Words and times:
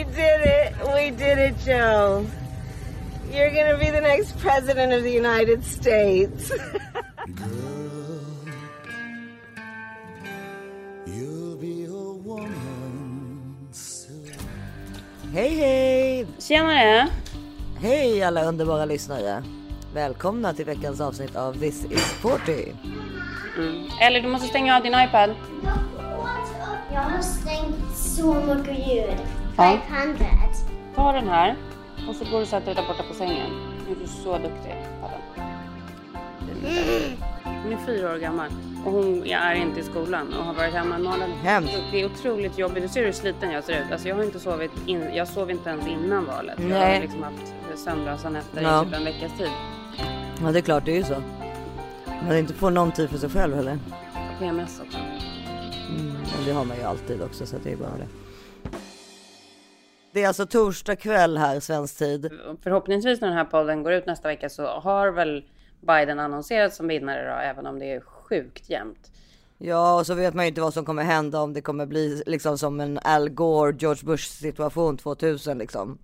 We 0.00 0.04
did 0.04 0.40
it. 0.40 0.72
We 0.94 1.10
did 1.10 1.38
it, 1.38 1.58
Joe. 1.58 2.26
You're 3.30 3.50
gonna 3.50 3.76
be 3.76 3.90
the 3.90 4.00
next 4.00 4.38
president 4.38 4.94
of 4.94 5.02
the 5.02 5.12
United 5.12 5.62
States. 5.62 6.52
Hej 15.32 15.48
hej! 15.48 16.26
Tjenare! 16.38 17.08
Hej 17.80 18.22
alla 18.22 18.44
underbara 18.44 18.84
lyssnare! 18.84 19.42
Välkomna 19.94 20.54
till 20.54 20.64
veckans 20.64 21.00
avsnitt 21.00 21.36
av 21.36 21.52
This 21.52 21.84
is 21.84 22.02
40. 22.02 22.74
Mm. 23.56 23.88
Eller 24.00 24.20
du 24.20 24.28
måste 24.28 24.48
stänga 24.48 24.76
av 24.76 24.82
din 24.82 24.94
iPad. 24.94 25.34
Jag 26.92 27.00
har 27.00 27.22
stängt 27.22 27.96
så 27.96 28.34
mycket 28.34 28.88
ljud. 28.88 29.39
Ja. 29.56 29.78
500. 29.88 30.24
Ta 30.94 31.12
den 31.12 31.28
här 31.28 31.56
och 32.08 32.14
så 32.14 32.24
går 32.24 32.30
du 32.36 32.42
och 32.42 32.48
sätter 32.48 32.66
dig 32.66 32.74
där 32.74 32.86
borta 32.88 33.02
på 33.08 33.14
sängen. 33.14 33.50
Nu 33.86 33.92
är 33.94 34.00
du 34.00 34.06
så 34.06 34.32
duktig. 34.38 34.74
Den. 36.40 36.72
Hon 37.62 37.72
är 37.72 37.86
fyra 37.86 38.12
år 38.12 38.16
gammal 38.18 38.48
och 38.84 38.92
hon 38.92 39.24
är 39.26 39.54
inte 39.54 39.80
i 39.80 39.82
skolan 39.82 40.34
och 40.34 40.44
har 40.44 40.54
varit 40.54 40.74
hemma 40.74 40.94
en 40.94 41.02
månad. 41.02 41.30
Hemskt. 41.42 41.78
Det 41.92 42.00
är 42.00 42.06
otroligt 42.06 42.58
jobbigt. 42.58 42.82
Du 42.82 42.88
ser 42.88 43.04
hur 43.04 43.12
sliten 43.12 43.50
jag 43.50 43.64
ser 43.64 43.72
ut. 43.84 43.92
Alltså 43.92 44.08
jag 44.08 44.16
har 44.16 44.22
inte 44.22 44.40
sovit 44.40 44.70
in, 44.86 45.04
jag 45.14 45.28
sov 45.28 45.50
inte 45.50 45.70
ens 45.70 45.86
innan 45.86 46.24
valet. 46.26 46.54
Jag 46.58 46.68
Nej. 46.68 46.94
har 46.94 47.00
liksom 47.02 47.22
haft 47.22 47.82
sömnlösa 47.84 48.30
nätter 48.30 48.62
Ja. 48.62 48.82
i 48.82 48.84
typ 48.84 48.94
en 48.94 49.04
veckas 49.04 49.32
tid. 49.38 49.50
Ja 50.42 50.52
det 50.52 50.58
är 50.58 50.62
klart, 50.62 50.84
det 50.84 50.92
är 50.92 50.96
ju 50.96 51.04
så. 51.04 51.16
Man 52.26 52.36
inte 52.36 52.54
får 52.54 52.70
någon 52.70 52.92
tid 52.92 53.10
för 53.10 53.18
sig 53.18 53.30
själv 53.30 53.56
heller. 53.56 53.78
Och 54.32 54.38
PMS 54.38 54.80
också. 54.86 54.98
Men 56.36 56.44
det 56.46 56.52
har 56.52 56.64
man 56.64 56.76
ju 56.76 56.82
alltid 56.82 57.22
också 57.22 57.46
så 57.46 57.56
att 57.56 57.64
det 57.64 57.72
är 57.72 57.76
bara 57.76 57.90
det. 57.98 58.06
Det 60.12 60.22
är 60.22 60.28
alltså 60.28 60.46
torsdag 60.46 60.96
kväll 60.96 61.38
här 61.38 61.60
svensk 61.60 61.98
tid. 61.98 62.32
Förhoppningsvis 62.62 63.20
när 63.20 63.28
den 63.28 63.36
här 63.36 63.44
podden 63.44 63.82
går 63.82 63.92
ut 63.92 64.06
nästa 64.06 64.28
vecka 64.28 64.48
så 64.48 64.66
har 64.66 65.08
väl 65.08 65.44
Biden 65.80 66.18
annonserat 66.18 66.74
som 66.74 66.88
vinnare 66.88 67.28
då, 67.28 67.34
även 67.34 67.66
om 67.66 67.78
det 67.78 67.92
är 67.92 68.00
sjukt 68.00 68.70
jämnt. 68.70 69.10
Ja 69.62 69.98
och 69.98 70.06
så 70.06 70.14
vet 70.14 70.34
man 70.34 70.44
ju 70.44 70.48
inte 70.48 70.60
vad 70.60 70.74
som 70.74 70.84
kommer 70.84 71.02
hända 71.02 71.40
om 71.40 71.52
det 71.52 71.60
kommer 71.60 71.86
bli 71.86 72.22
liksom 72.26 72.58
som 72.58 72.80
en 72.80 72.98
Al 73.02 73.28
Gore, 73.28 73.76
George 73.78 74.02
Bush 74.04 74.24
situation 74.30 74.96
2000 74.96 75.58
liksom. 75.58 75.98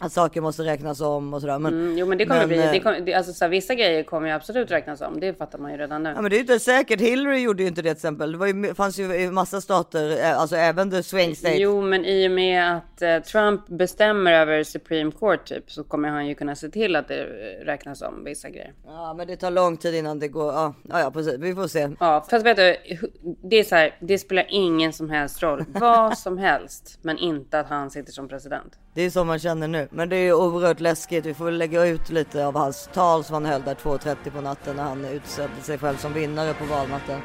Att 0.00 0.12
saker 0.12 0.40
måste 0.40 0.62
räknas 0.62 1.00
om 1.00 1.34
och 1.34 1.40
sådär. 1.40 1.58
Men, 1.58 1.72
Mm, 1.76 1.98
jo 1.98 2.06
men 2.06 2.18
det 2.18 2.26
kommer 2.26 2.40
men, 2.40 2.48
bli, 2.48 2.58
eh, 2.64 2.72
det 2.72 2.80
kommer, 2.80 3.00
det, 3.00 3.14
alltså 3.14 3.32
så 3.32 3.44
här, 3.44 3.50
vissa 3.50 3.74
grejer 3.74 4.02
kommer 4.02 4.28
ju 4.28 4.34
absolut 4.34 4.70
räknas 4.70 5.00
om. 5.00 5.20
Det 5.20 5.38
fattar 5.38 5.58
man 5.58 5.72
ju 5.72 5.78
redan 5.78 6.02
nu. 6.02 6.12
Ja 6.16 6.22
men 6.22 6.30
det 6.30 6.34
är 6.34 6.38
ju 6.38 6.40
inte 6.40 6.58
säkert. 6.58 7.00
Hillary 7.00 7.38
gjorde 7.40 7.62
ju 7.62 7.68
inte 7.68 7.82
det 7.82 7.88
till 7.88 7.96
exempel. 7.96 8.32
Det 8.32 8.38
var 8.38 8.46
ju, 8.46 8.74
fanns 8.74 8.98
ju 8.98 9.14
i 9.14 9.30
massa 9.30 9.60
stater, 9.60 10.10
eh, 10.24 10.38
alltså 10.40 10.56
även 10.56 10.90
the 10.90 11.02
swing 11.02 11.36
states. 11.36 11.58
Jo 11.58 11.82
men 11.82 12.04
i 12.04 12.28
och 12.28 12.30
med 12.30 12.76
att 12.76 13.02
eh, 13.02 13.18
Trump 13.18 13.68
bestämmer 13.68 14.32
över 14.32 14.64
Supreme 14.64 15.10
Court 15.10 15.44
typ 15.44 15.70
så 15.70 15.84
kommer 15.84 16.08
han 16.08 16.26
ju 16.26 16.34
kunna 16.34 16.54
se 16.56 16.68
till 16.68 16.96
att 16.96 17.08
det 17.08 17.20
eh, 17.20 17.64
räknas 17.64 18.02
om 18.02 18.24
vissa 18.24 18.48
grejer. 18.50 18.72
Ja 18.86 19.14
men 19.14 19.26
det 19.26 19.36
tar 19.36 19.50
lång 19.50 19.76
tid 19.76 19.94
innan 19.94 20.18
det 20.18 20.28
går. 20.28 20.52
Ja, 20.52 20.74
ja, 20.88 21.00
ja 21.00 21.10
precis. 21.10 21.34
Vi 21.38 21.54
får 21.54 21.66
se. 21.68 21.88
Ja 22.00 22.26
fast 22.30 22.46
vet 22.46 22.56
du, 22.56 22.95
det 23.42 23.56
är 23.56 23.64
så 23.64 23.74
här, 23.74 23.96
det 24.00 24.18
spelar 24.18 24.46
ingen 24.48 24.92
som 24.92 25.10
helst 25.10 25.42
roll. 25.42 25.64
Vad 25.68 26.18
som 26.26 26.38
helst. 26.38 26.98
Men 27.02 27.18
inte 27.18 27.60
att 27.60 27.68
han 27.68 27.90
sitter 27.90 28.12
som 28.12 28.28
president. 28.28 28.78
Det 28.94 29.02
är 29.02 29.10
så 29.10 29.24
man 29.24 29.38
känner 29.38 29.68
nu. 29.68 29.88
Men 29.90 30.08
det 30.08 30.16
är 30.16 30.32
oerhört 30.32 30.80
läskigt. 30.80 31.26
Vi 31.26 31.34
får 31.34 31.44
väl 31.44 31.58
lägga 31.58 31.84
ut 31.84 32.10
lite 32.10 32.46
av 32.46 32.56
hans 32.56 32.88
tal 32.92 33.24
som 33.24 33.34
han 33.34 33.46
höll 33.46 33.62
där 33.62 33.74
2.30 33.74 34.30
på 34.30 34.40
natten 34.40 34.76
när 34.76 34.82
han 34.82 35.04
utsåg 35.04 35.48
sig 35.62 35.78
själv 35.78 35.96
som 35.96 36.12
vinnare 36.12 36.54
på 36.54 36.64
valnatten. 36.64 37.20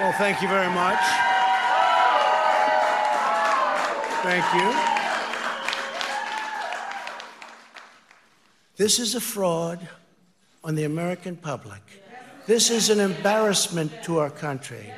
Well, 0.00 0.12
thank 0.12 0.42
you 0.42 0.50
very 0.52 0.70
much. 0.70 1.32
Thank 4.22 4.44
you. 4.54 4.72
This 8.76 8.98
is 8.98 9.14
a 9.14 9.20
fraud 9.20 9.78
on 10.64 10.76
the 10.76 10.84
American 10.84 11.36
public. 11.36 12.01
This 12.46 12.70
is 12.70 12.90
an 12.90 13.00
embarrassment 13.00 13.92
to 14.04 14.18
our 14.20 14.30
country. 14.30 14.92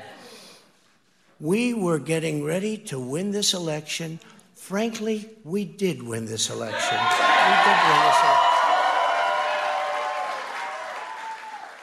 We 1.38 1.74
were 1.74 1.98
getting 1.98 2.44
ready 2.46 2.76
to 2.76 2.98
win 3.14 3.32
this 3.32 3.54
election. 3.54 4.18
Frankly, 4.56 5.28
we 5.42 5.64
did 5.64 6.02
win 6.02 6.26
this 6.26 6.50
election. 6.50 6.98
We 6.98 7.54
did 7.66 7.78
win 7.88 8.00
this 8.06 8.20
election. 8.24 8.50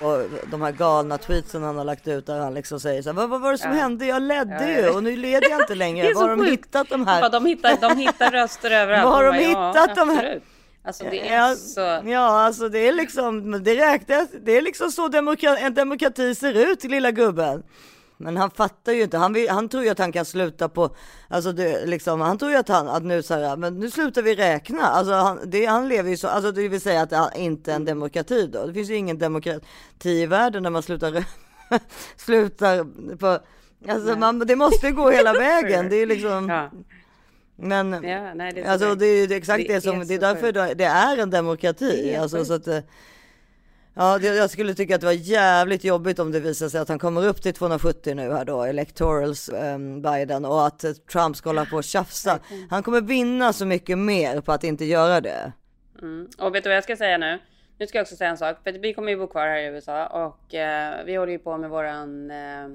Och 0.02 0.50
de 0.52 0.62
här 0.62 0.72
galna 0.72 1.18
tweetsen 1.18 1.64
han 1.64 1.78
har 1.78 1.84
lagt 1.86 2.08
ut 2.08 2.26
där 2.26 2.40
han 2.40 2.54
liksom 2.54 2.80
säger 2.80 3.02
så 3.02 3.10
här, 3.10 3.14
vad, 3.14 3.30
vad 3.30 3.42
var 3.42 3.52
det 3.52 3.58
som 3.58 3.72
Ja. 3.72 3.78
hände? 3.78 4.06
Jag 4.06 4.22
ledde 4.22 4.72
Ja, 4.72 4.82
ju 4.82 4.90
och 4.90 5.04
nu 5.04 5.16
leder 5.18 5.50
jag 5.50 5.62
inte 5.62 5.76
längre. 5.86 6.14
Var 6.14 6.22
har 6.30 6.36
de 6.38 6.46
hittat 6.46 6.90
de 6.90 7.08
här? 7.08 7.30
de, 7.30 7.46
hittar, 7.46 7.78
de 7.90 7.98
hittar 7.98 8.32
röster 8.32 8.72
överallt. 8.72 9.06
Var 9.06 9.12
har 9.12 9.24
de 9.24 9.30
bara, 9.54 9.68
hittat 9.72 9.96
de 9.96 10.10
här? 10.10 10.16
absolut. 10.18 10.44
Alltså 10.84 11.04
det 11.04 11.30
är 11.30 11.38
Ja, 11.50 11.56
så... 11.56 11.80
ja, 12.10 12.42
alltså 12.42 12.70
det 12.70 12.88
är 12.88 12.94
liksom, 12.94 13.64
det 13.64 13.76
räknas, 13.76 14.28
det 14.42 14.58
är 14.58 14.62
liksom 14.62 14.92
så 14.92 15.08
demokra 15.08 15.58
en 15.58 15.74
demokrati 15.74 16.36
ser 16.36 16.72
ut, 16.72 16.84
lilla 16.84 17.12
gubben. 17.12 17.64
Men 18.18 18.38
han 18.38 18.52
fattar 18.52 18.92
ju 18.92 19.02
inte, 19.04 19.18
han, 19.18 19.34
vill, 19.34 19.50
han 19.50 19.70
tror 19.70 19.84
ju 19.84 19.90
att 19.90 20.00
han 20.00 20.12
kan 20.12 20.26
sluta 20.26 20.70
på, 20.70 20.96
alltså 21.28 21.52
det, 21.52 21.86
liksom, 21.86 22.22
han 22.22 22.38
tror 22.38 22.52
ju 22.52 22.58
att 22.58 22.68
han, 22.68 22.88
att 22.88 23.04
nu 23.04 23.24
så 23.24 23.34
här, 23.34 23.58
men 23.58 23.80
nu 23.80 23.92
slutar 23.92 24.22
vi 24.22 24.36
räkna. 24.36 24.82
Alltså 24.84 25.14
han, 25.14 25.40
det, 25.46 25.66
han 25.66 25.88
lever 25.90 26.10
ju 26.10 26.18
så, 26.18 26.28
alltså 26.28 26.52
det 26.52 26.68
vill 26.68 26.82
säga 26.82 27.02
att 27.02 27.10
det 27.10 27.30
inte 27.36 27.72
är 27.72 27.76
en 27.76 27.86
demokrati 27.86 28.48
då. 28.48 28.66
Det 28.66 28.74
finns 28.74 28.90
ju 28.90 28.96
ingen 28.96 29.18
demokrati 29.18 30.10
i 30.10 30.26
världen 30.26 30.64
där 30.64 30.70
man 30.70 30.84
slutar, 30.84 31.24
slutar 32.16 32.84
på, 33.18 33.40
alltså 33.92 34.16
man, 34.16 34.40
det 34.40 34.56
måste 34.56 34.92
gå 34.92 35.10
hela 35.10 35.34
vägen. 35.40 35.90
Det 35.90 35.96
är 35.96 36.06
liksom, 36.06 36.50
Ja, 36.50 36.70
men 37.62 38.04
ja, 38.04 38.34
nej, 38.34 38.54
det 38.54 38.62
är 38.62 38.66
så 38.66 38.72
Alltså 38.72 38.96
det 38.96 39.06
är 39.06 39.32
exakt 39.32 39.68
det, 39.68 39.74
Det 39.74 39.82
som, 39.82 40.02
är 40.02 40.06
det 40.06 40.14
är 40.14 40.20
därför 40.20 40.54
sjukt. 40.54 40.78
det, 40.78 40.84
är 40.86 41.18
en 41.18 41.30
demokrati. 41.30 42.14
Är 42.14 42.20
Alltså, 42.20 42.46
så 42.46 42.54
att, 42.54 42.68
eh, 42.68 42.80
ja, 43.94 44.20
jag 44.20 44.50
skulle 44.50 44.74
tycka 44.74 44.96
att 44.96 45.02
det 45.02 45.08
var 45.08 45.14
jävligt 45.14 45.84
jobbigt 45.84 46.20
om 46.20 46.32
det 46.32 46.40
visar 46.40 46.70
sig 46.70 46.82
att 46.82 46.90
han 46.90 47.00
kommer 47.00 47.28
upp 47.28 47.42
till 47.42 47.54
270 47.54 48.16
nu 48.16 48.32
här 48.32 48.46
då, 48.46 48.64
electorals 48.64 49.50
um, 49.50 50.02
Biden 50.02 50.46
och 50.46 50.68
att 50.68 50.84
eh, 50.84 50.92
Trump 50.92 51.36
ska 51.36 51.50
hålla 51.50 51.66
på 51.66 51.76
och 51.76 51.84
tjafsa. 51.84 52.40
Han 52.70 52.84
kommer 52.84 53.02
vinna 53.02 53.54
så 53.54 53.66
mycket 53.66 53.98
mer 53.98 54.42
på 54.42 54.52
att 54.52 54.64
inte 54.64 54.86
göra 54.86 55.22
det. 55.22 55.52
Mm. 56.02 56.28
Och 56.38 56.56
vet 56.56 56.64
du 56.64 56.70
vad 56.70 56.78
jag 56.78 56.84
ska 56.84 56.96
säga 56.98 57.18
nu? 57.18 57.40
Nu 57.78 57.88
ska 57.88 57.98
jag 57.98 58.04
också 58.04 58.16
säga 58.16 58.30
en 58.30 58.38
sak. 58.38 58.58
För 58.64 58.72
vi 58.72 58.94
kommer 58.94 59.12
ju 59.12 59.18
bo 59.18 59.28
kvar 59.28 59.48
här 59.48 59.60
i 59.60 59.66
USA 59.66 60.08
och 60.08 60.56
eh, 60.56 61.06
vi 61.06 61.16
håller 61.16 61.32
ju 61.32 61.40
på 61.40 61.58
med 61.58 61.70
våran 61.70 62.32
eh, 62.32 62.68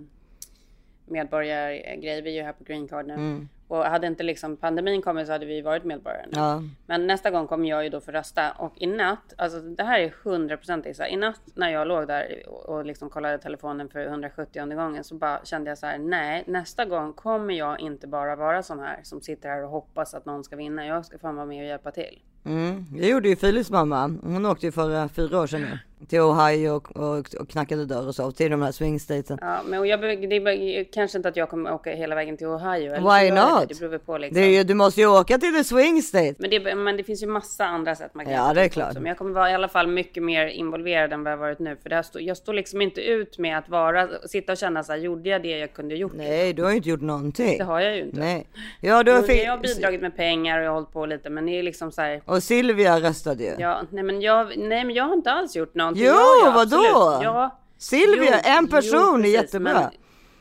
medborgargrej. 1.07 2.23
Vi 2.23 2.31
är 2.31 2.35
ju 2.35 2.43
här 2.43 2.53
på 2.53 2.65
green 2.65 2.89
card 2.89 3.07
nu. 3.07 3.47
Och 3.69 3.85
hade 3.85 4.07
inte 4.07 4.23
liksom 4.23 4.57
pandemin 4.57 5.03
kommit 5.03 5.27
så 5.27 5.33
hade 5.33 5.47
vi 5.47 5.61
varit 5.61 5.85
medborgare 5.85 6.27
nu. 6.27 6.39
Ja. 6.39 6.63
Men 6.87 7.07
nästa 7.07 7.31
gång 7.31 7.47
kommer 7.47 7.69
jag 7.69 7.85
ju 7.85 7.91
då 7.91 8.01
få 8.01 8.13
rösta 8.13 8.51
och 8.53 8.73
i 8.77 8.87
natt, 8.87 9.35
alltså 9.37 9.61
det 9.61 9.83
här 9.83 10.01
är 10.01 10.15
100% 10.23 10.89
Isa. 10.89 11.09
I 11.09 11.17
natt 11.17 11.41
när 11.55 11.71
jag 11.71 11.89
låg 11.89 12.09
där 12.09 12.49
och, 12.49 12.85
liksom 12.85 13.11
kollade 13.11 13.39
telefonen 13.39 13.89
för 13.89 14.07
170 14.07 14.75
gången 14.75 15.05
så 15.05 15.15
bara 15.15 15.45
kände 15.45 15.71
jag 15.71 15.79
så 15.79 15.87
här, 15.87 15.99
nej, 15.99 16.45
nästa 16.47 16.85
gång 16.85 17.13
kommer 17.13 17.55
jag 17.55 17.81
inte 17.81 18.07
bara 18.07 18.37
vara 18.37 18.63
sån 18.63 18.79
här 18.79 19.01
som 19.03 19.21
sitter 19.21 19.49
här 19.49 19.65
och 19.65 19.71
hoppas 19.71 20.15
att 20.15 20.27
någon 20.27 20.45
ska 20.45 20.57
vinna. 20.57 20.87
Jag 20.87 21.07
ska 21.07 21.19
fan 21.19 21.37
vara 21.37 21.47
med 21.47 21.63
och 21.63 21.69
hjälpa 21.69 21.91
till. 21.91 22.23
Mm. 22.45 22.85
Det 22.91 23.09
gjorde 23.09 23.29
ju 23.29 23.37
Philips 23.37 23.71
mamma. 23.71 24.19
Hon 24.23 24.47
åkte 24.47 24.67
ju 24.67 24.73
för 24.73 24.95
eh, 24.95 25.09
fyra 25.09 25.41
år 25.41 25.47
sedan 25.47 25.61
nu. 25.61 25.79
Till 26.09 26.21
Ohio 26.21 26.71
och, 26.71 26.97
och, 26.97 27.19
och 27.41 27.49
knackade 27.49 27.85
dörr 27.85 28.09
och 28.09 28.15
så. 28.15 28.33
Till 28.33 28.51
de 28.51 28.63
här 28.63 28.73
swing 28.73 29.01
statesen. 29.01 29.39
Ja, 29.41 29.61
men 29.67 29.87
jag, 29.89 30.01
det 30.01 30.37
är 30.37 30.93
kanske 30.93 31.19
inte 31.19 31.29
att 31.29 31.37
jag 31.37 31.51
kommer 31.51 31.73
åka 31.73 31.91
hela 31.91 32.15
vägen 32.15 32.37
till 32.37 32.47
Ohio. 32.47 32.93
Eller 32.95 33.21
Why 33.21 33.31
not? 33.31 33.81
Det, 33.81 33.89
det 33.89 33.99
på 33.99 34.19
liksom. 34.19 34.43
Det 34.43 34.47
är 34.47 34.65
du 34.65 34.75
måste 34.75 35.01
ju 35.01 35.07
åka 35.07 35.39
till 35.39 35.55
the 35.55 35.65
swing 35.65 36.03
state. 36.03 36.35
Men 36.39 36.51
det, 36.51 36.75
men 36.75 36.97
det 36.97 37.05
finns 37.05 37.23
ju 37.23 37.27
massa 37.27 37.65
andra 37.65 37.95
sätt 37.95 38.15
man 38.15 38.25
kan 38.25 38.35
Ja, 38.35 38.55
det 38.55 38.63
är 38.63 38.69
klart. 38.69 38.89
också. 38.89 39.01
Men 39.01 39.09
jag 39.09 39.19
kommer 39.19 39.31
vara 39.31 39.51
i 39.51 39.55
alla 39.55 39.69
fall 39.69 39.87
mycket 39.87 40.23
mer 40.23 40.47
involverad 40.47 41.13
än 41.13 41.25
vad 41.25 41.33
jag 41.33 41.37
varit 41.37 41.59
nu. 41.59 41.77
För 41.83 41.89
det 41.89 41.95
här 41.95 42.03
stå, 42.03 42.21
jag 42.21 42.37
står 42.37 42.55
liksom 42.55 42.83
inte 42.83 43.01
ut 43.01 43.39
med 43.39 43.59
att 43.59 43.69
vara, 43.69 44.09
sitta 44.29 44.53
och 44.53 44.59
känna 44.59 44.85
så 44.85 44.93
här, 44.93 44.99
gjorde 44.99 45.29
jag 45.29 45.43
det 45.43 45.59
jag 45.59 45.73
kunde 45.73 45.95
gjort? 45.95 46.13
Nej, 46.15 46.53
du 46.53 46.63
har 46.63 46.71
ju 46.71 46.77
inte 46.77 46.89
gjort 46.89 47.01
någonting. 47.01 47.59
Det 47.59 47.65
har 47.65 47.81
jag 47.81 47.97
ju 47.97 48.03
inte. 48.03 48.21
Nej. 48.21 48.47
Ja, 48.81 49.03
du 49.03 49.13
har 49.13 49.25
Jo, 49.29 49.35
jag 49.35 49.51
har 49.51 49.59
bidragit 49.59 50.01
med 50.01 50.17
pengar 50.17 50.59
och 50.59 50.65
jag 50.65 50.71
har 50.71 50.75
hållit 50.75 50.93
på 50.93 51.07
lite. 51.07 51.31
Men 51.31 51.47
det 51.47 51.59
är 51.59 51.63
liksom 51.63 51.93
så 51.93 52.03
här. 52.03 52.23
Och 52.25 52.43
Silvia 52.43 53.01
röstade 53.01 53.45
ju. 53.45 53.55
Ja, 53.59 53.83
nej, 53.91 54.05
men 54.05 54.21
jag, 54.21 54.47
nej, 54.59 54.85
men 54.85 54.95
jag 54.95 55.05
har 55.05 55.15
inte 55.15 55.31
alls 55.33 55.57
gjort 55.57 55.75
någonting. 55.87 56.05
Jo, 56.07 56.13
Ja, 56.13 56.45
ja, 56.45 56.53
vadå? 56.55 57.21
Ja, 57.25 57.59
Silvia, 57.79 58.39
en 58.41 58.69
person 58.69 59.15
är 59.15 59.23
precis. 59.23 59.35
jättebra. 59.35 59.91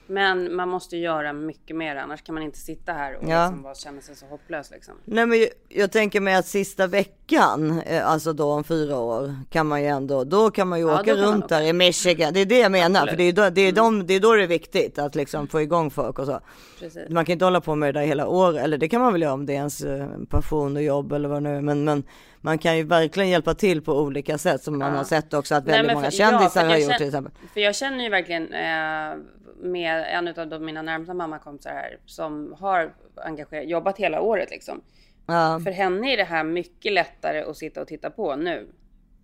Men, 0.08 0.44
men 0.44 0.56
man 0.56 0.70
måste 0.70 0.98
göra 0.98 1.34
mycket 1.34 1.76
mer. 1.76 1.96
Annars 1.96 2.22
kan 2.22 2.36
man 2.36 2.44
inte 2.44 2.58
sitta 2.58 2.92
här 2.94 3.16
och 3.16 3.24
Ja. 3.30 3.44
liksom 3.46 3.62
bara 3.64 3.76
känna 3.76 4.02
sig 4.02 4.16
så 4.16 4.26
hopplös. 4.26 4.72
Liksom. 4.72 4.94
Nej 5.06 5.26
men 5.26 5.48
jag, 5.70 5.92
tänker 5.92 6.22
mig 6.22 6.36
att 6.36 6.46
sista 6.48 6.88
veckan, 6.88 7.82
eh, 7.86 8.08
alltså 8.10 8.34
då 8.34 8.52
om 8.52 8.64
fyra 8.64 8.98
år, 9.00 9.36
kan 9.50 9.68
man 9.68 9.82
ju 9.82 9.88
ändå, 9.88 10.24
då 10.24 10.52
kan 10.52 10.68
man 10.68 10.80
ju 10.80 10.88
Ja, 10.88 11.00
åka 11.02 11.16
runt 11.16 11.50
där 11.50 11.62
i 11.62 11.74
Michigan. 11.74 12.34
Det 12.34 12.40
är 12.40 12.46
det 12.46 12.60
jag 12.60 12.72
menar, 12.72 13.00
för 13.00 13.08
Absolut. 13.08 13.36
det 13.36 13.42
är, 13.42 13.46
då, 13.46 13.56
det, 13.56 13.62
är 13.62 13.72
de, 13.72 14.08
det 14.08 14.14
är 14.14 14.20
då 14.20 14.34
det 14.34 14.44
är 14.44 14.48
viktigt 14.48 15.00
att 15.00 15.16
liksom 15.16 15.48
få 15.48 15.62
igång 15.62 15.92
folk 15.92 16.20
och 16.20 16.26
så. 16.26 16.40
Precis. 16.80 17.10
Man 17.10 17.26
kan 17.26 17.34
inte 17.34 17.46
hålla 17.46 17.62
på 17.62 17.76
med 17.76 17.94
det 17.94 18.00
där 18.00 18.08
hela 18.08 18.28
år, 18.28 18.58
eller 18.58 18.78
det 18.78 18.90
kan 18.90 19.02
man 19.02 19.14
väl 19.14 19.22
göra 19.22 19.34
om 19.34 19.46
det 19.46 19.54
är 19.54 19.58
ens 19.58 19.82
eh, 19.82 20.08
passion 20.30 20.76
och 20.76 20.84
jobb 20.84 21.12
eller 21.14 21.30
vad 21.30 21.38
det 21.44 21.50
nu 21.50 21.58
är. 21.58 21.62
Men, 21.62 21.84
men 21.84 22.04
man 22.46 22.58
kan 22.58 22.78
ju 22.78 22.84
verkligen 22.84 23.30
hjälpa 23.30 23.54
till 23.54 23.82
på 23.82 24.00
olika 24.02 24.38
sätt 24.38 24.64
som 24.64 24.78
man 24.80 24.96
har 24.96 25.04
sett 25.04 25.34
också 25.34 25.56
att 25.56 25.66
Nej, 25.66 25.72
väldigt 25.74 25.88
men 25.88 25.96
många 25.96 26.12
för- 26.12 26.20
ja, 26.20 26.30
kändisar 26.30 26.62
för 26.62 26.68
har 26.70 26.76
gjort 26.76 26.84
känner- 26.86 26.98
till 26.98 27.08
exempel. 27.08 27.34
För 27.54 27.60
jag 27.60 27.76
känner 27.76 28.04
ju 28.04 28.10
verkligen 28.10 28.54
eh, 28.54 29.16
med 29.64 30.06
en 30.10 30.54
av 30.54 30.62
mina 30.62 30.82
närmsta 30.82 31.14
mammakompisar 31.14 31.72
här 31.72 31.98
som 32.06 32.56
har 32.60 32.94
engagerat, 33.16 33.70
jobbat 33.70 33.98
hela 33.98 34.22
året 34.22 34.50
liksom. 34.52 34.82
Ja. 35.28 35.60
För 35.64 35.72
henne 35.72 36.14
är 36.14 36.18
det 36.18 36.24
här 36.24 36.44
mycket 36.44 36.94
lättare 36.94 37.42
att 37.42 37.58
sitta 37.58 37.82
och 37.82 37.88
titta 37.88 38.10
på 38.10 38.36
nu 38.36 38.68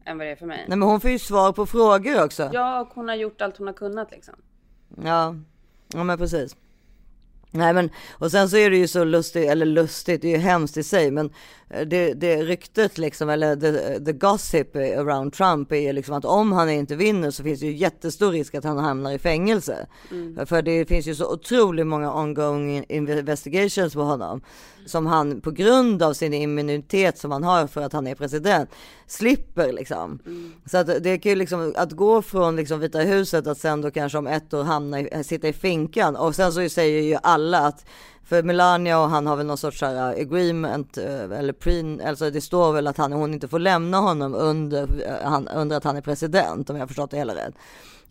än 0.05 0.17
vad 0.17 0.27
det 0.27 0.31
är 0.31 0.35
för 0.35 0.45
mig. 0.45 0.65
Nej 0.67 0.77
men 0.77 0.87
hon 0.87 1.01
får 1.01 1.09
ju 1.11 1.19
svar 1.19 1.51
på 1.51 1.65
frågor 1.65 2.23
också. 2.23 2.49
Ja, 2.53 2.81
och 2.81 2.87
hon 2.87 3.07
har 3.07 3.15
gjort 3.15 3.41
allt 3.41 3.57
hon 3.57 3.67
har 3.67 3.73
kunnat 3.73 4.11
liksom. 4.11 4.33
Ja, 5.05 5.35
ja 5.93 6.03
men 6.03 6.17
precis. 6.17 6.55
Nej 7.53 7.73
men 7.73 7.89
och 8.19 8.31
sen 8.31 8.49
så 8.49 8.57
är 8.57 8.69
det 8.69 8.77
ju 8.77 8.87
så 8.87 9.03
lustigt, 9.03 9.49
eller 9.49 9.65
lustigt, 9.65 10.21
det 10.21 10.27
är 10.27 10.31
ju 10.31 10.37
hemskt 10.37 10.77
i 10.77 10.83
sig, 10.83 11.11
men 11.11 11.33
det, 11.85 12.13
det 12.13 12.43
ryktet 12.43 12.97
liksom, 12.97 13.29
eller 13.29 13.55
the, 13.55 13.99
the 14.05 14.11
gossip 14.11 14.75
around 14.75 15.33
Trump 15.33 15.71
är 15.71 15.93
liksom 15.93 16.15
att 16.15 16.25
om 16.25 16.51
han 16.51 16.69
inte 16.69 16.95
vinner 16.95 17.31
så 17.31 17.43
finns 17.43 17.59
det 17.59 17.65
ju 17.65 17.75
jättestor 17.75 18.31
risk 18.31 18.55
att 18.55 18.63
han 18.63 18.77
hamnar 18.77 19.11
i 19.11 19.19
fängelse. 19.19 19.87
För 20.45 20.61
det 20.61 20.85
finns 20.85 21.07
ju 21.07 21.15
så 21.15 21.33
otroligt 21.33 21.87
många 21.87 22.13
ongoing 22.13 22.85
investigations 22.89 23.93
på 23.93 24.01
honom 24.01 24.41
som 24.85 25.05
han 25.05 25.41
på 25.41 25.51
grund 25.51 26.03
av 26.03 26.13
sin 26.13 26.33
immunitet 26.33 27.17
som 27.17 27.31
han 27.31 27.43
har 27.43 27.67
för 27.67 27.81
att 27.81 27.93
han 27.93 28.07
är 28.07 28.15
president 28.15 28.69
slipper 29.07 29.73
liksom. 29.73 30.19
Så 30.65 30.77
att 30.77 31.03
det 31.03 31.17
kan 31.17 31.29
ju 31.29 31.35
liksom 31.35 31.73
att 31.77 31.91
gå 31.91 32.21
från 32.21 32.55
liksom 32.55 32.79
Vita 32.79 32.99
huset 32.99 33.47
att 33.47 33.57
sen 33.57 33.81
då 33.81 33.91
kanske 33.91 34.17
om 34.17 34.27
ett 34.27 34.53
år 34.53 34.63
hamna 34.63 34.99
i, 34.99 35.23
sitta 35.23 35.47
i 35.47 35.53
finkan 35.53 36.15
och 36.15 36.35
sen 36.35 36.53
så 36.53 36.69
säger 36.69 37.01
ju 37.01 37.17
alla 37.23 37.59
att 37.59 37.85
för 38.25 38.43
Melania 38.43 38.99
och 38.99 39.09
han 39.09 39.27
har 39.27 39.35
väl 39.35 39.45
någon 39.45 39.57
sorts 39.57 39.79
så 39.79 39.85
här 39.85 40.19
agreement 40.21 40.97
eh, 40.97 41.39
eller 41.39 41.53
pre, 41.53 42.09
alltså 42.09 42.29
det 42.29 42.41
står 42.41 42.73
väl 42.73 42.87
att 42.87 42.97
han 42.97 43.13
hon 43.13 43.33
inte 43.33 43.47
får 43.47 43.59
lämna 43.59 43.97
honom 43.97 44.35
under, 44.35 44.81
eh, 44.81 45.29
han, 45.29 45.47
under 45.47 45.77
att 45.77 45.83
han 45.83 45.97
är 45.97 46.01
president 46.01 46.69
om 46.69 46.75
jag 46.77 46.87
förstått 46.87 47.11
det 47.11 47.17
hela 47.17 47.35
rätt. 47.35 47.53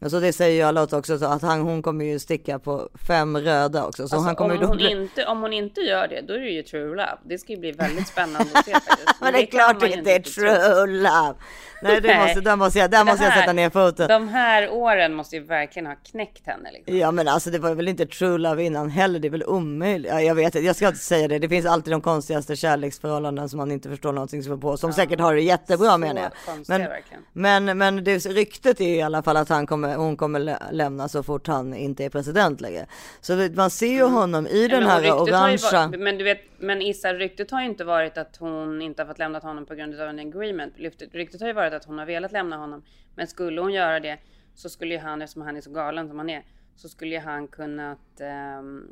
Alltså 0.02 0.20
det 0.20 0.32
säger 0.32 0.56
ju 0.56 0.62
alla 0.62 0.82
också 0.82 1.18
så 1.18 1.24
att 1.24 1.42
han, 1.42 1.60
hon 1.60 1.82
kommer 1.82 2.04
ju 2.04 2.18
sticka 2.18 2.58
på 2.58 2.88
fem 3.06 3.38
röda 3.38 3.86
också. 3.86 4.08
Så 4.08 4.16
Alltså, 4.16 4.26
han 4.26 4.36
kommer 4.36 4.62
om, 4.62 4.68
hon 4.68 4.76
bli... 4.76 4.90
inte, 4.90 5.26
om 5.26 5.40
hon 5.40 5.52
inte 5.52 5.80
gör 5.80 6.08
det, 6.08 6.20
då 6.20 6.34
är 6.34 6.38
det 6.38 6.50
ju 6.50 6.62
true 6.62 6.88
love. 6.88 7.18
Det 7.24 7.38
ska 7.38 7.52
ju 7.52 7.58
bli 7.58 7.72
väldigt 7.72 8.08
spännande 8.08 8.48
att 8.54 8.64
se 8.64 8.72
faktiskt. 8.86 9.20
Men 9.20 9.32
det 9.32 9.42
är 9.42 9.46
klart 9.46 9.80
det 9.80 9.92
inte 9.92 10.12
är 10.12 10.20
true 10.20 10.86
love. 10.86 11.34
Nej, 11.82 12.00
det 12.00 12.16
måste, 12.18 12.40
där 12.40 12.56
måste 12.56 12.78
jag, 12.78 12.90
där 12.90 13.04
måste 13.04 13.24
jag 13.24 13.34
sätta 13.34 13.52
ner 13.52 13.70
foten. 13.70 14.08
De 14.08 14.28
här 14.28 14.70
åren 14.70 15.14
måste 15.14 15.36
ju 15.36 15.42
verkligen 15.42 15.86
ha 15.86 15.94
knäckt 15.94 16.46
henne. 16.46 16.70
Liksom. 16.72 16.96
Ja 16.98 17.10
men 17.12 17.28
alltså 17.28 17.50
det 17.50 17.58
var 17.58 17.74
väl 17.74 17.88
inte 17.88 18.06
true 18.06 18.38
love 18.38 18.62
innan 18.64 18.90
heller, 18.90 19.18
det 19.18 19.28
är 19.28 19.30
väl 19.30 19.44
omöjligt. 19.44 20.12
Ja, 20.12 20.20
jag 20.20 20.34
vet 20.34 20.44
inte, 20.54 20.58
jag 20.66 20.76
ska 20.76 20.86
inte 20.86 20.98
säga 20.98 21.28
det. 21.28 21.38
Det 21.38 21.48
finns 21.48 21.66
alltid 21.66 21.92
de 21.92 22.00
konstigaste 22.00 22.56
kärleksförhållanden 22.56 23.48
som 23.48 23.56
man 23.56 23.70
inte 23.72 23.88
förstår 23.88 24.12
någonting 24.12 24.42
som 24.42 24.52
är 24.52 24.56
på, 24.56 24.76
som 24.76 24.92
säkert 24.92 25.20
har 25.20 25.34
det 25.34 25.40
jättebra 25.40 25.98
menar 25.98 26.22
jag. 26.22 26.30
konstiga 26.54 26.78
Men, 26.78 26.88
verkligen. 26.88 27.22
men, 27.32 27.78
men 27.78 28.04
det, 28.04 28.26
ryktet 28.26 28.80
är 28.80 28.84
ju 28.88 28.94
i 28.96 29.02
alla 29.02 29.22
fall 29.22 29.36
att 29.36 29.48
han 29.48 29.66
kommer, 29.66 29.96
hon 29.96 30.16
kommer 30.16 30.38
lä- 30.40 30.58
lämna 30.72 31.08
så 31.08 31.22
fort 31.22 31.46
han 31.46 31.74
inte 31.74 32.04
är 32.04 32.08
president 32.10 32.60
längre. 32.60 32.86
Så 33.20 33.48
man 33.54 33.70
ser 33.70 33.86
ju 33.92 34.02
honom 34.02 34.46
i 34.46 34.68
den 34.68 34.80
Mm. 34.80 35.02
Men, 35.02 35.04
här 35.04 35.22
orangea. 35.22 35.88
men 35.98 36.18
du 36.18 36.24
vet, 36.24 36.38
men 36.58 36.82
Issa, 36.82 37.14
ryktet 37.14 37.50
har 37.50 37.60
ju 37.60 37.66
inte 37.66 37.84
varit 37.84 38.18
att 38.18 38.36
hon 38.38 38.82
inte 38.82 39.02
har 39.02 39.06
fått 39.06 39.18
lämna 39.18 39.38
honom 39.38 39.66
på 39.66 39.74
grund 39.74 40.00
av 40.00 40.08
en 40.08 40.18
agreement. 40.18 40.74
Ryktet 41.12 41.40
har 41.40 41.48
ju 41.48 41.52
varit 41.54 41.69
att 41.76 41.84
hon 41.84 41.99
har 41.99 42.06
velat 42.06 42.32
lämna 42.32 42.56
honom. 42.56 42.82
Men 43.14 43.26
skulle 43.26 43.61
hon 43.61 43.72
göra 43.72 44.00
det 44.00 44.19
så 44.55 44.69
skulle 44.69 44.94
ju 44.94 45.00
han, 45.00 45.22
eftersom 45.22 45.43
han 45.43 45.56
är 45.56 45.61
så 45.61 45.70
galen 45.70 46.08
som 46.08 46.19
han 46.19 46.31
är, 46.31 46.43
så 46.76 46.88
skulle 46.88 47.14
ju 47.14 47.20
han 47.20 47.49
kunnat 47.49 48.20
ehm, 48.20 48.87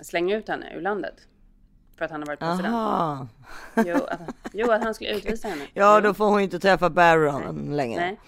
slänga 0.00 0.36
ut 0.36 0.48
henne 0.48 0.74
ur 0.76 0.80
landet. 0.80 1.14
För 1.96 2.04
att 2.04 2.10
han 2.10 2.20
har 2.20 2.26
varit 2.26 2.38
president. 2.38 2.74
Aha. 2.74 3.28
Jo 3.76 3.96
att, 4.08 4.20
jo, 4.52 4.70
att 4.70 4.82
han 4.84 4.94
skulle 4.94 5.10
utvisa 5.16 5.48
henne. 5.48 5.66
Ja 5.74 5.94
Jo. 5.96 6.00
då 6.08 6.14
får 6.14 6.24
hon 6.26 6.38
ju 6.38 6.44
inte 6.44 6.58
träffa 6.58 6.90
Barron 6.90 7.76
längre. 7.76 8.00
Nej. 8.00 8.20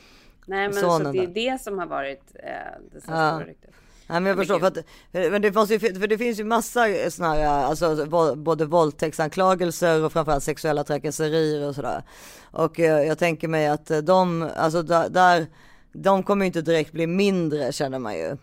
Nej, 0.47 0.69
men 0.69 0.73
så 0.75 0.99
det 0.99 1.19
är 1.19 1.27
det 1.27 1.61
som 1.61 1.79
har 1.79 1.87
varit 1.87 2.37
eh, 2.43 2.51
det 2.93 3.01
stora 3.01 3.17
Ja. 3.17 3.43
ryktet. 3.47 3.71
Nej 4.07 4.21
men 4.21 4.27
jag 4.27 4.37
förstår 4.37 4.59
för 4.59 4.67
att, 4.67 4.79
men 5.13 5.43
det, 5.43 5.55
måste 5.55 5.75
ju, 5.75 5.81
för 5.81 6.07
det 6.07 6.19
finns 6.19 6.41
ju 6.41 6.45
massa 6.45 7.11
sådana 7.11 7.35
här, 7.35 7.65
alltså 7.65 8.05
våld- 8.05 8.39
både 8.39 8.65
våldtäktsanklagelser 8.65 10.05
och 10.05 10.13
framförallt 10.13 10.45
sexuella 10.45 10.85
trakasserier 10.85 11.69
och 11.69 11.75
sådär. 11.75 12.03
Och 12.51 12.81
eh, 12.81 13.03
jag 13.03 13.19
tänker 13.19 13.49
mig 13.49 13.69
att 13.69 13.91
eh, 13.91 13.99
de, 13.99 14.51
alltså 14.57 14.83
där, 14.83 15.09
där 15.09 15.47
de 15.93 16.23
kommer 16.23 16.45
ju 16.45 16.47
inte 16.47 16.63
direkt 16.63 16.93
bli 16.93 17.07
mindre 17.07 17.73
känner 17.73 17.99
man 17.99 18.15
ju. 18.15 18.37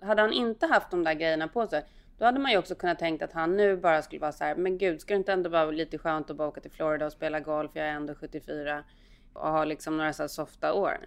Hade 0.00 0.22
han 0.22 0.32
inte 0.32 0.66
haft 0.66 0.90
de 0.90 1.04
där 1.04 1.14
grejerna 1.14 1.48
på 1.48 1.66
sig, 1.66 1.84
då 2.18 2.24
hade 2.24 2.38
man 2.40 2.50
ju 2.52 2.58
också 2.58 2.74
kunnat 2.74 2.98
tänka 2.98 3.24
att 3.24 3.32
han 3.32 3.56
nu 3.56 3.76
bara 3.76 4.02
skulle 4.02 4.20
vara 4.20 4.32
så 4.32 4.44
här, 4.44 4.54
men 4.56 4.78
gud, 4.78 5.00
ska 5.00 5.14
det 5.14 5.18
inte 5.18 5.32
ändå 5.32 5.50
vara 5.50 5.70
lite 5.70 5.98
skönt 5.98 6.30
att 6.30 6.36
bara 6.36 6.48
åka 6.48 6.60
till 6.60 6.70
Florida 6.70 7.06
och 7.06 7.12
spela 7.12 7.40
golf, 7.40 7.70
jag 7.74 7.86
är 7.86 7.92
ändå 7.92 8.14
74 8.14 8.84
och 9.32 9.50
ha 9.50 9.64
liksom 9.64 9.96
några 9.96 10.12
så 10.12 10.22
här 10.22 10.28
softa 10.28 10.72
år. 10.72 10.98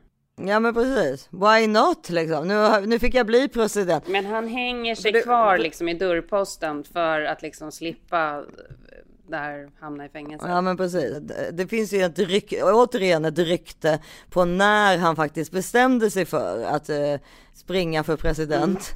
Ja 0.48 0.60
men 0.60 0.74
precis, 0.74 1.30
why 1.32 1.68
not 1.68 2.10
liksom? 2.10 2.48
Nu, 2.48 2.86
nu 2.86 3.00
fick 3.00 3.16
jag 3.16 3.26
bli 3.26 3.48
president. 3.48 4.08
Men 4.08 4.26
han 4.26 4.48
hänger 4.48 4.96
sig 4.96 5.12
det- 5.12 5.22
kvar 5.22 5.58
liksom 5.58 5.90
i 5.90 5.94
dörrposten 5.94 6.84
för 6.84 7.22
att 7.22 7.42
liksom 7.42 7.72
slippa 7.72 8.30
eh, 8.38 8.44
där 9.28 9.70
hamna 9.80 10.06
i 10.06 10.10
fängelse. 10.10 10.48
Ja 10.50 10.62
men 10.62 10.78
precis. 10.78 11.18
Det, 11.52 11.68
finns 11.68 11.94
ju 11.94 12.02
ett 12.04 12.20
rykte, 12.20 12.64
återigen 12.64 13.26
ett 13.26 13.40
rykte 13.40 14.00
på 14.30 14.46
när 14.46 14.98
han 14.98 15.16
faktiskt 15.16 15.52
bestämde 15.52 16.12
sig 16.12 16.26
för 16.26 16.64
att 16.66 16.90
eh, 16.90 17.16
springa 17.54 18.04
för 18.04 18.16
president. 18.18 18.90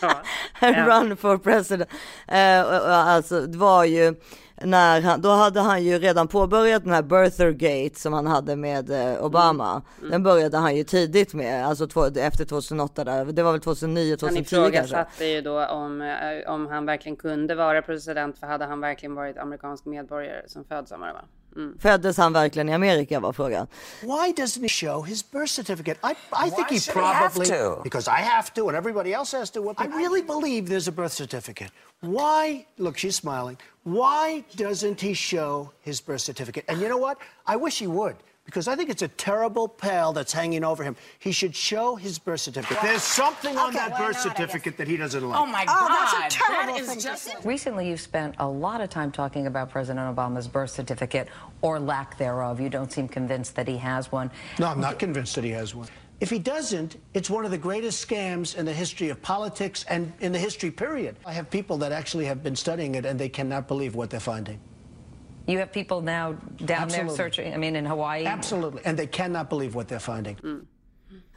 Ja. 0.00 0.22
Run 0.60 1.16
for 1.16 1.38
president. 1.38 1.90
Eh, 2.28 2.60
alltså 2.90 3.40
det 3.40 3.58
var 3.58 3.84
ju 3.84 4.14
när 4.62 5.00
han, 5.00 5.20
då 5.20 5.28
hade 5.28 5.60
han 5.60 5.84
ju 5.84 5.98
redan 5.98 6.28
påbörjat 6.28 6.84
den 6.84 6.92
här 6.92 7.02
birthergate 7.02 8.00
som 8.00 8.12
han 8.12 8.26
hade 8.26 8.56
med 8.56 8.90
eh, 8.90 9.24
Obama. 9.24 9.82
Mm. 9.98 10.10
Den 10.10 10.22
började 10.22 10.58
han 10.58 10.76
ju 10.76 10.84
tidigt 10.84 11.34
med, 11.34 11.66
alltså 11.66 11.86
två, 11.86 12.06
efter 12.06 12.44
2008 12.44 13.04
där. 13.04 13.24
Det 13.24 13.42
var 13.42 13.52
väl 13.52 13.60
2009, 13.60 14.10
Han 14.10 14.18
2010 14.18 14.52
kanske. 14.52 14.70
ifrågasatte 14.78 15.24
ju 15.24 15.40
då 15.40 15.66
om, 15.66 16.00
eh, 16.00 16.52
om 16.52 16.66
han 16.66 16.86
verkligen 16.86 17.16
kunde 17.16 17.54
vara 17.54 17.82
president, 17.82 18.38
för 18.38 18.46
hade 18.46 18.64
han 18.64 18.80
verkligen 18.80 19.14
varit 19.14 19.38
amerikansk 19.38 19.84
medborgare 19.84 20.42
som 20.46 20.64
födsamare 20.64 21.12
va? 21.12 21.20
Mm. 21.56 21.78
Föddes 21.78 22.16
han 22.16 22.32
verkligen 22.32 22.68
i 22.68 22.72
Amerika 22.72 23.20
var 23.20 23.32
frågan. 23.32 23.66
Why 24.02 24.32
doesn't 24.36 24.62
he 24.62 24.68
show 24.68 25.06
his 25.06 25.30
birth 25.30 25.52
certificate? 25.52 25.98
I, 26.02 26.14
I 26.32 26.50
think 26.50 26.68
Why 26.70 26.74
he 26.74 26.80
should 26.80 26.96
he 26.96 27.00
have 27.02 27.32
probably 27.34 27.46
to? 27.46 27.80
because 27.84 28.10
I 28.10 28.20
have 28.22 28.54
to 28.54 28.68
and 28.68 28.76
everybody 28.76 29.12
else 29.12 29.36
has 29.38 29.50
to. 29.50 29.74
I 29.76 29.86
really 29.86 30.22
believe 30.22 30.68
there's 30.68 30.88
a 30.88 30.92
birth 30.92 31.12
certificate. 31.12 31.70
Why? 32.00 32.66
Look, 32.78 32.98
she's 32.98 33.16
smiling. 33.16 33.56
Why 33.84 34.44
doesn't 34.56 35.00
he 35.00 35.14
show 35.14 35.70
his 35.80 36.00
birth 36.00 36.20
certificate? 36.20 36.64
And 36.68 36.80
you 36.80 36.88
know 36.88 36.98
what? 36.98 37.18
I 37.46 37.56
wish 37.56 37.78
he 37.78 37.86
would. 37.86 38.16
Because 38.44 38.68
I 38.68 38.76
think 38.76 38.90
it's 38.90 39.02
a 39.02 39.08
terrible 39.08 39.66
pale 39.66 40.12
that's 40.12 40.32
hanging 40.32 40.64
over 40.64 40.84
him. 40.84 40.96
He 41.18 41.32
should 41.32 41.56
show 41.56 41.96
his 41.96 42.18
birth 42.18 42.40
certificate. 42.40 42.82
There's 42.82 43.02
something 43.02 43.56
on 43.56 43.72
that 43.72 43.96
birth 43.96 44.14
not, 44.14 44.22
certificate 44.22 44.76
that 44.76 44.86
he 44.86 44.96
doesn't 44.96 45.26
like. 45.26 45.40
Oh 45.40 45.46
my 45.46 45.64
God! 45.64 45.76
Oh, 45.76 45.88
God. 45.88 46.12
that's 46.22 46.34
a 46.34 46.38
terrible 46.38 46.74
That 46.74 46.84
thing 46.84 46.98
to 46.98 47.04
just. 47.04 47.44
Recently, 47.44 47.88
you've 47.88 48.00
spent 48.00 48.34
a 48.38 48.46
lot 48.46 48.80
of 48.82 48.90
time 48.90 49.10
talking 49.10 49.46
about 49.46 49.70
President 49.70 50.14
Obama's 50.14 50.46
birth 50.46 50.70
certificate 50.70 51.28
or 51.62 51.80
lack 51.80 52.18
thereof. 52.18 52.60
You 52.60 52.68
don't 52.68 52.92
seem 52.92 53.08
convinced 53.08 53.56
that 53.56 53.66
he 53.66 53.78
has 53.78 54.12
one. 54.12 54.30
No, 54.58 54.68
I'm 54.68 54.80
not 54.80 54.98
convinced 54.98 55.34
that 55.36 55.44
he 55.44 55.50
has 55.50 55.74
one. 55.74 55.88
If 56.20 56.30
he 56.30 56.38
doesn't, 56.38 56.96
it's 57.12 57.28
one 57.28 57.44
of 57.44 57.50
the 57.50 57.58
greatest 57.58 58.06
scams 58.06 58.56
in 58.56 58.64
the 58.64 58.72
history 58.72 59.08
of 59.08 59.20
politics 59.20 59.84
and 59.88 60.12
in 60.20 60.32
the 60.32 60.38
history 60.38 60.70
period. 60.70 61.16
I 61.26 61.32
have 61.32 61.50
people 61.50 61.76
that 61.78 61.92
actually 61.92 62.26
have 62.26 62.42
been 62.42 62.56
studying 62.56 62.94
it 62.94 63.04
and 63.04 63.18
they 63.18 63.28
cannot 63.28 63.66
believe 63.66 63.94
what 63.94 64.10
they're 64.10 64.20
finding. 64.20 64.60
You 65.46 65.58
have 65.58 65.72
people 65.72 66.00
now 66.00 66.36
down 66.58 66.82
Absolutely. 66.82 67.08
there 67.08 67.16
searching, 67.16 67.54
I 67.54 67.56
mean, 67.56 67.76
in 67.76 67.86
Hawaii. 67.86 68.26
Absolutely. 68.26 68.80
And 68.84 68.98
they 68.98 69.06
cannot 69.06 69.50
believe 69.50 69.74
what 69.74 69.88
they're 69.88 70.14
finding. 70.14 70.36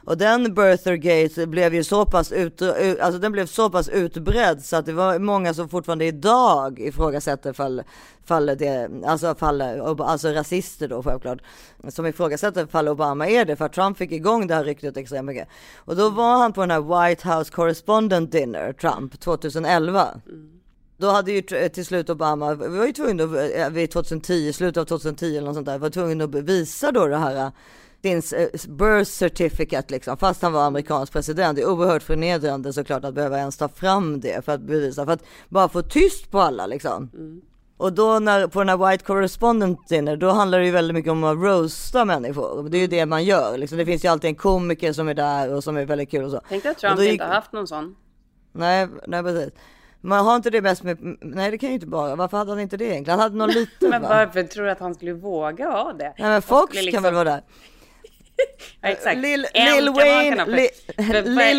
Och 0.04 0.18
den 0.18 0.54
birthergate 0.54 1.46
blev 1.46 1.74
ju 1.74 1.84
så 1.84 2.04
pass 2.06 2.32
ut, 2.32 2.62
alltså 2.62 3.18
den 3.18 3.32
blev 3.32 3.46
så 3.46 3.70
pass 3.70 3.88
utbredd 3.88 4.64
så 4.64 4.76
att 4.76 4.86
det 4.86 4.92
var 4.92 5.18
många 5.18 5.54
som 5.54 5.68
fortfarande 5.68 6.04
idag 6.04 6.80
ifrågasätter 6.80 7.52
fall, 7.52 7.82
fall 8.24 8.46
det, 8.46 8.90
alltså 9.06 9.34
fall, 9.34 9.60
alltså 10.00 10.28
rasister 10.28 10.88
då 10.88 11.02
självklart, 11.02 11.38
som 11.88 12.06
ifrågasätter 12.06 12.66
fall 12.66 12.88
Obama 12.88 13.28
är 13.28 13.44
det 13.44 13.56
för 13.56 13.64
att 13.64 13.72
Trump 13.72 13.98
fick 13.98 14.12
igång 14.12 14.46
det 14.46 14.54
här 14.54 14.64
ryktet 14.64 14.96
extremt 14.96 15.26
mycket. 15.26 15.48
Och 15.76 15.96
då 15.96 16.10
var 16.10 16.38
han 16.38 16.52
på 16.52 16.60
den 16.60 16.70
här 16.70 17.08
White 17.08 17.28
House 17.28 17.52
Correspondent 17.52 18.32
Dinner, 18.32 18.72
Trump, 18.72 19.20
2011. 19.20 20.20
Då 21.00 21.10
hade 21.10 21.32
ju 21.32 21.42
till 21.68 21.86
slut 21.86 22.10
Obama, 22.10 22.54
vi 22.54 22.78
var 22.78 22.86
ju 22.86 22.92
tvungna 22.92 23.24
att, 23.24 23.30
eh, 23.54 23.70
vid 23.70 23.90
2010, 23.90 24.52
slutet 24.52 24.80
av 24.80 24.84
2010 24.84 25.36
eller 25.36 25.46
något 25.46 25.54
sånt 25.54 25.66
där, 25.66 25.78
var 25.78 25.90
tvungen 25.90 26.20
att 26.20 26.34
visa 26.34 26.92
då 26.92 27.06
det 27.06 27.16
här 27.16 27.52
sin 28.02 28.16
eh, 28.16 28.48
birth 28.68 29.10
certificate 29.10 29.92
liksom, 29.94 30.16
fast 30.16 30.42
han 30.42 30.52
var 30.52 30.64
amerikansk 30.66 31.12
president. 31.12 31.56
Det 31.56 31.62
är 31.62 31.68
oerhört 31.68 32.02
förnedrande 32.02 32.72
såklart 32.72 33.04
att 33.04 33.14
behöva 33.14 33.38
ens 33.38 33.56
ta 33.56 33.68
fram 33.68 34.20
det 34.20 34.44
för 34.44 34.52
att 34.52 34.60
bevisa, 34.60 35.04
för 35.06 35.12
att 35.12 35.22
bara 35.48 35.68
få 35.68 35.82
tyst 35.82 36.30
på 36.30 36.40
alla 36.40 36.66
liksom. 36.66 37.10
Och 37.76 37.92
då 37.92 38.18
när, 38.18 38.46
på 38.46 38.58
den 38.58 38.68
här 38.68 38.90
White 38.90 39.04
Correspondent 39.04 39.88
Dinner, 39.88 40.16
då 40.16 40.30
handlar 40.30 40.58
det 40.58 40.64
ju 40.66 40.70
väldigt 40.70 40.94
mycket 40.94 41.12
om 41.12 41.24
att 41.24 41.36
roasta 41.36 42.04
människor. 42.04 42.68
Det 42.68 42.76
är 42.78 42.80
ju 42.80 42.86
det 42.86 43.06
man 43.06 43.24
gör 43.24 43.58
liksom. 43.58 43.78
Det 43.78 43.86
finns 43.86 44.04
ju 44.04 44.08
alltid 44.08 44.28
en 44.28 44.34
komiker 44.34 44.92
som 44.92 45.08
är 45.08 45.14
där 45.14 45.54
och 45.54 45.64
som 45.64 45.76
är 45.76 45.84
väldigt 45.86 46.10
kul 46.10 46.24
och 46.24 46.30
så. 46.30 46.40
Tänk 46.48 46.62
dig 46.62 46.72
att 46.72 46.78
Trump 46.78 47.00
gick- 47.00 47.12
inte 47.12 47.24
har 47.24 47.34
haft 47.34 47.52
någon 47.52 47.66
sån. 47.66 47.96
Nej, 48.52 48.88
nej 49.06 49.22
precis. 49.22 49.52
Man 50.00 50.24
har 50.26 50.36
inte 50.36 50.50
det 50.50 50.62
mest 50.62 50.82
med, 50.82 50.98
nej 51.20 51.50
det 51.50 51.58
kan 51.58 51.68
ju 51.68 51.74
inte 51.74 51.86
bara, 51.86 52.16
varför 52.16 52.36
hade 52.36 52.50
han 52.50 52.60
inte 52.60 52.76
det 52.76 52.84
egentligen? 52.84 53.18
Han 53.18 53.20
hade 53.20 53.36
någon 53.36 53.50
liten 53.60 53.90
Men 53.90 54.02
va? 54.02 54.08
varför 54.08 54.42
tror 54.42 54.64
du 54.64 54.70
att 54.70 54.80
han 54.80 54.94
skulle 54.94 55.12
våga 55.12 55.70
ha 55.70 55.92
det? 55.92 56.14
Nej 56.18 56.28
men 56.28 56.42
Fox 56.42 56.76
skulle 56.76 56.92
kan 56.92 57.02
väl 57.02 57.12
liksom- 57.12 57.14
vara 57.14 57.34
där? 57.36 57.42
Ja, 58.80 58.88
exakt. 58.88 59.16
Lil, 59.18 59.46
Lil 59.54 59.88
Wayne, 59.94 60.44
för- 60.44 60.46
Lil 60.52 60.68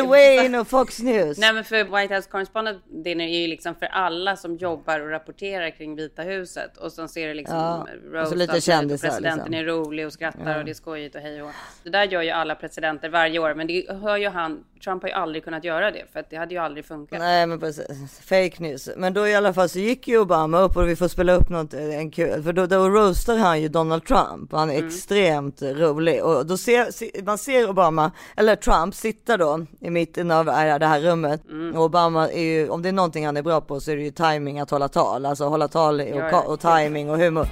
för- 0.01 0.08
Wayne 0.08 0.60
och 0.60 0.67
Fox 0.67 1.00
News. 1.00 1.38
Nej 1.38 1.53
men 1.53 1.63
för 1.63 1.84
White 2.01 2.15
House 2.15 2.29
Correspondent 2.29 2.84
dinner 3.05 3.25
är 3.25 3.39
ju 3.39 3.48
liksom 3.48 3.75
för 3.75 3.86
alla 3.86 4.36
som 4.36 4.55
jobbar 4.55 5.00
och 5.00 5.10
rapporterar 5.10 5.69
kring 5.69 5.96
Vita 5.96 6.22
huset 6.22 6.77
och 6.77 6.91
så 6.91 7.08
ser 7.08 7.27
det 7.27 7.34
liksom 7.34 7.58
Ja, 7.58 7.88
roast 8.12 8.24
och 8.24 8.29
så 8.29 8.36
lite 8.36 8.51
allt 8.53 8.67
möjligt, 8.67 8.67
och 8.67 8.74
kändisar, 8.74 9.08
presidenten 9.08 9.51
liksom. 9.51 9.53
är 9.53 9.63
rolig 9.63 10.05
och 10.05 10.13
skrattar 10.13 10.60
och 10.60 10.65
det 10.65 10.72
är 10.72 10.75
skojigt 10.75 11.15
och 11.15 11.22
hej 11.22 11.41
och 11.41 11.51
Det 11.84 11.89
där 11.89 12.03
gör 12.03 12.22
ju 12.22 12.29
alla 12.29 12.55
presidenter 12.55 13.10
varje 13.10 13.39
år 13.39 13.53
men 13.53 13.67
det 13.67 13.86
hör 14.01 14.17
ju 14.17 14.29
han 14.29 14.63
Trump 14.83 15.01
har 15.03 15.09
ju 15.09 15.15
aldrig 15.15 15.43
kunnat 15.43 15.63
göra 15.63 15.91
det 15.91 16.03
för 16.13 16.19
att 16.19 16.29
det 16.29 16.36
hade 16.36 16.53
ju 16.53 16.59
aldrig 16.59 16.86
funkat. 16.86 17.19
Nej 17.19 17.48
men 17.48 17.59
precis, 17.59 18.19
fake 18.19 18.53
news. 18.57 18.89
Men 18.98 19.13
då 19.13 19.27
i 19.27 19.36
alla 19.36 19.53
fall 19.53 19.69
så 19.69 19.79
gick 19.79 20.07
ju 20.07 20.17
Obama 20.19 20.59
upp 20.59 20.77
och 20.77 20.89
vi 20.89 20.95
får 20.95 21.07
spela 21.07 21.33
upp 21.33 21.50
något, 21.50 21.74
eh, 21.74 21.98
en 22.00 22.12
kul, 22.12 22.43
för 22.43 22.53
då, 22.53 22.65
då 22.65 22.89
roastar 22.89 23.38
han 23.38 23.62
ju 23.62 23.67
Donald 23.67 24.05
Trump. 24.05 24.51
Han 24.51 24.69
är 24.69 24.74
Mm. 24.75 24.88
extremt 24.88 25.62
rolig 25.62 26.24
och 26.24 26.45
då 26.45 26.57
ser, 26.57 26.91
se- 26.91 27.12
man 27.24 27.38
ser 27.38 27.69
Obama, 27.69 28.12
eller 28.38 28.55
Trump 28.55 28.95
sitta 28.95 29.38
då 29.38 29.65
i 29.79 29.89
mitten 29.89 30.31
av 30.31 30.50
äh, 30.50 30.79
det 30.79 30.86
här 30.86 31.01
rummet. 31.01 31.45
Mm. 31.50 31.75
Och 31.75 31.83
Obama 31.83 32.29
är 32.31 32.43
ju, 32.43 32.69
om 32.69 32.81
det 32.81 32.89
är 32.89 32.93
någonting 32.93 33.25
han 33.25 33.38
är 33.38 33.41
bra 33.41 33.62
på 33.62 33.79
så 33.79 33.91
är 33.91 33.95
det 33.95 34.01
ju 34.03 34.12
timing 34.12 34.59
att 34.59 34.69
hålla 34.69 34.88
tal, 34.88 35.25
alltså 35.25 35.45
hålla 35.45 35.67
tal 35.67 36.01
och, 36.01 36.07
Ja, 36.07 36.29
ja. 36.31 36.41
och 36.41 36.59
timing 36.59 37.09
och 37.09 37.17
humor. 37.17 37.48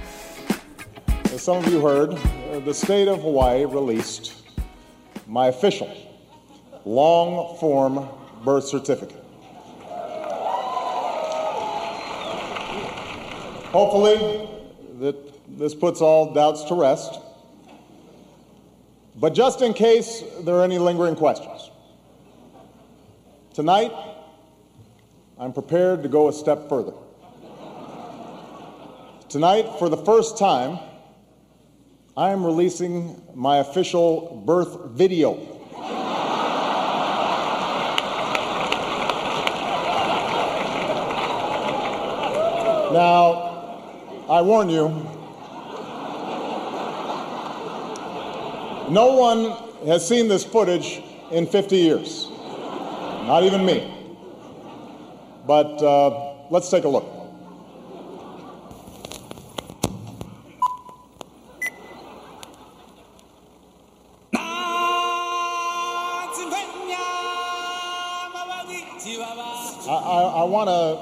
As 1.34 1.42
some 1.44 1.58
of 1.58 1.68
you 1.68 1.82
heard, 1.82 2.10
uh, 2.12 2.64
the 2.64 2.74
state 2.74 3.10
of 3.10 3.22
Hawaii 3.22 3.66
released 3.66 4.24
my 5.24 5.48
official 5.48 5.88
long 6.84 7.56
form 7.58 8.08
birth 8.44 8.64
certificate. 8.64 9.24
Hopefully, 13.72 14.48
that 15.00 15.58
this 15.58 15.74
puts 15.74 16.00
all 16.00 16.32
doubts 16.32 16.64
to 16.64 16.74
rest. 16.74 17.20
But 19.16 19.34
just 19.34 19.62
in 19.62 19.74
case 19.74 20.22
there 20.40 20.54
are 20.54 20.64
any 20.64 20.78
lingering 20.78 21.16
questions, 21.16 21.70
tonight 23.52 23.92
I'm 25.38 25.52
prepared 25.52 26.02
to 26.04 26.08
go 26.08 26.28
a 26.28 26.32
step 26.32 26.68
further. 26.68 26.94
Tonight, 29.28 29.66
for 29.78 29.88
the 29.88 29.96
first 29.96 30.38
time, 30.38 30.78
I 32.16 32.30
am 32.30 32.46
releasing 32.46 33.20
my 33.34 33.58
official 33.58 34.42
birth 34.46 34.92
video. 34.92 35.57
Now, 42.92 44.24
I 44.30 44.40
warn 44.40 44.70
you, 44.70 44.88
no 48.90 49.14
one 49.14 49.50
has 49.86 50.06
seen 50.08 50.28
this 50.28 50.44
footage 50.44 51.02
in 51.30 51.46
50 51.46 51.76
years, 51.76 52.28
not 53.26 53.42
even 53.42 53.66
me. 53.66 53.94
But 55.46 55.82
uh, 55.82 56.34
let's 56.50 56.70
take 56.70 56.84
a 56.84 56.88
look. 56.88 57.17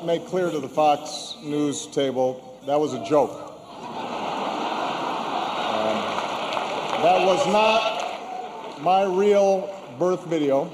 Make 0.07 0.27
clear 0.29 0.51
to 0.51 0.61
the 0.61 0.69
Fox 0.69 1.35
News 1.43 1.87
table 1.89 2.41
that 2.65 2.79
was 2.79 2.95
a 2.95 3.05
joke. 3.05 3.31
Um, 5.73 5.97
that 7.03 7.27
was 7.27 7.47
not 7.49 8.83
my 8.83 9.03
real 9.03 9.69
birth 9.99 10.25
video. 10.27 10.65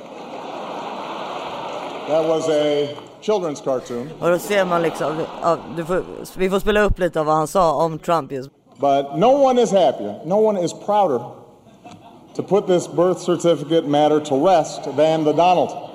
That 2.08 2.28
was 2.28 2.48
a 2.50 2.94
children's 3.22 3.60
cartoon. 3.60 4.10
Och 4.20 4.30
då 4.30 4.38
ser 4.38 4.64
man 4.64 4.82
liksom, 4.82 5.26
ja, 5.42 5.58
får, 5.86 6.04
vi 6.36 6.50
får 6.50 6.60
spela 6.60 6.80
upp 6.80 6.98
lite 6.98 7.20
av 7.20 7.26
vad 7.26 7.34
han 7.34 7.46
sa 7.46 7.72
om 7.72 7.98
Trump 7.98 8.32
just. 8.32 8.50
But 8.78 9.18
no 9.18 9.44
one 9.44 9.62
is 9.62 9.70
happier, 9.70 10.20
no 10.24 10.36
one 10.36 10.64
is 10.64 10.72
prouder 10.72 11.20
to 12.34 12.42
put 12.42 12.66
this 12.66 12.88
birth 12.88 13.18
certificate 13.18 13.88
matter 13.88 14.20
to 14.20 14.46
rest 14.46 14.84
than 14.96 15.24
the 15.24 15.32
Donald. 15.32 15.91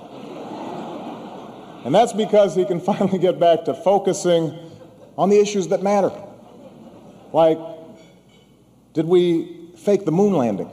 And 1.86 1.94
that's 1.94 2.14
because 2.14 2.56
he 2.56 2.66
can 2.66 2.80
finally 2.92 3.18
get 3.18 3.40
back 3.40 3.66
to 3.66 3.74
focusing 3.74 4.58
on 5.18 5.30
the 5.30 5.40
issues 5.40 5.68
that 5.70 5.82
matter. 5.84 6.12
Like, 7.34 7.60
did 8.94 9.06
we 9.06 9.70
fake 9.76 10.06
the 10.06 10.12
moon 10.12 10.34
landing? 10.34 10.68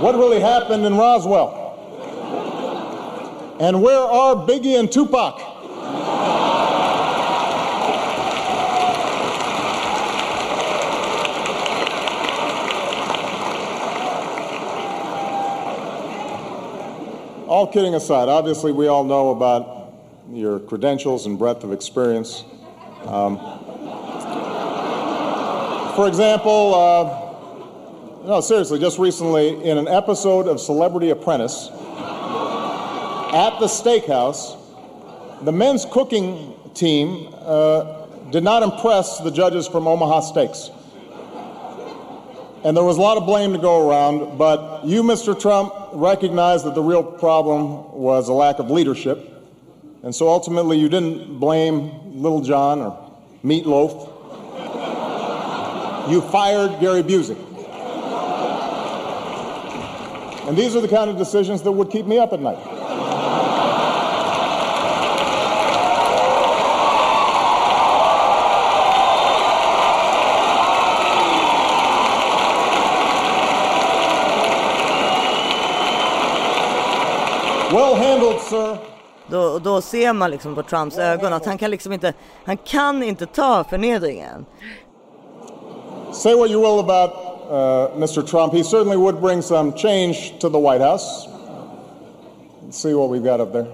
What 0.00 0.16
really 0.16 0.40
happened 0.40 0.84
in 0.84 0.96
Roswell? 0.96 1.62
And 3.60 3.82
where 3.82 4.00
are 4.00 4.34
Biggie 4.34 4.78
and 4.78 4.90
Tupac? 4.90 5.53
All 17.64 17.72
kidding 17.72 17.94
aside, 17.94 18.28
obviously, 18.28 18.72
we 18.72 18.88
all 18.88 19.04
know 19.04 19.30
about 19.30 19.94
your 20.30 20.60
credentials 20.60 21.24
and 21.24 21.38
breadth 21.38 21.64
of 21.64 21.72
experience. 21.72 22.44
Um, 23.06 23.38
for 25.96 26.06
example, 26.06 26.74
uh, 26.74 28.26
no, 28.26 28.42
seriously, 28.42 28.78
just 28.78 28.98
recently, 28.98 29.64
in 29.64 29.78
an 29.78 29.88
episode 29.88 30.46
of 30.46 30.60
Celebrity 30.60 31.08
Apprentice, 31.08 31.70
at 33.32 33.58
the 33.60 33.66
steakhouse, 33.66 34.58
the 35.42 35.52
men's 35.52 35.86
cooking 35.86 36.52
team 36.74 37.32
uh, 37.32 38.04
did 38.30 38.44
not 38.44 38.62
impress 38.62 39.20
the 39.20 39.30
judges 39.30 39.66
from 39.66 39.88
Omaha 39.88 40.20
Steaks. 40.20 40.68
And 42.64 42.74
there 42.74 42.82
was 42.82 42.96
a 42.96 43.00
lot 43.02 43.18
of 43.18 43.26
blame 43.26 43.52
to 43.52 43.58
go 43.58 43.86
around, 43.86 44.38
but 44.38 44.86
you, 44.86 45.02
Mr. 45.02 45.38
Trump, 45.38 45.74
recognized 45.92 46.64
that 46.64 46.74
the 46.74 46.82
real 46.82 47.02
problem 47.02 47.92
was 47.92 48.30
a 48.30 48.32
lack 48.32 48.58
of 48.58 48.70
leadership. 48.70 49.30
And 50.02 50.14
so 50.14 50.28
ultimately, 50.28 50.78
you 50.78 50.88
didn't 50.88 51.38
blame 51.38 52.22
Little 52.22 52.40
John 52.40 52.80
or 52.80 53.10
Meatloaf. 53.44 54.10
You 56.10 56.22
fired 56.22 56.80
Gary 56.80 57.02
Busey. 57.02 57.36
And 60.48 60.56
these 60.56 60.74
are 60.74 60.80
the 60.80 60.88
kind 60.88 61.10
of 61.10 61.18
decisions 61.18 61.60
that 61.62 61.72
would 61.72 61.90
keep 61.90 62.06
me 62.06 62.18
up 62.18 62.32
at 62.32 62.40
night. 62.40 62.73
Sir. 78.54 78.78
Då, 79.26 79.58
då 79.58 79.80
ser 79.80 80.12
man 80.12 80.30
liksom 80.30 80.54
på 80.54 80.62
Trumps 80.62 80.98
ögon 80.98 81.32
att 81.32 81.46
han 81.46 81.58
kan 81.58 81.70
liksom 81.70 81.92
inte, 81.92 82.12
han 82.44 82.56
kan 82.56 83.02
inte 83.02 83.26
ta 83.26 83.64
förnedringen. 83.64 84.46
Say 86.12 86.34
what 86.34 86.50
you 86.50 86.60
will 86.60 86.80
about 86.80 87.10
uh, 87.50 87.96
Mr. 87.96 88.22
Trump, 88.22 88.52
he 88.52 88.64
certainly 88.64 88.96
would 88.96 89.20
bring 89.20 89.42
some 89.42 89.72
change 89.72 90.34
to 90.40 90.50
the 90.50 90.58
White 90.58 90.84
House. 90.84 91.28
Let's 92.66 92.76
see 92.76 92.94
what 92.94 93.10
we've 93.10 93.24
got 93.24 93.40
up 93.40 93.52
there. 93.52 93.66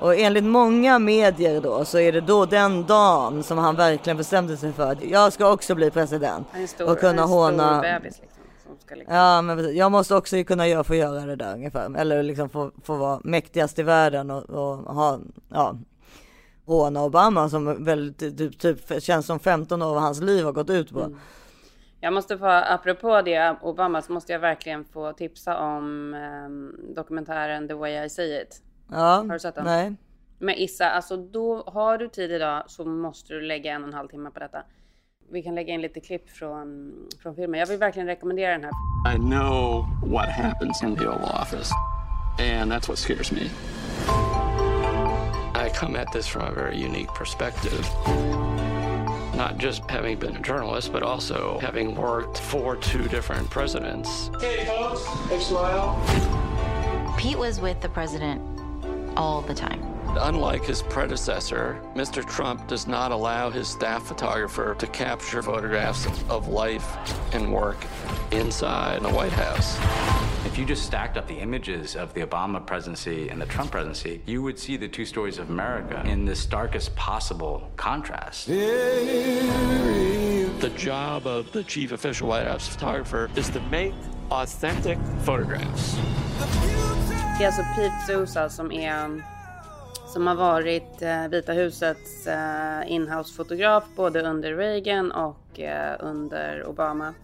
Och 0.00 0.16
enligt 0.16 0.44
många 0.44 0.98
medier 0.98 1.60
då 1.60 1.84
så 1.84 1.98
är 1.98 2.12
det 2.12 2.20
då 2.20 2.46
den 2.46 2.86
dagen 2.86 3.42
som 3.42 3.58
han 3.58 3.76
verkligen 3.76 4.16
bestämde 4.16 4.56
sig 4.56 4.72
för 4.72 4.92
att 4.92 5.04
jag 5.04 5.32
ska 5.32 5.52
också 5.52 5.74
bli 5.74 5.90
president. 5.90 6.46
Stor, 6.68 6.90
och 6.90 6.98
kunna 6.98 7.22
håna. 7.22 7.80
bebis 7.80 8.02
liksom. 8.02 8.26
Som 8.29 8.29
ska 8.90 8.98
liksom. 8.98 9.16
Ja 9.16 9.42
men 9.42 9.56
precis. 9.56 9.76
jag 9.76 9.92
måste 9.92 10.14
också 10.14 10.44
kunna 10.44 10.68
göra, 10.68 10.84
få 10.84 10.94
göra 10.94 11.26
det 11.26 11.36
där 11.36 11.54
ungefär. 11.54 11.96
Eller 11.96 12.22
liksom 12.22 12.48
få, 12.48 12.70
få 12.84 12.96
vara 12.96 13.20
mäktigast 13.24 13.78
i 13.78 13.82
världen 13.82 14.30
och, 14.30 14.50
och 14.50 14.94
ha, 14.94 15.18
ja. 15.48 15.76
Håna 16.66 17.04
Obama 17.04 17.48
som 17.48 17.84
väl 17.84 18.14
typ, 18.14 18.58
typ 18.58 19.02
känns 19.02 19.26
som 19.26 19.40
15 19.40 19.82
år 19.82 19.96
av 19.96 20.00
hans 20.00 20.20
liv 20.20 20.44
har 20.44 20.52
gått 20.52 20.70
ut 20.70 20.92
på. 20.92 21.00
Mm. 21.00 21.18
Jag 22.00 22.12
måste 22.12 22.38
få, 22.38 22.46
apropå 22.46 23.22
det, 23.22 23.56
Obama, 23.62 24.02
så 24.02 24.12
måste 24.12 24.32
jag 24.32 24.40
verkligen 24.40 24.84
få 24.84 25.12
tipsa 25.12 25.58
om 25.58 26.14
ehm, 26.14 26.94
dokumentären 26.94 27.68
The 27.68 27.74
way 27.74 28.04
I 28.04 28.08
see 28.08 28.42
it. 28.42 28.62
Ja, 28.90 28.96
Har 28.96 29.32
du 29.32 29.38
sett 29.38 29.54
den? 29.54 29.64
nej. 29.64 29.96
Med 30.38 30.58
Issa, 30.58 30.90
alltså 30.90 31.16
då 31.16 31.62
har 31.66 31.98
du 31.98 32.08
tid 32.08 32.32
idag 32.32 32.64
så 32.66 32.84
måste 32.84 33.34
du 33.34 33.40
lägga 33.40 33.72
en 33.72 33.82
och 33.82 33.88
en 33.88 33.94
halv 33.94 34.08
timme 34.08 34.30
på 34.30 34.40
detta. 34.40 34.62
Vi 35.32 35.42
kan 35.42 35.54
lägga 35.54 35.74
in 35.74 35.80
lite 35.80 36.00
klipp 36.00 36.30
från, 36.30 36.92
från 37.22 37.34
filmen. 37.34 37.60
Jag 37.60 37.66
vill 37.66 37.78
verkligen 37.78 38.06
rekommendera 38.08 38.52
den 38.52 38.64
här. 38.64 38.72
I 39.14 39.18
know 39.18 39.86
what 40.02 40.28
happens 40.28 40.82
in 40.82 40.96
the 40.96 41.06
Oval 41.06 41.30
Office, 41.42 41.74
and 42.38 42.72
that's 42.72 42.88
what 42.88 42.98
scares 42.98 43.32
me. 43.32 43.50
I 45.54 45.70
come 45.74 46.00
at 46.00 46.12
this 46.12 46.26
from 46.26 46.42
a 46.42 46.52
very 46.52 46.84
unique 46.84 47.14
perspective. 47.18 47.86
not 49.40 49.56
just 49.56 49.88
having 49.88 50.18
been 50.18 50.36
a 50.36 50.40
journalist, 50.42 50.92
but 50.92 51.02
also 51.02 51.58
having 51.62 51.94
worked 51.94 52.38
for 52.38 52.76
two 52.76 53.08
different 53.08 53.48
presidents. 53.48 54.30
Hey, 54.38 54.66
folks. 54.66 55.02
Hey, 55.30 55.40
smile. 55.40 55.96
Pete 57.16 57.38
was 57.38 57.58
with 57.58 57.80
the 57.80 57.88
president 57.88 58.42
all 59.16 59.40
the 59.40 59.54
time. 59.54 59.89
Unlike 60.18 60.64
his 60.64 60.82
predecessor, 60.82 61.80
Mr. 61.94 62.28
Trump 62.28 62.66
does 62.66 62.88
not 62.88 63.12
allow 63.12 63.48
his 63.48 63.68
staff 63.68 64.02
photographer 64.06 64.74
to 64.74 64.86
capture 64.88 65.40
photographs 65.40 66.06
of 66.28 66.48
life 66.48 66.96
and 67.32 67.52
work 67.52 67.76
inside 68.32 69.02
the 69.02 69.08
White 69.08 69.32
House. 69.32 69.78
If 70.44 70.58
you 70.58 70.64
just 70.64 70.84
stacked 70.84 71.16
up 71.16 71.28
the 71.28 71.38
images 71.38 71.94
of 71.94 72.12
the 72.12 72.22
Obama 72.22 72.66
presidency 72.66 73.28
and 73.28 73.40
the 73.40 73.46
Trump 73.46 73.70
presidency, 73.70 74.20
you 74.26 74.42
would 74.42 74.58
see 74.58 74.76
the 74.76 74.88
two 74.88 75.04
stories 75.04 75.38
of 75.38 75.48
America 75.48 76.02
in 76.04 76.24
the 76.24 76.34
starkest 76.34 76.96
possible 76.96 77.70
contrast. 77.76 78.48
The 78.48 78.60
job 80.76 81.26
of 81.26 81.52
the 81.52 81.62
chief 81.62 81.92
official 81.92 82.28
White 82.28 82.48
House 82.48 82.66
photographer 82.66 83.30
is 83.36 83.48
to 83.50 83.60
make 83.70 83.94
authentic 84.30 84.98
photographs. 85.24 85.96
Det 87.38 87.44
är 87.44 87.46
alltså 87.46 87.62
Pete 87.76 88.06
Sousa 88.06 88.48
som 88.48 88.72
är 88.72 89.22
som 90.12 90.26
har 90.26 90.34
varit 90.34 91.02
eh, 91.02 91.28
Vita 91.28 91.52
husets 91.52 92.26
eh, 92.26 92.92
inhouse-fotograf 92.92 93.84
både 93.96 94.22
under 94.22 94.54
Reagan 94.56 95.12
och 95.12 95.60
eh, 95.60 95.96
under 96.00 96.66
Obama. 96.66 97.14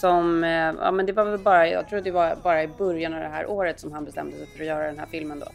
Som, 0.00 0.42
ja 0.82 0.90
men 0.90 1.06
det 1.06 1.12
var 1.12 1.24
väl 1.24 1.38
bara, 1.38 1.68
jag 1.68 1.88
tror 1.88 2.00
det 2.00 2.10
var 2.10 2.36
bara 2.42 2.62
i 2.62 2.68
början 2.68 3.14
av 3.14 3.20
det 3.20 3.28
här 3.28 3.50
året 3.50 3.80
som 3.80 3.92
han 3.92 4.04
bestämde 4.04 4.36
sig 4.36 4.46
för 4.46 4.60
att 4.60 4.66
göra 4.66 4.86
den 4.86 4.98
här 4.98 5.06
filmen 5.06 5.40
då. 5.40 5.46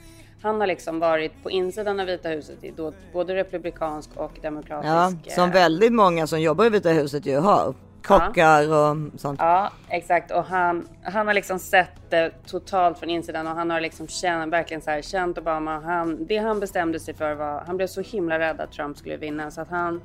Han 0.42 0.60
har 0.60 0.68
liksom 0.68 1.00
varit 1.00 1.44
på 1.44 1.52
insidan 1.52 2.00
av 2.00 2.06
Vita 2.06 2.30
huset 2.30 2.58
då, 2.78 2.94
både 3.14 3.36
republikansk 3.36 4.10
och 4.16 4.32
demokratisk. 4.42 5.18
Ja, 5.26 5.36
som 5.36 5.52
väldigt 5.52 5.94
många 5.94 6.28
som 6.28 6.42
jobbar 6.42 6.66
i 6.66 6.70
Vita 6.70 6.90
huset 6.90 7.26
ju 7.26 7.38
har. 7.38 7.74
Kockar 8.04 8.70
och 8.74 8.98
sånt. 9.20 9.40
Ja, 9.40 9.72
exakt. 9.90 10.32
Och 10.32 10.44
han, 10.44 10.88
han 11.04 11.28
har 11.28 11.34
liksom 11.34 11.60
sett 11.60 11.92
det 12.10 12.32
totalt 12.48 12.98
från 13.00 13.10
insidan 13.10 13.48
och 13.48 13.56
han 13.56 13.70
har 13.70 13.82
liksom 13.82 14.08
känt, 14.08 14.54
verkligen 14.54 14.82
så 14.82 14.92
här, 14.92 15.02
känt 15.02 15.38
Obama. 15.38 15.80
Han, 15.80 16.26
det 16.26 16.38
han 16.38 16.60
bestämde 16.60 17.00
sig 17.00 17.14
för 17.14 17.34
var, 17.36 17.64
han 17.68 17.78
blev 17.78 17.88
så 17.88 18.02
himla 18.02 18.40
rädd 18.40 18.62
att 18.62 18.72
Trump 18.72 18.98
skulle 18.98 19.18
vinna 19.18 19.52
så 19.52 19.62
att 19.62 19.70
han 19.70 20.02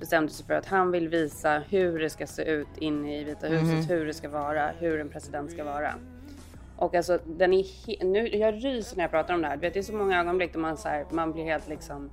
bestämde 0.00 0.32
sig 0.32 0.46
för 0.46 0.54
att 0.54 0.66
han 0.66 0.90
vill 0.90 1.08
visa 1.08 1.62
hur 1.68 1.98
det 1.98 2.10
ska 2.10 2.26
se 2.26 2.42
ut 2.42 2.68
inne 2.78 3.20
i 3.20 3.24
Vita 3.24 3.46
huset, 3.46 3.66
Mhm. 3.68 3.82
hur 3.88 4.06
det 4.06 4.14
ska 4.14 4.28
vara, 4.28 4.70
hur 4.78 5.00
en 5.00 5.08
president 5.08 5.50
ska 5.52 5.64
vara. 5.64 5.94
Och 6.76 6.94
alltså 6.94 7.18
den 7.26 7.52
är 7.52 7.64
nu, 8.04 8.28
jag 8.28 8.54
ryser 8.64 8.96
när 8.96 9.04
jag 9.04 9.10
pratar 9.10 9.34
om 9.34 9.42
det 9.42 9.48
här. 9.48 9.56
Du 9.56 9.60
vet, 9.60 9.74
det 9.74 9.80
är 9.80 9.82
så 9.82 9.94
många 9.94 10.20
ögonblick 10.20 10.52
då 10.54 10.58
man, 10.60 10.76
så 10.76 10.88
här, 10.88 11.04
man 11.10 11.32
blir 11.32 11.44
helt 11.44 11.68
liksom 11.68 12.10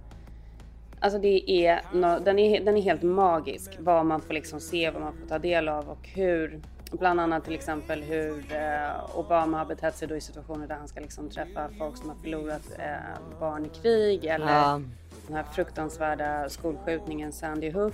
Alltså 0.99 1.19
det 1.19 1.51
är, 1.67 1.81
den, 2.19 2.39
är, 2.39 2.61
den 2.65 2.77
är 2.77 2.81
helt 2.81 3.01
magisk. 3.03 3.77
Vad 3.79 4.05
man 4.05 4.21
får 4.21 4.33
liksom 4.33 4.59
se, 4.59 4.89
vad 4.91 5.01
man 5.01 5.13
får 5.13 5.27
ta 5.27 5.39
del 5.39 5.69
av 5.69 5.89
och 5.89 6.07
hur, 6.15 6.59
bland 6.91 7.19
annat 7.19 7.43
till 7.43 7.53
exempel 7.53 8.03
hur 8.03 8.53
eh, 8.55 9.17
Obama 9.19 9.57
har 9.57 9.65
betett 9.65 9.95
sig 9.95 10.07
då 10.07 10.15
i 10.15 10.21
situationer 10.21 10.67
där 10.67 10.75
han 10.75 10.87
ska 10.87 10.99
liksom 10.99 11.29
träffa 11.29 11.69
folk 11.77 11.97
som 11.97 12.09
har 12.09 12.15
förlorat 12.15 12.61
eh, 12.79 13.39
barn 13.39 13.65
i 13.65 13.69
krig 13.69 14.25
eller 14.25 14.45
Ja. 14.53 14.81
den 15.27 15.35
här 15.35 15.43
fruktansvärda 15.43 16.49
skolskjutningen 16.49 17.31
Sandy 17.31 17.71
Hook. 17.71 17.93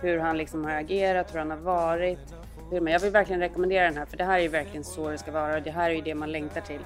Hur 0.00 0.18
han 0.18 0.36
liksom 0.36 0.64
har 0.64 0.72
agerat, 0.72 1.34
hur 1.34 1.38
han 1.38 1.50
har 1.50 1.58
varit. 1.58 2.34
Hur, 2.70 2.88
jag 2.88 3.00
vill 3.00 3.12
verkligen 3.12 3.40
rekommendera 3.40 3.84
den 3.84 3.96
här 3.96 4.04
för 4.06 4.16
det 4.16 4.24
här 4.24 4.38
är 4.38 4.48
verkligen 4.48 4.84
så 4.84 5.10
det 5.10 5.18
ska 5.18 5.32
vara 5.32 5.56
och 5.56 5.62
det 5.62 5.70
här 5.70 5.90
är 5.90 5.94
ju 5.94 6.00
det 6.00 6.14
man 6.14 6.32
längtar 6.32 6.60
till. 6.60 6.80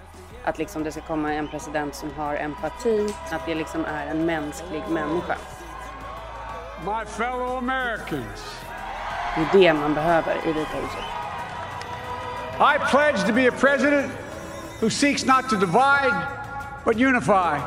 Att 0.44 0.58
liksom 0.58 0.84
det 0.84 0.92
ska 0.92 1.00
komma 1.00 1.34
en 1.34 1.48
president 1.48 1.94
som 1.94 2.10
har 2.16 2.36
empati, 2.36 3.14
att 3.30 3.46
det 3.46 3.54
liksom 3.54 3.84
är 3.84 4.06
en 4.06 4.26
mänsklig 4.26 4.82
människa. 4.88 5.36
My 6.84 7.04
fellow 7.06 7.56
Americans, 7.58 8.60
Det 9.34 9.40
är 9.40 9.60
det 9.60 9.72
man 9.72 9.94
behöver 9.94 10.36
i 10.44 10.52
Vita 10.52 10.76
huset. 10.76 11.04
I 12.60 12.78
pledge 12.90 13.26
to 13.26 13.32
be 13.32 13.48
a 13.48 13.52
president 13.52 14.12
who 14.80 14.90
seeks 14.90 15.24
not 15.24 15.48
to 15.48 15.56
divide, 15.56 16.26
but 16.84 16.96
unify. 16.96 17.58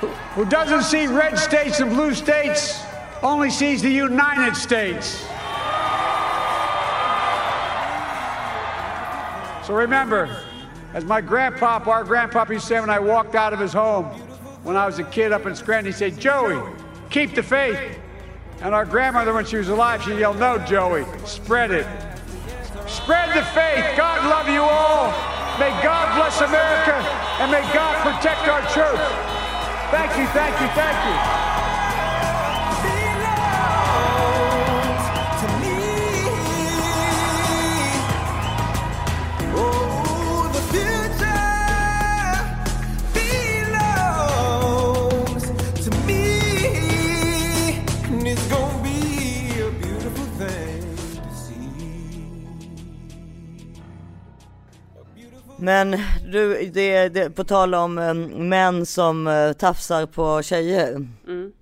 Who, 0.00 0.06
who 0.34 0.44
doesn't 0.44 0.82
see 0.82 1.06
red 1.06 1.38
states 1.38 1.80
and 1.80 1.90
blue 1.90 2.14
states, 2.14 2.82
only 3.22 3.50
sees 3.50 3.82
the 3.82 3.90
United 3.90 4.56
States. 4.56 5.26
So 9.66 9.74
remember, 9.74 10.30
as 10.98 11.04
my 11.04 11.22
grandpop, 11.22 11.86
our 11.86 12.02
grandpapa 12.02 12.52
used 12.52 12.66
to 12.66 12.74
say 12.74 12.80
when 12.80 12.90
I 12.90 12.98
walked 12.98 13.36
out 13.36 13.52
of 13.52 13.60
his 13.60 13.72
home 13.72 14.06
when 14.64 14.76
I 14.76 14.84
was 14.84 14.98
a 14.98 15.04
kid 15.04 15.30
up 15.30 15.46
in 15.46 15.54
Scranton, 15.54 15.92
he 15.92 15.96
said, 15.96 16.18
Joey, 16.18 16.60
keep 17.08 17.36
the 17.36 17.42
faith. 17.42 17.78
And 18.62 18.74
our 18.74 18.84
grandmother, 18.84 19.32
when 19.32 19.46
she 19.46 19.58
was 19.58 19.68
alive, 19.68 20.02
she 20.02 20.18
yelled, 20.18 20.40
No, 20.40 20.58
Joey, 20.58 21.04
spread 21.24 21.70
it. 21.70 21.86
Spread 22.88 23.28
the 23.28 23.44
faith. 23.54 23.96
God 23.96 24.28
love 24.28 24.48
you 24.48 24.60
all. 24.60 25.12
May 25.60 25.70
God 25.84 26.16
bless 26.16 26.40
America 26.40 26.96
and 27.38 27.52
may 27.52 27.62
God 27.72 27.94
protect 28.02 28.48
our 28.48 28.62
troops. 28.62 29.08
Thank 29.92 30.18
you, 30.18 30.26
thank 30.34 30.60
you, 30.60 30.66
thank 30.74 31.62
you. 31.62 31.67
Men 55.68 55.96
du, 56.32 56.70
det, 56.70 57.08
det, 57.08 57.30
på 57.30 57.44
tal 57.44 57.74
om 57.74 57.98
eh, 57.98 58.14
män 58.38 58.86
som 58.86 59.26
eh, 59.26 59.52
tafsar 59.52 60.06
på 60.06 60.42
tjejer. 60.42 60.88
Mm. 61.26 61.52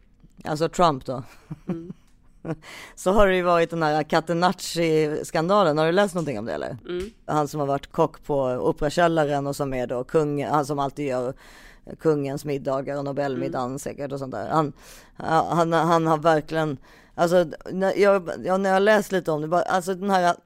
Alltså 0.44 0.68
Trump 0.68 1.04
då. 1.04 1.22
Så 2.94 3.12
har 3.12 3.26
det 3.26 3.36
ju 3.36 3.42
varit 3.42 3.70
den 3.70 3.82
här 3.82 4.02
Catenacci-skandalen. 4.02 5.78
Har 5.78 5.86
du 5.86 5.92
läst 5.92 6.14
någonting 6.14 6.38
om 6.38 6.44
det 6.44 6.52
eller? 6.52 6.78
Mm. 6.88 7.10
Han 7.26 7.48
som 7.48 7.60
har 7.60 7.66
varit 7.66 7.92
kock 7.92 8.24
på 8.24 8.42
Operakällaren 8.42 9.46
och 9.46 9.56
som 9.56 9.74
är 9.74 9.86
då 9.86 10.04
kung, 10.04 10.44
han 10.44 10.66
som 10.66 10.78
alltid 10.78 11.06
gör 11.06 11.34
kungens 12.00 12.44
middagar 12.44 12.98
och 12.98 13.04
Nobelmiddagen 13.04 13.66
Mm. 13.66 13.78
säkert 13.78 14.12
och 14.12 14.18
sånt 14.18 14.34
där. 14.34 14.48
Han, 14.48 14.72
han, 15.16 15.72
han 15.72 16.06
har 16.06 16.18
verkligen, 16.18 16.78
alltså 17.14 17.46
när 17.72 17.98
jag, 17.98 18.30
ja, 18.44 18.56
när 18.56 18.70
jag 18.70 18.82
läst 18.82 19.12
lite 19.12 19.30
om 19.30 19.40
det, 19.40 19.48
bara, 19.48 19.62
alltså 19.62 19.94
den 19.94 20.10
här 20.10 20.36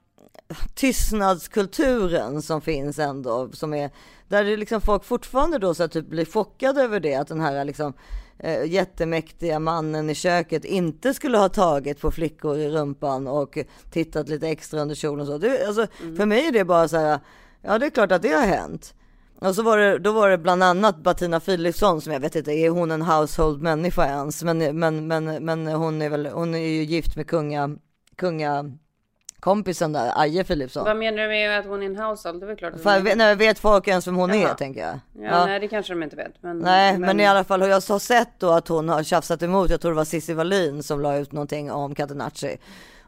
tystnadskulturen 0.74 2.42
som 2.42 2.60
finns 2.60 2.98
ändå, 2.98 3.50
som 3.52 3.74
är, 3.74 3.90
där 4.28 4.44
det 4.44 4.56
liksom 4.56 4.80
folk 4.80 5.04
fortfarande 5.04 5.58
då 5.58 5.74
så 5.74 5.88
typ 5.88 6.08
blir 6.08 6.24
chockade 6.24 6.82
över 6.82 7.00
det, 7.00 7.14
att 7.14 7.28
den 7.28 7.40
här 7.40 7.64
liksom 7.64 7.92
eh, 8.38 8.64
jättemäktiga 8.64 9.58
mannen 9.58 10.10
i 10.10 10.14
köket 10.14 10.64
inte 10.64 11.14
skulle 11.14 11.38
ha 11.38 11.48
tagit 11.48 12.00
på 12.00 12.10
flickor 12.10 12.58
i 12.58 12.70
rumpan 12.70 13.26
och 13.26 13.58
tittat 13.90 14.28
lite 14.28 14.48
extra 14.48 14.80
under 14.80 14.94
kjolen 14.94 15.20
och 15.20 15.26
så. 15.26 15.38
Det, 15.38 15.66
alltså, 15.66 15.86
För 16.16 16.26
mig 16.26 16.46
är 16.46 16.52
det 16.52 16.64
bara 16.64 16.88
så 16.88 16.96
här, 16.96 17.20
ja 17.62 17.78
det 17.78 17.86
är 17.86 17.90
klart 17.90 18.12
att 18.12 18.22
det 18.22 18.32
har 18.32 18.46
hänt. 18.46 18.94
Och 19.40 19.54
så 19.54 19.62
var 19.62 19.78
det, 19.78 19.98
då 19.98 20.12
var 20.12 20.30
det 20.30 20.38
bland 20.38 20.62
annat 20.62 21.02
Bettina 21.02 21.40
Philipsson 21.40 22.00
som 22.00 22.12
jag 22.12 22.20
vet 22.20 22.36
inte, 22.36 22.52
är 22.52 22.70
hon 22.70 22.90
en 22.90 23.02
household 23.02 23.62
människa 23.62 24.06
ens? 24.06 24.42
Men, 24.42 24.78
men, 24.78 25.06
men, 25.06 25.24
men 25.24 25.66
hon 25.66 26.02
är 26.02 26.08
väl, 26.08 26.26
hon 26.26 26.54
är 26.54 26.68
ju 26.68 26.84
gift 26.84 27.16
med 27.16 27.26
kunga, 27.26 27.76
kunga 28.16 28.72
kompisen 29.40 29.92
där, 29.92 30.12
Aje 30.16 30.44
Philipsson. 30.44 30.84
Vad 30.84 30.96
menar 30.96 31.22
du 31.22 31.28
med 31.28 31.58
att 31.58 31.66
hon 31.66 31.82
är 31.82 31.86
en 31.86 31.96
household? 31.96 32.40
Det 32.40 32.44
är 32.44 32.48
väl 32.48 32.56
klart 32.56 32.74
att 32.74 32.80
För, 32.82 32.98
hon 32.98 33.06
är- 33.06 33.16
nej, 33.16 33.34
vet 33.36 33.58
folk 33.58 33.88
ens 33.88 34.06
vem 34.06 34.14
hon 34.16 34.30
är 34.30 34.42
Jaha. 34.42 34.54
tänker 34.54 34.80
jag. 34.80 34.98
Ja, 35.30 35.46
nej 35.46 35.60
det 35.60 35.68
kanske 35.68 35.92
de 35.92 36.02
inte 36.02 36.16
vet. 36.16 36.32
Men, 36.40 36.58
Nej, 36.58 36.98
men... 36.98 37.20
i 37.20 37.26
alla 37.26 37.44
fall 37.44 37.60
har 37.60 37.68
jag 37.68 37.82
så 37.82 37.98
sett 37.98 38.28
då 38.38 38.50
att 38.50 38.68
hon 38.68 38.88
har 38.88 39.02
tjafsat 39.02 39.42
emot. 39.42 39.70
Jag 39.70 39.80
tror 39.80 39.90
det 39.90 39.96
var 39.96 40.04
Cissi 40.04 40.34
Wallin 40.34 40.82
som 40.82 41.00
la 41.00 41.16
ut 41.16 41.32
någonting 41.32 41.72
om 41.72 41.94
Catenacci. 41.94 42.56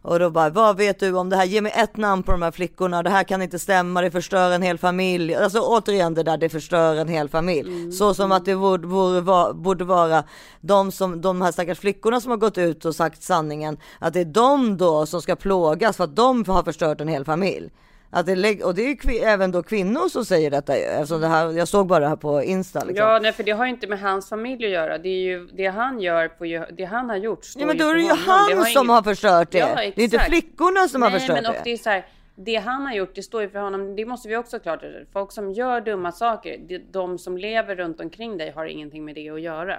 Och 0.03 0.19
då 0.19 0.31
bara, 0.31 0.51
vad 0.51 0.77
vet 0.77 1.01
du 1.01 1.15
om 1.15 1.29
det 1.29 1.37
här? 1.37 1.45
Ge 1.45 1.61
mig 1.61 1.73
ett 1.77 1.97
namn 1.97 2.23
på 2.23 2.33
de 2.33 2.43
här 2.43 2.51
flickorna. 2.51 3.03
Det 3.03 3.11
här 3.11 3.25
kan 3.25 3.43
inte 3.43 3.59
stämma, 3.59 4.01
det 4.03 4.11
förstör 4.11 4.51
en 4.51 4.63
hel 4.63 4.79
familj. 4.79 5.35
Alltså 5.35 5.61
återigen 5.61 6.15
det 6.15 6.23
där, 6.23 6.37
det 6.37 6.49
förstör 6.49 6.97
en 6.97 7.09
hel 7.09 7.29
familj. 7.29 7.93
Så 7.93 8.15
som 8.15 8.33
att 8.33 8.45
det 8.45 8.57
borde, 8.57 8.87
borde, 8.87 9.21
vara, 9.21 9.53
borde 9.53 9.85
vara 9.85 10.25
de, 10.61 10.93
som, 10.93 11.21
de 11.21 11.43
här 11.43 11.53
stackars 11.53 11.79
flickorna 11.79 12.21
som 12.21 12.31
har 12.31 12.39
gått 12.39 12.59
ut 12.59 12.85
och 12.85 12.95
sagt 12.95 13.23
sanningen. 13.23 13.77
Att 13.99 14.13
det 14.13 14.21
är 14.21 14.25
de 14.25 14.77
då 14.77 15.07
som 15.07 15.23
ska 15.23 15.37
plågas 15.37 15.97
för 15.97 16.05
att 16.05 16.17
de 16.17 16.45
har 16.45 16.63
förstört 16.63 17.01
en 17.01 17.09
hel 17.09 17.25
familj. 17.25 17.71
Att 18.15 18.27
det, 18.27 18.63
och 18.65 18.75
det 18.75 18.83
är 18.91 19.27
även 19.27 19.51
då 19.53 19.63
kvinnor 19.63 20.09
som 20.09 20.25
säger 20.25 20.51
detta. 20.51 20.77
Eftersom 20.77 21.21
det 21.21 21.27
här, 21.27 21.51
jag 21.53 21.69
såg 21.69 21.87
bara 21.87 22.01
det 22.01 22.09
här 22.09 22.17
på 22.17 22.43
Insta. 22.43 22.85
Liksom. 22.85 23.07
Ja, 23.07 23.19
nej, 23.23 23.33
för 23.33 23.43
det 23.43 23.51
har 23.53 23.65
ju 23.65 23.71
inte 23.71 23.87
med 23.87 24.01
hans 24.01 24.29
familj 24.29 24.65
att 24.65 24.71
göra. 24.71 24.99
Det 24.99 25.09
är 25.09 25.23
ju 25.23 25.47
det 25.47 25.67
han 25.67 26.01
gör 26.01 26.29
på 26.29 26.45
det 26.77 26.85
han 26.85 27.09
har 27.11 27.17
gjort. 27.17 27.47
Ja, 27.57 27.67
men 27.67 27.79
då 27.79 27.89
är 27.89 27.95
det 27.95 28.01
ju 28.01 28.09
honom. 28.09 28.25
han 28.27 28.59
har 28.59 28.65
som 28.65 28.85
inget- 28.87 28.95
har 28.95 29.03
förstört 29.03 29.51
det. 29.51 29.59
Ja, 29.59 29.75
Det 29.77 29.83
är 30.03 30.05
inte 30.05 30.19
flickorna 30.19 30.89
som 30.89 31.03
har 31.03 31.11
nej, 31.11 31.19
förstört 31.19 31.37
men 31.43 31.47
och 31.47 31.53
det. 31.53 31.61
det. 31.65 31.73
är 31.73 31.77
så 31.77 31.91
här, 31.91 32.07
det 32.35 32.57
han 32.57 32.87
har 32.87 32.95
gjort, 32.95 33.15
det 33.15 33.23
står 33.23 33.43
ju 33.43 33.49
för 33.49 33.59
honom. 33.59 33.97
Det 33.97 34.05
måste 34.07 34.29
vi 34.29 34.37
också 34.37 34.59
klart. 34.59 34.83
Folk 35.13 35.33
som 35.33 35.53
gör 35.53 35.81
dumma 35.81 36.13
saker, 36.13 36.57
det, 36.69 36.79
de 36.93 37.19
som 37.19 37.39
lever 37.39 37.77
runt 37.77 38.01
omkring 38.01 38.39
dig 38.39 38.51
har 38.51 38.67
ingenting 38.67 39.05
med 39.05 39.15
det 39.15 39.31
att 39.31 39.41
göra. 39.41 39.77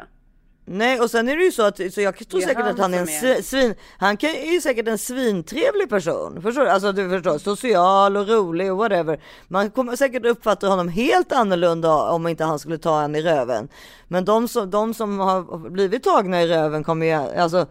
Nej 0.65 0.99
och 0.99 1.11
sen 1.11 1.29
är 1.29 1.37
det 1.37 1.43
ju 1.43 1.51
så 1.51 1.63
att 1.63 1.93
så 1.93 2.01
jag 2.01 2.27
tror 2.29 2.41
säkert 2.41 2.65
att 2.65 2.79
han 2.79 2.93
är 2.93 2.97
en 2.97 3.07
är- 3.07 3.21
svi- 3.21 3.41
svin, 3.41 3.75
han 3.97 4.17
kan, 4.17 4.29
är 4.29 4.53
ju 4.53 4.61
säkert 4.61 4.87
en 4.87 4.97
svintrevlig 4.97 5.89
person. 5.89 6.41
Förstår 6.41 6.61
du? 6.61 6.69
Alltså 6.69 6.91
du 6.91 7.09
förstår, 7.09 7.37
social 7.37 8.17
och 8.17 8.27
rolig 8.27 8.71
och 8.71 8.77
whatever. 8.77 9.19
Man 9.47 9.69
kommer 9.71 9.95
säkert 9.95 10.25
uppfatta 10.25 10.67
honom 10.67 10.87
helt 10.87 11.31
annorlunda 11.31 11.93
om 11.95 12.27
inte 12.27 12.43
han 12.43 12.59
skulle 12.59 12.77
ta 12.77 13.01
en 13.01 13.15
i 13.15 13.21
röven. 13.21 13.67
Men 14.07 14.25
de 14.25 14.47
som, 14.47 14.69
de 14.69 14.93
som 14.93 15.19
har 15.19 15.69
blivit 15.69 16.03
tagna 16.03 16.41
i 16.41 16.47
röven 16.47 16.83
kommer 16.83 17.05
ju, 17.05 17.39
alltså 17.41 17.67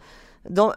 de, 0.49 0.73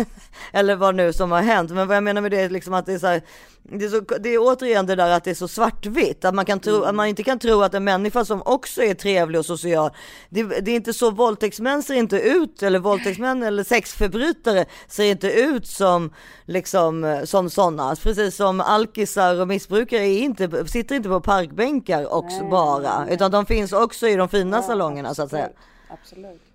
eller 0.52 0.76
vad 0.76 0.94
nu 0.94 1.12
som 1.12 1.30
har 1.32 1.42
hänt. 1.42 1.70
Men 1.70 1.88
vad 1.88 1.96
jag 1.96 2.04
menar 2.04 2.20
med 2.20 2.30
det 2.30 2.40
är 2.40 2.50
liksom 2.50 2.74
att 2.74 2.86
det 2.86 2.92
är 2.92 2.98
så 2.98 3.06
här, 3.06 3.22
det 3.62 3.84
är, 3.84 3.88
så, 3.88 4.00
det 4.00 4.28
är 4.28 4.38
återigen 4.38 4.86
det 4.86 4.94
där 4.94 5.10
att 5.10 5.24
det 5.24 5.30
är 5.30 5.34
så 5.34 5.48
svartvitt. 5.48 6.24
Att 6.24 6.34
man, 6.34 6.44
kan 6.44 6.60
tro, 6.60 6.82
att 6.82 6.94
man 6.94 7.06
inte 7.06 7.22
kan 7.22 7.38
tro 7.38 7.62
att 7.62 7.74
en 7.74 7.84
människa 7.84 8.24
som 8.24 8.42
också 8.44 8.82
är 8.82 8.94
trevlig 8.94 9.38
och 9.38 9.46
social. 9.46 9.90
Det, 10.28 10.42
det 10.42 10.70
är 10.70 10.76
inte 10.76 10.92
så 10.92 11.10
våldtäktsmän 11.10 11.82
ser 11.82 11.94
inte 11.94 12.20
ut 12.20 12.62
eller 12.62 12.78
våldtäktsmän 12.78 13.42
eller 13.42 13.64
sexförbrytare 13.64 14.64
ser 14.88 15.04
inte 15.04 15.32
ut 15.32 15.66
som 15.66 16.14
liksom 16.44 17.22
som 17.24 17.50
sådana. 17.50 17.96
Precis 17.96 18.36
som 18.36 18.60
alkisar 18.60 19.40
och 19.40 19.48
missbrukare 19.48 20.02
är 20.06 20.18
inte, 20.18 20.68
sitter 20.68 20.94
inte 20.94 21.08
på 21.08 21.20
parkbänkar 21.20 22.14
och 22.14 22.24
Nej, 22.24 22.50
bara. 22.50 23.04
nej. 23.04 23.14
Utan 23.14 23.30
de 23.30 23.46
finns 23.46 23.72
också 23.72 24.08
i 24.08 24.16
de 24.16 24.28
fina 24.28 24.56
Ja, 24.56 24.62
salongerna 24.62 25.14
så 25.14 25.22
att 25.22 25.30
säga. 25.30 25.48
Absolut. 25.88 26.47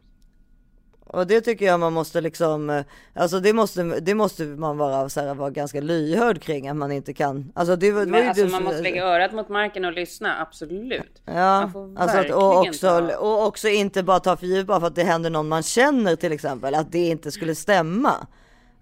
Och 1.14 1.28
det 1.28 1.42
tycker 1.42 1.66
jag 1.66 1.80
man 1.80 1.94
måste 1.94 2.22
liksom, 2.22 2.70
eh, 2.70 2.84
alltså 3.14 3.40
det 3.40 3.54
måste, 3.54 3.84
det 3.84 4.14
måste 4.16 4.44
man 4.44 4.78
vara, 4.78 5.10
så 5.10 5.22
här, 5.22 5.34
vara 5.34 5.50
ganska 5.50 5.82
lyhörd 5.82 6.42
kring 6.42 6.68
att 6.68 6.76
man 6.76 6.92
inte 6.92 7.14
kan, 7.14 7.52
alltså 7.56 7.76
det, 7.76 7.92
var- 7.92 8.06
Men 8.06 8.28
alltså 8.28 8.46
du 8.46 8.52
man 8.52 8.64
måste 8.64 8.82
lägga 8.82 9.04
örat 9.06 9.34
mot 9.34 9.50
marken 9.50 9.86
och 9.86 9.94
lyssna, 9.94 10.42
absolut. 10.42 11.22
Ja, 11.26 11.72
alltså 11.98 12.18
att, 12.18 12.30
och, 12.32 12.60
också, 12.60 12.88
ta- 12.88 13.18
och 13.18 13.46
också 13.48 13.68
inte 13.68 14.04
bara 14.04 14.20
ta 14.20 14.38
för 14.38 14.46
givet 14.46 14.66
bara 14.68 14.80
för 14.80 14.88
att 14.88 14.96
det 14.96 15.04
händer 15.04 15.30
någon 15.30 15.48
man 15.48 15.64
känner 15.64 16.16
till 16.16 16.32
exempel, 16.32 16.76
att 16.76 16.92
det 16.92 17.06
inte 17.08 17.32
skulle 17.32 17.56
stämma. 17.56 18.28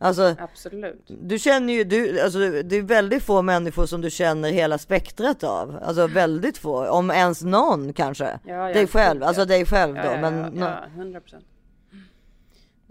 Alltså, 0.03 0.35
Absolut. 0.39 1.05
du 1.21 1.39
känner 1.39 1.73
ju, 1.73 1.83
du, 1.83 2.19
alltså, 2.21 2.39
det 2.39 2.75
är 2.75 2.81
väldigt 2.81 3.23
få 3.23 3.41
människor 3.41 3.85
som 3.85 4.01
du 4.01 4.09
känner 4.09 4.51
hela 4.51 4.77
spektrat 4.77 5.43
av. 5.43 5.79
Alltså 5.83 6.07
väldigt 6.07 6.57
få, 6.57 6.87
om 6.89 7.11
ens 7.11 7.43
någon 7.43 7.93
kanske. 7.93 8.39
Ja, 8.45 8.67
ja, 8.67 8.73
dig 8.73 8.87
själv, 8.87 9.23
alltså 9.23 9.41
ja. 9.41 9.45
dig 9.45 9.65
själv 9.65 9.95
då. 9.95 10.01
Ja, 10.01 10.11
ja, 10.11 10.21
men, 10.21 10.39
ja, 10.39 10.49
nå- 10.49 10.65
ja, 10.65 10.85
100 10.95 11.19
procent. 11.21 11.45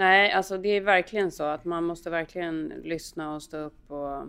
Nej, 0.01 0.33
alltså 0.33 0.59
det 0.59 0.69
är 0.69 0.81
verkligen 0.81 1.31
så 1.33 1.45
att 1.45 1.65
man 1.65 1.85
måste 1.85 2.11
verkligen 2.11 2.69
lyssna 2.69 3.35
och 3.35 3.43
stå 3.43 3.57
upp 3.59 3.91
och, 3.91 4.23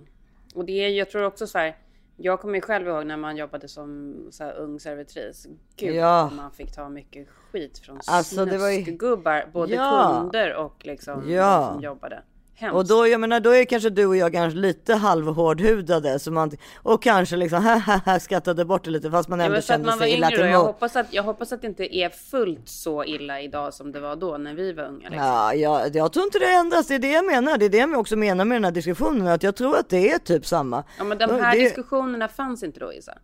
och 0.56 0.66
det 0.66 0.72
är, 0.86 0.90
jag 0.90 1.10
tror 1.10 1.24
också 1.24 1.48
så 1.48 1.58
här. 1.58 1.78
Jag 2.18 2.40
kommer 2.40 2.56
ju 2.56 2.62
själv 2.62 2.88
ihåg 2.88 3.06
när 3.06 3.18
man 3.18 3.38
jobbade 3.38 3.68
som 3.68 4.16
så 4.32 4.50
ung 4.52 4.80
servitris. 4.80 5.48
Gud 5.76 5.96
Ja. 5.96 6.30
man 6.36 6.52
fick 6.52 6.76
ta 6.76 6.90
mycket 6.90 7.28
skit 7.30 7.78
från 7.80 8.00
Alltså, 8.08 8.46
var 8.46 8.70
ju- 8.70 8.84
snuskgubbar, 8.84 9.50
både 9.54 9.74
Ja. 9.74 10.18
kunder 10.22 10.56
och 10.56 10.86
liksom 10.86 11.30
Ja. 11.32 11.68
de 11.68 11.74
som 11.74 11.84
jobbade. 11.84 12.24
Hemskt. 12.62 12.76
Och 12.76 12.88
då, 12.88 13.08
jag 13.08 13.20
menar, 13.20 13.40
då 13.40 13.50
är 13.56 13.66
kanske 13.66 13.90
du 13.90 14.06
och 14.06 14.16
jag 14.18 14.32
kanske 14.34 14.60
lite 14.60 14.96
halvhårdhudade 14.96 16.20
så 16.20 16.32
man, 16.32 16.52
och 16.76 17.04
kanske 17.04 17.36
liksom 17.36 17.64
haha 17.86 18.20
skrattade 18.20 18.66
bort 18.66 18.84
det 18.84 18.90
lite 18.92 19.12
fast 19.12 19.30
man 19.30 19.42
ändå 19.42 19.62
kände 19.62 19.86
man 19.88 19.98
sig 19.98 20.14
illa 20.14 20.28
till. 20.28 20.40
Jag 20.40 20.64
hoppas, 20.64 20.96
att, 20.96 21.14
jag 21.14 21.24
hoppas 21.24 21.52
att 21.54 21.62
det 21.62 21.68
inte 21.68 21.96
är 21.96 22.10
fullt 22.10 22.70
så 22.70 23.04
illa 23.04 23.42
idag 23.42 23.74
som 23.74 23.92
det 23.92 24.00
var 24.00 24.16
då 24.16 24.38
när 24.38 24.54
vi 24.54 24.74
var 24.74 24.84
unga. 24.84 25.10
Liksom. 25.10 25.28
Ja, 25.28 25.54
jag, 25.54 25.96
jag 25.96 26.14
tror 26.14 26.26
inte 26.26 26.40
det 26.40 26.54
ändras, 26.54 26.88
det 26.88 26.96
är 26.96 27.00
det 27.00 27.12
jag 27.12 27.26
menar. 27.26 27.58
Det 27.58 27.66
är 27.66 27.70
det 27.70 27.78
jag 27.78 28.00
också 28.00 28.16
menar 28.16 28.46
med 28.46 28.56
den 28.56 28.64
här 28.66 28.72
diskussionen, 28.72 29.28
att 29.28 29.44
jag 29.44 29.56
tror 29.56 29.78
att 29.78 29.90
det 29.90 30.12
är 30.12 30.18
typ 30.20 30.46
samma. 30.46 30.84
Ja 30.98 31.04
men 31.04 31.18
de 31.18 31.42
här 31.42 31.56
det, 31.56 31.62
diskussionerna 31.64 32.28
fanns 32.28 32.64
inte 32.64 32.80
då 32.80 32.94
Isa. 32.94 33.18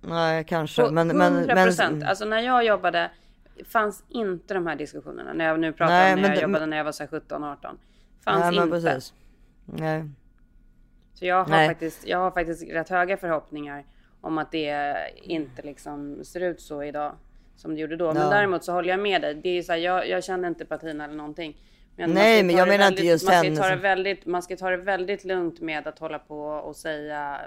Nej, 0.00 0.44
kanske. 0.48 0.82
På 0.82 0.90
Men, 0.90 1.08
men, 1.08 1.34
100 1.34 1.54
men, 1.54 1.66
procent. 1.66 2.04
Alltså 2.04 2.24
när 2.24 2.40
jag 2.40 2.64
jobbade 2.64 3.10
fanns 3.68 4.04
inte 4.08 4.54
de 4.54 4.66
här 4.66 4.76
diskussionerna. 4.76 5.32
När 5.32 5.44
jag 5.44 5.60
nu 5.60 5.72
pratar 5.72 5.94
Nej, 5.94 6.14
om 6.14 6.20
när 6.20 6.28
jag 6.28 6.38
det- 6.38 6.42
jobbade 6.42 6.66
när 6.66 6.76
jag 6.76 6.84
var 6.84 6.92
så 6.92 7.02
här 7.02 7.10
17, 7.10 7.44
18. 7.44 7.78
Fanns 8.30 8.56
nej, 8.56 8.66
men 8.66 8.76
inte. 8.78 9.00
Nej. 9.64 10.04
Så 11.14 11.26
jag 11.26 11.44
har, 11.44 11.50
Nej. 11.50 11.68
faktiskt, 11.68 12.06
jag 12.06 12.18
har 12.18 12.30
faktiskt 12.30 12.62
rätt 12.70 12.88
höga 12.88 13.16
förhoppningar 13.16 13.84
om 14.20 14.38
att 14.38 14.52
det 14.52 14.96
inte 15.22 15.62
liksom 15.62 16.24
ser 16.24 16.40
ut 16.40 16.60
så 16.60 16.82
idag 16.82 17.12
som 17.56 17.74
det 17.74 17.80
gjorde 17.80 17.96
då. 17.96 18.12
Men 18.12 18.22
Ja. 18.22 18.30
däremot 18.30 18.64
så 18.64 18.72
håller 18.72 18.88
jag 18.88 19.00
med 19.00 19.22
dig. 19.22 19.34
Det 19.34 19.48
är 19.48 19.62
så 19.62 19.72
här, 19.72 19.78
jag, 19.78 20.08
jag 20.08 20.24
känner 20.24 20.48
inte 20.48 20.64
Patina 20.64 21.04
eller 21.04 21.14
någonting. 21.14 21.56
Men 21.96 22.10
Nej, 22.10 22.42
men 22.42 22.56
jag 22.56 22.68
menar 22.68 22.86
inte 22.86 23.02
väldigt- 23.02 23.04
just 23.12 23.24
man 23.24 23.32
ska 23.34 23.42
henne 23.44 23.56
ta 23.56 23.62
det 23.62 23.72
som- 23.72 23.80
väldigt, 23.82 24.26
Man 24.26 24.42
ska 24.42 24.56
ta 24.56 24.70
det 24.70 24.76
väldigt 24.76 25.24
lugnt 25.24 25.60
med 25.60 25.86
att 25.86 25.98
hålla 25.98 26.18
på 26.18 26.40
och 26.40 26.76
säga 26.76 27.40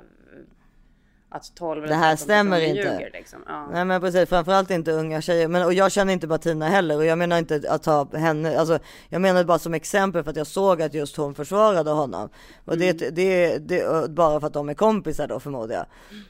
att 1.34 1.56
12 1.56 1.88
Det 1.88 1.96
här 1.96 2.16
13 2.16 2.24
stämmer 2.26 2.62
inte. 2.62 2.82
Ljuger, 2.82 3.10
liksom. 3.14 3.44
ja. 3.48 3.68
Nej 3.72 3.86
men 3.86 4.02
precis, 4.02 4.30
framförallt 4.30 4.72
inte 4.72 4.92
unga 4.92 5.22
tjejer. 5.22 5.48
Men, 5.48 5.66
och 5.66 5.74
jag 5.74 5.92
känner 5.92 6.14
inte 6.14 6.28
Bettina 6.28 6.70
heller 6.70 6.98
och 6.98 7.06
jag 7.06 7.18
menar 7.18 7.38
inte 7.38 7.62
att 7.70 7.84
ta 7.84 8.08
henne, 8.14 8.60
alltså 8.60 8.80
jag 9.10 9.22
menar 9.22 9.44
bara 9.44 9.60
som 9.60 9.74
exempel 9.74 10.24
för 10.24 10.32
att 10.32 10.38
jag 10.38 10.48
såg 10.48 10.82
att 10.82 10.94
just 10.94 11.18
hon 11.18 11.36
försvarade 11.36 11.92
honom. 11.92 12.30
Och 12.66 12.78
det, 12.78 12.94
det, 13.16 13.58
det, 13.58 14.10
bara 14.12 14.40
för 14.40 14.48
att 14.48 14.54
de 14.54 14.70
är 14.70 14.74
kompisar 14.74 15.28
då 15.28 15.40
förmodar 15.40 15.76
jag. 15.76 15.86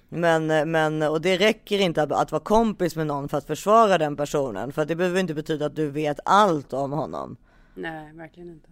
Men, 0.10 0.72
men, 0.72 1.02
och 1.02 1.22
det 1.22 1.38
räcker 1.38 1.80
inte 1.80 2.04
att, 2.04 2.12
att 2.12 2.32
vara 2.32 2.44
kompis 2.44 2.96
med 2.96 3.08
någon 3.08 3.30
för 3.30 3.38
att 3.38 3.48
försvara 3.48 3.98
den 3.98 4.16
personen. 4.16 4.72
För 4.72 4.86
det 4.86 4.96
behöver 4.96 5.20
inte 5.20 5.34
betyda 5.34 5.66
att 5.66 5.76
du 5.76 5.90
vet 5.90 6.20
allt 6.26 6.74
om 6.74 6.92
honom. 6.92 7.38
Nej, 7.74 8.14
verkligen 8.14 8.50
inte. 8.50 8.70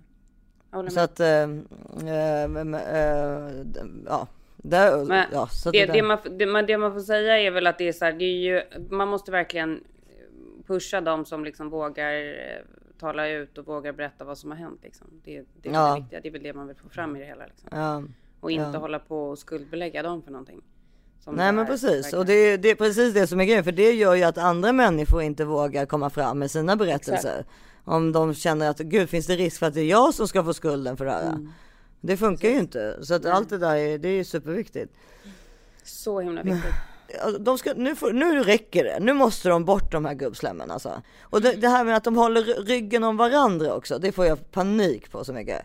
Så 0.94 1.00
att, 1.00 1.20
äh, 1.20 1.28
äh, 1.28 2.44
äh, 2.74 3.66
ja. 4.06 4.28
Där, 4.64 5.06
Men 5.06 5.26
ja, 5.32 5.48
så 5.48 5.72
det, 5.72 5.86
där- 5.86 5.94
det, 5.94 6.02
man, 6.02 6.18
det, 6.38 6.46
man, 6.46 6.66
det 6.66 6.78
man 6.78 6.94
får 6.94 7.00
säga 7.00 7.38
är 7.40 7.52
väl 7.52 7.68
att 7.68 7.78
det 7.78 7.88
är 7.88 7.94
så 7.94 8.06
här, 8.06 8.14
det 8.14 8.26
är 8.26 8.38
ju, 8.38 8.62
man 8.90 9.08
måste 9.08 9.32
verkligen 9.32 9.84
pusha 10.68 11.02
dem 11.02 11.26
som 11.26 11.44
liksom 11.46 11.70
vågar 11.70 12.14
eh, 12.14 12.66
tala 13.00 13.28
ut 13.30 13.58
och 13.58 13.66
vågar 13.68 13.92
berätta 13.94 14.24
vad 14.26 14.38
som 14.38 14.52
har 14.52 14.58
hänt. 14.58 14.80
Liksom. 14.84 15.08
Det, 15.26 15.44
det 15.62 15.70
är 15.70 15.74
Ja. 15.74 15.94
det 15.96 16.02
viktiga, 16.02 16.20
det 16.22 16.28
är 16.28 16.32
väl 16.32 16.44
det 16.44 16.54
man 16.54 16.68
vill 16.68 16.76
få 16.76 16.90
fram 16.90 17.16
i 17.16 17.20
det 17.20 17.26
hela. 17.26 17.46
Liksom. 17.46 17.68
Ja, 17.72 18.04
Och 18.40 18.52
inte 18.52 18.70
ja. 18.74 18.80
hålla 18.80 19.00
på 19.00 19.30
och 19.30 19.40
skuldbelägga 19.40 20.04
dem 20.04 20.22
för 20.22 20.32
någonting. 20.32 20.62
Nej 21.32 21.46
det 21.46 21.52
men 21.52 21.66
precis 21.66 22.14
och 22.14 22.26
det 22.26 22.34
är, 22.34 22.58
det 22.58 22.70
är 22.70 22.76
precis 22.76 23.14
det 23.14 23.28
som 23.28 23.40
är 23.42 23.46
grejen 23.46 23.64
för 23.64 23.72
det 23.72 23.92
gör 23.92 24.16
ju 24.16 24.24
att 24.24 24.38
andra 24.38 24.74
människor 24.74 25.22
inte 25.22 25.46
vågar 25.46 25.86
komma 25.86 26.10
fram 26.10 26.40
med 26.40 26.52
sina 26.52 26.76
berättelser. 26.76 27.46
Om 27.84 28.12
de 28.12 28.34
känner 28.34 28.70
att 28.70 28.80
gud 28.80 29.10
finns 29.10 29.28
det 29.28 29.36
risk 29.36 29.60
för 29.60 29.66
att 29.66 29.74
det 29.74 29.82
är 29.82 29.86
jag 29.86 30.14
som 30.14 30.28
ska 30.28 30.44
få 30.44 30.54
skulden 30.54 30.98
för 30.98 31.06
det 31.06 31.12
här. 31.12 31.28
Mm. 31.30 31.52
Det 32.02 32.18
funkar 32.18 32.50
ju 32.50 32.60
inte 32.60 32.98
så 33.02 33.14
att 33.14 33.26
allt 33.26 33.50
det 33.50 33.58
där 33.58 33.76
är, 33.76 33.98
det 33.98 34.08
är 34.10 34.24
superviktigt. 34.24 34.94
Så 35.84 36.20
himla 36.20 36.44
viktigt. 36.44 36.74
Alltså, 37.22 37.42
De 37.42 37.58
ska, 37.58 37.74
nu, 37.76 37.96
får, 37.96 38.14
nu 38.14 38.44
räcker 38.44 38.84
det, 38.84 38.98
nu 39.00 39.14
måste 39.14 39.50
de 39.50 39.66
bort 39.66 39.92
de 39.92 40.06
här 40.06 40.14
gubbslemmen 40.14 40.72
alltså. 40.72 41.02
Och 41.22 41.42
det, 41.42 41.52
det 41.54 41.68
här 41.68 41.84
med 41.84 41.96
att 41.98 42.04
de 42.04 42.16
håller 42.18 42.42
ryggen 42.66 43.04
om 43.04 43.18
varandra 43.18 43.74
också, 43.74 44.00
det 44.00 44.12
får 44.12 44.26
jag 44.26 44.52
panik 44.52 45.12
på 45.12 45.24
så 45.26 45.34
mycket. 45.34 45.62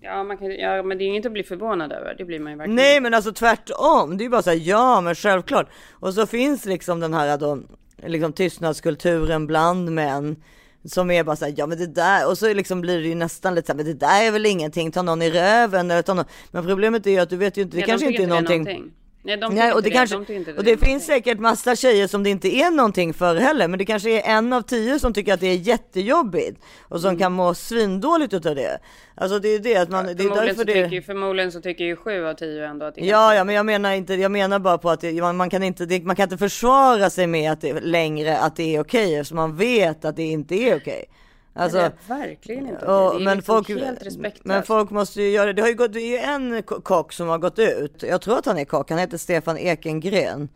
Ja, 0.00 0.24
man 0.24 0.38
kan, 0.38 0.50
ja, 0.50 0.82
men 0.82 0.98
det 0.98 1.04
är 1.04 1.06
inget 1.06 1.26
att 1.26 1.32
bli 1.32 1.42
förvånad 1.42 1.92
över. 1.92 2.14
Det 2.18 2.24
blir 2.24 2.38
man 2.38 2.52
ju 2.52 2.58
verkligen. 2.58 2.76
Nej 2.76 3.00
men 3.00 3.14
alltså 3.14 3.32
tvärtom, 3.32 4.18
det 4.18 4.24
är 4.24 4.28
bara 4.28 4.42
så 4.42 4.50
här, 4.50 4.56
ja 4.56 5.00
men 5.00 5.14
självklart. 5.14 5.68
Och 5.90 6.14
så 6.14 6.26
finns 6.26 6.64
liksom 6.64 7.00
den 7.00 7.14
här 7.14 7.38
då, 7.38 7.58
liksom 7.96 8.32
tystnadskulturen 8.32 9.46
bland 9.46 9.92
män. 9.92 10.36
Som 10.84 11.10
är 11.10 11.24
bara 11.24 11.36
så 11.36 11.44
här, 11.44 11.54
ja 11.56 11.66
men 11.66 11.78
det 11.78 11.86
där, 11.86 12.28
och 12.28 12.38
så 12.38 12.54
liksom 12.54 12.80
blir 12.80 13.02
det 13.02 13.08
ju 13.08 13.14
nästan 13.14 13.54
lite 13.54 13.66
så 13.66 13.72
här, 13.72 13.76
men 13.76 13.86
det 13.86 13.94
där 13.94 14.26
är 14.26 14.30
väl 14.30 14.46
ingenting, 14.46 14.90
ta 14.92 15.02
någon 15.02 15.22
i 15.22 15.30
röven 15.30 15.90
eller 15.90 16.02
ta 16.02 16.14
någon. 16.14 16.24
Men 16.50 16.66
problemet 16.66 17.06
är 17.06 17.10
ju 17.10 17.18
att 17.18 17.30
du 17.30 17.36
vet 17.36 17.56
ju 17.56 17.62
inte, 17.62 17.76
det 17.76 17.80
de 17.80 17.86
kanske 17.86 18.06
tycker 18.06 18.22
inte 18.22 18.34
är 18.34 18.42
det 18.42 18.42
någonting. 18.42 18.92
Nej, 19.24 19.36
de 19.36 19.54
Nej, 19.54 19.72
och 19.72 19.78
inte 19.78 19.88
det, 19.90 19.94
kanske, 19.94 20.16
De 20.16 20.34
inte 20.34 20.52
och 20.54 20.64
det 20.64 20.72
är 20.72 20.76
finns 20.76 21.06
säkert 21.06 21.38
massa 21.38 21.76
tjejer 21.76 22.06
som 22.06 22.22
det 22.22 22.30
inte 22.30 22.48
är 22.56 22.70
någonting 22.70 23.14
för 23.14 23.36
heller, 23.36 23.68
men 23.68 23.78
det 23.78 23.84
kanske 23.84 24.10
är 24.10 24.36
en 24.36 24.52
av 24.52 24.62
tio 24.62 24.98
som 24.98 25.12
tycker 25.12 25.34
att 25.34 25.40
det 25.40 25.46
är 25.46 25.56
jättejobbigt 25.56 26.60
och 26.88 27.00
som 27.00 27.08
Mm. 27.08 27.18
kan 27.20 27.32
må 27.32 27.54
svindåligt 27.54 28.32
utav 28.34 28.54
det. 28.54 28.78
Alltså 29.14 29.38
det 29.38 29.48
är 29.48 29.58
det 29.58 29.76
att 29.76 29.88
man, 29.90 30.04
det 30.06 30.10
är 30.12 30.16
Förmodligen, 30.16 30.46
därför 30.46 30.54
så 30.60 30.64
det. 30.64 30.84
tycker, 30.90 31.02
förmodligen 31.02 31.52
så 31.52 31.60
tycker 31.60 31.84
ju 31.84 31.96
sju 31.96 32.26
av 32.26 32.34
tio 32.34 32.66
ändå 32.66 32.86
att 32.86 32.94
det 32.94 33.00
är 33.00 33.04
Ja, 33.04 33.34
ja, 33.34 33.44
men 33.44 33.54
jag 33.54 33.66
menar 33.66 33.92
inte, 33.92 34.14
jag 34.14 34.30
menar 34.32 34.58
bara 34.58 34.78
på 34.78 34.90
att 34.90 35.00
det, 35.00 35.12
man, 35.22 35.36
man 35.36 35.50
kan 35.50 35.62
inte, 35.62 35.86
det, 35.86 36.04
man 36.04 36.16
kan 36.16 36.22
inte 36.22 36.38
försvara 36.38 37.10
sig 37.10 37.26
med 37.26 37.52
att 37.52 37.60
det 37.60 37.80
längre 37.80 38.38
att 38.38 38.56
det 38.56 38.76
är 38.76 38.80
okej 38.80 39.14
eftersom 39.14 39.36
man 39.36 39.56
vet 39.56 40.04
att 40.04 40.16
det 40.16 40.22
inte 40.22 40.54
är 40.54 40.76
okej. 40.76 41.04
Alltså, 41.54 41.78
Nej, 41.78 41.86
är 41.86 42.18
verkligen 42.18 42.68
inte 42.68 42.86
och-. 42.86 43.12
Det 43.14 43.20
är 43.20 43.24
men 43.24 43.36
liksom 43.36 43.54
folk, 43.54 43.68
helt 43.68 44.02
respektlöst. 44.06 44.44
men 44.44 44.62
folk 44.62 44.90
måste 44.90 45.22
ju 45.22 45.28
göra 45.30 45.46
det. 45.46 45.52
Det 45.52 45.62
har 45.62 45.68
ju 45.68 45.74
gått, 45.74 45.92
det 45.92 46.00
är 46.00 46.10
ju 46.10 46.18
en 46.18 46.62
ko- 46.62 46.80
kock 46.80 47.12
som 47.12 47.28
har 47.28 47.38
gått 47.38 47.58
ut. 47.58 48.02
Jag 48.02 48.20
tror 48.22 48.38
att 48.38 48.46
han 48.46 48.58
är 48.58 48.64
kock. 48.64 48.90
Han 48.90 48.98
heter 48.98 49.18
Stefan 49.18 49.58
Ekengren. 49.58 50.48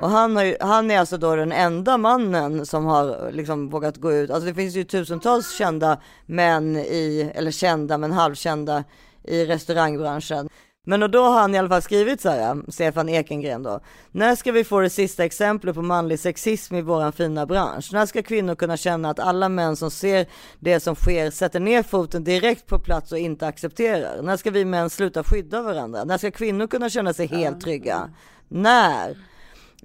Och 0.00 0.10
han, 0.10 0.36
har 0.36 0.44
ju, 0.44 0.56
han 0.60 0.90
är 0.90 0.98
alltså 0.98 1.16
då 1.16 1.36
den 1.36 1.52
enda 1.52 1.98
mannen 1.98 2.66
som 2.66 2.84
har 2.86 3.30
liksom 3.32 3.68
vågat 3.68 3.96
gå 3.96 4.12
ut. 4.12 4.30
Alltså 4.30 4.48
det 4.48 4.54
finns 4.54 4.74
ju 4.76 4.84
tusentals 4.84 5.56
kända 5.58 6.00
män 6.26 6.76
i, 6.76 7.32
eller 7.34 7.50
kända 7.50 7.98
men 7.98 8.12
halvkända 8.12 8.84
i 9.24 9.46
restaurangbranschen. 9.46 10.48
Men 10.88 11.02
och 11.02 11.10
då 11.10 11.22
har 11.22 11.40
han 11.40 11.54
i 11.54 11.58
alla 11.58 11.68
fall 11.68 11.82
skrivit 11.82 12.20
så 12.20 12.28
här, 12.28 12.62
Stefan 12.68 13.08
Ekengren 13.08 13.62
då. 13.62 13.80
När 14.10 14.36
ska 14.36 14.52
vi 14.52 14.64
få 14.64 14.80
det 14.80 14.90
sista 14.90 15.24
exemplet 15.24 15.74
på 15.74 15.82
manlig 15.82 16.18
sexism 16.18 16.74
i 16.74 16.82
våran 16.82 17.12
fina 17.12 17.46
bransch? 17.46 17.90
När 17.92 18.06
ska 18.06 18.22
kvinnor 18.22 18.54
kunna 18.54 18.76
känna 18.76 19.10
att 19.10 19.18
alla 19.18 19.48
män 19.48 19.76
som 19.76 19.90
ser 19.90 20.26
det 20.58 20.80
som 20.80 20.94
sker 20.94 21.30
sätter 21.30 21.60
ner 21.60 21.82
foten 21.82 22.24
direkt 22.24 22.66
på 22.66 22.78
plats 22.78 23.12
och 23.12 23.18
inte 23.18 23.46
accepterar? 23.46 24.22
När 24.22 24.36
ska 24.36 24.50
vi 24.50 24.64
män 24.64 24.90
sluta 24.90 25.24
skydda 25.24 25.62
varandra? 25.62 26.04
När 26.04 26.18
ska 26.18 26.30
kvinnor 26.30 26.66
kunna 26.66 26.90
känna 26.90 27.12
sig 27.12 27.26
helt 27.26 27.60
trygga? 27.60 28.10
När? 28.48 29.16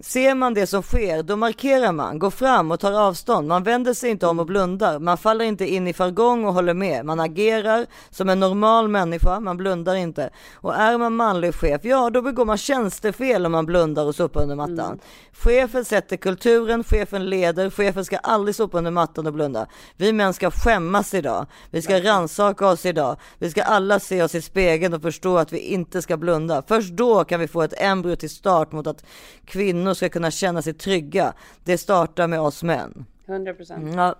Ser 0.01 0.35
man 0.35 0.53
det 0.53 0.67
som 0.67 0.81
sker, 0.81 1.23
då 1.23 1.35
markerar 1.35 1.91
man, 1.91 2.19
går 2.19 2.29
fram 2.29 2.71
och 2.71 2.79
tar 2.79 2.91
avstånd. 2.91 3.47
Man 3.47 3.63
vänder 3.63 3.93
sig 3.93 4.09
inte 4.09 4.27
om 4.27 4.39
och 4.39 4.45
blundar. 4.45 4.99
Man 4.99 5.17
faller 5.17 5.45
inte 5.45 5.73
in 5.73 5.87
i 5.87 5.93
jargong 5.93 6.45
och 6.45 6.53
håller 6.53 6.73
med. 6.73 7.05
Man 7.05 7.19
agerar 7.19 7.85
som 8.09 8.29
en 8.29 8.39
normal 8.39 8.87
människa, 8.87 9.39
man 9.39 9.57
blundar 9.57 9.95
inte. 9.95 10.29
Och 10.53 10.75
är 10.75 10.97
man 10.97 11.15
manlig 11.15 11.55
chef, 11.55 11.85
ja 11.85 12.09
då 12.09 12.21
begår 12.21 12.45
man 12.45 12.57
tjänstefel 12.57 13.45
om 13.45 13.51
man 13.51 13.65
blundar 13.65 14.05
och 14.05 14.15
sopar 14.15 14.41
under 14.41 14.55
mattan. 14.55 14.85
Mm. 14.85 14.99
Chefen 15.31 15.85
sätter 15.85 16.17
kulturen, 16.17 16.83
chefen 16.83 17.29
leder, 17.29 17.69
chefen 17.69 18.05
ska 18.05 18.17
aldrig 18.17 18.55
sopa 18.55 18.77
under 18.77 18.91
mattan 18.91 19.27
och 19.27 19.33
blunda. 19.33 19.67
Vi 19.97 20.13
män 20.13 20.33
ska 20.33 20.51
skämmas 20.51 21.13
idag. 21.13 21.45
Vi 21.71 21.81
ska 21.81 22.03
rannsaka 22.03 22.67
oss 22.67 22.85
idag. 22.85 23.17
Vi 23.39 23.51
ska 23.51 23.63
alla 23.63 23.99
se 23.99 24.23
oss 24.23 24.35
i 24.35 24.41
spegeln 24.41 24.93
och 24.93 25.01
förstå 25.01 25.37
att 25.37 25.51
vi 25.51 25.59
inte 25.59 26.01
ska 26.01 26.17
blunda. 26.17 26.63
Först 26.67 26.93
då 26.93 27.23
kan 27.23 27.39
vi 27.39 27.47
få 27.47 27.61
ett 27.61 27.73
embryo 27.77 28.15
till 28.15 28.29
start 28.29 28.71
mot 28.71 28.87
att 28.87 29.05
kvinnor 29.45 29.82
ska 29.95 30.09
kunna 30.09 30.31
känna 30.31 30.61
sig 30.61 30.73
trygga. 30.73 31.33
Det 31.63 31.77
startar 31.77 32.27
med 32.27 32.41
oss 32.41 32.63
män. 32.63 33.05
100 33.25 33.53
procent. 33.53 33.95
Ja. 33.95 34.15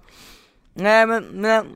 Nej 0.73 1.07
men, 1.07 1.23
men 1.23 1.75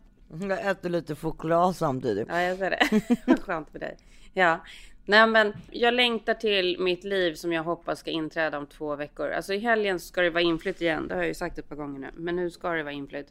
jag 0.50 0.66
äter 0.66 0.90
lite 0.90 1.16
choklad 1.16 1.76
samtidigt. 1.76 2.28
Ja, 2.30 2.42
jag 2.42 2.58
ser 2.58 2.70
det. 2.70 3.02
Vad 3.28 3.42
skönt 3.42 3.70
för 3.70 3.80
dig. 3.80 3.98
Ja. 4.34 4.60
Nej, 5.06 5.28
men 5.28 5.54
jag 5.72 5.94
längtar 5.94 6.34
till 6.34 6.80
mitt 6.80 7.04
liv 7.04 7.34
som 7.34 7.54
jag 7.54 7.64
hoppas 7.64 8.00
ska 8.00 8.12
inträda 8.12 8.58
om 8.58 8.66
två 8.66 8.96
veckor. 8.96 9.30
Alltså 9.32 9.54
i 9.54 9.60
helgen 9.60 10.00
ska 10.00 10.22
det 10.22 10.30
vara 10.30 10.44
inflytt 10.44 10.82
igen. 10.82 11.08
Det 11.08 11.14
har 11.14 11.22
jag 11.22 11.28
ju 11.28 11.34
sagt 11.34 11.58
ett 11.58 11.70
par 11.70 11.76
gånger 11.76 12.00
nu. 12.00 12.08
Men 12.16 12.36
nu 12.36 12.50
ska 12.52 12.70
det 12.70 12.84
vara 12.84 12.94
inflytt. 12.94 13.28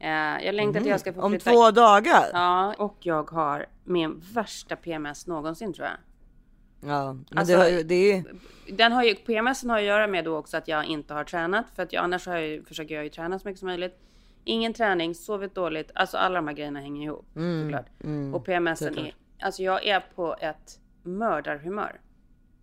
Eh, 0.00 0.44
jag 0.46 0.54
längtar 0.54 0.80
till 0.80 0.88
jag 0.88 1.00
ska 1.00 1.12
få. 1.12 1.22
Om 1.22 1.30
flytta. 1.30 1.50
två 1.50 1.70
dagar? 1.70 2.26
Ja, 2.32 2.74
och 2.78 2.96
jag 3.00 3.30
har 3.30 3.66
min 3.84 4.22
värsta 4.32 4.76
PMS 4.76 5.26
någonsin 5.26 5.72
tror 5.72 5.86
jag. 5.86 5.96
Ja, 6.80 7.12
men 7.12 7.38
Alltså, 7.38 7.56
det, 7.56 7.70
ju- 7.70 7.82
det 7.82 8.12
är 8.12 8.24
Den 8.72 8.92
har 8.92 9.04
ju, 9.04 9.14
PMS 9.14 9.64
har 9.64 9.78
att 9.78 9.84
göra 9.84 10.06
med 10.06 10.24
då 10.24 10.36
också 10.36 10.56
att 10.56 10.68
jag 10.68 10.84
inte 10.84 11.14
har 11.14 11.24
tränat. 11.24 11.66
För 11.76 11.82
att 11.82 11.92
jag, 11.92 12.04
annars 12.04 12.26
har 12.26 12.34
jag, 12.34 12.46
ju- 12.48 12.64
försöker 12.64 12.94
jag 12.94 13.04
ju 13.04 13.10
träna 13.10 13.38
så 13.38 13.48
mycket 13.48 13.58
som 13.58 13.68
möjligt. 13.68 13.98
Ingen 14.44 14.72
träning, 14.72 15.14
sovit 15.14 15.54
dåligt. 15.54 15.90
Alltså 15.94 16.16
alla 16.16 16.34
de 16.34 16.48
här 16.48 16.54
grejerna 16.54 16.80
hänger 16.80 17.04
ihop 17.04 17.36
Mm, 17.36 17.62
såklart. 17.66 17.86
mm, 18.04 18.34
och 18.34 18.44
PMS 18.44 18.78
såklart. 18.78 19.06
är, 19.06 19.14
alltså 19.40 19.62
jag 19.62 19.86
är 19.86 20.00
på 20.14 20.36
ett 20.40 20.80
mördarhumör. 21.02 22.00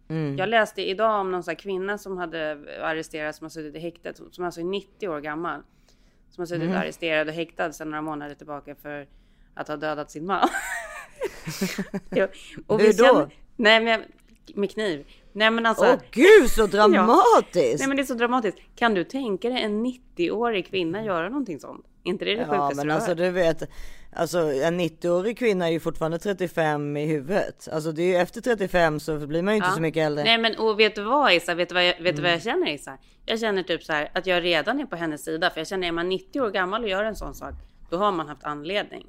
Mm. 0.08 0.38
Jag 0.38 0.50
läste 0.50 0.90
idag 0.90 1.20
om 1.22 1.32
någon 1.32 1.44
sån 1.44 1.56
kvinna 1.56 1.98
som 1.98 2.18
hade 2.18 2.52
arresterats 2.82 3.38
som 3.38 3.46
har 3.46 3.50
suttit 3.50 3.76
i 3.76 3.80
häktet. 3.80 4.20
Som 4.32 4.46
alltså 4.46 4.60
är 4.62 4.66
90 4.66 5.10
år 5.10 5.20
gammal. 5.22 5.62
Som 6.30 6.42
har 6.42 6.46
suttit 6.46 6.70
Mhm. 6.70 6.78
arresterad 6.78 7.28
och 7.28 7.34
häktad 7.34 7.72
sedan 7.72 7.90
några 7.90 8.02
månader 8.02 8.36
tillbaka 8.36 8.76
för 8.76 9.08
att 9.54 9.68
ha 9.68 9.76
dödat 9.78 10.12
sin 10.12 10.26
man. 10.26 10.48
Och 12.68 12.80
Hur 12.82 12.88
då? 12.98 13.04
känner- 13.06 13.30
nej 13.56 13.84
men 13.84 14.02
med 14.56 14.72
kniv. 14.72 15.06
Nej 15.34 15.52
men 15.52 15.66
alltså. 15.66 15.86
Åh 15.86 16.00
gud 16.12 16.50
så 16.52 16.68
dramatiskt! 16.78 17.80
Nej 17.80 17.88
men 17.88 17.98
det 17.98 18.04
är 18.04 18.06
så 18.06 18.14
dramatiskt. 18.14 18.58
Kan 18.76 18.94
du 18.94 19.04
tänka 19.04 19.50
dig 19.50 19.62
en 19.64 19.86
90-årig 19.86 20.68
kvinna 20.68 21.04
göra 21.04 21.30
någonting 21.30 21.60
sånt? 21.60 21.86
inte 22.04 22.26
det 22.26 22.36
det 22.36 22.42
Ja 22.42 22.72
men 22.76 22.92
alltså 22.92 23.16
du 23.16 23.30
vet, 23.32 23.64
alltså 24.16 24.40
en 24.40 24.80
90-årig 24.80 25.38
kvinna 25.38 25.68
är 25.68 25.72
ju 25.72 25.80
fortfarande 25.80 26.20
35 26.20 26.98
i 26.98 27.06
huvudet. 27.06 27.68
Alltså 27.72 27.92
det 27.92 28.02
är 28.04 28.08
ju 28.08 28.16
efter 28.16 28.42
35 28.42 29.00
så 29.00 29.18
blir 29.28 29.42
man 29.42 29.54
ju 29.54 29.56
inte 29.58 29.68
Ja. 29.70 29.76
så 29.76 29.82
mycket 29.82 30.06
äldre. 30.06 30.24
Nej 30.24 30.38
men 30.38 30.56
och 30.58 30.80
vet 30.80 30.96
du 30.96 31.04
vad 31.04 31.34
Issa? 31.34 31.56
Vet 31.56 31.70
du 31.70 31.76
vad 31.76 31.86
jag, 31.88 31.94
vet 32.02 32.16
du 32.16 32.22
vad 32.22 32.32
Mm. 32.32 32.32
jag 32.32 32.42
känner 32.42 32.74
Issa? 32.74 32.98
Jag 33.26 33.40
känner 33.40 33.64
typ 33.64 33.84
så 33.84 33.94
här 33.94 34.12
att 34.14 34.28
jag 34.28 34.44
redan 34.44 34.80
är 34.80 34.86
på 34.86 34.96
hennes 34.96 35.24
sida. 35.24 35.50
För 35.50 35.60
jag 35.60 35.68
känner 35.68 35.88
är 35.88 35.92
man 35.92 36.10
90 36.10 36.42
år 36.42 36.50
gammal 36.52 36.84
och 36.84 36.90
gör 36.90 37.04
en 37.04 37.16
sån 37.16 37.36
sak. 37.36 37.54
Då 37.90 37.98
har 37.98 38.12
man 38.12 38.28
haft 38.28 38.44
anledning. 38.44 39.06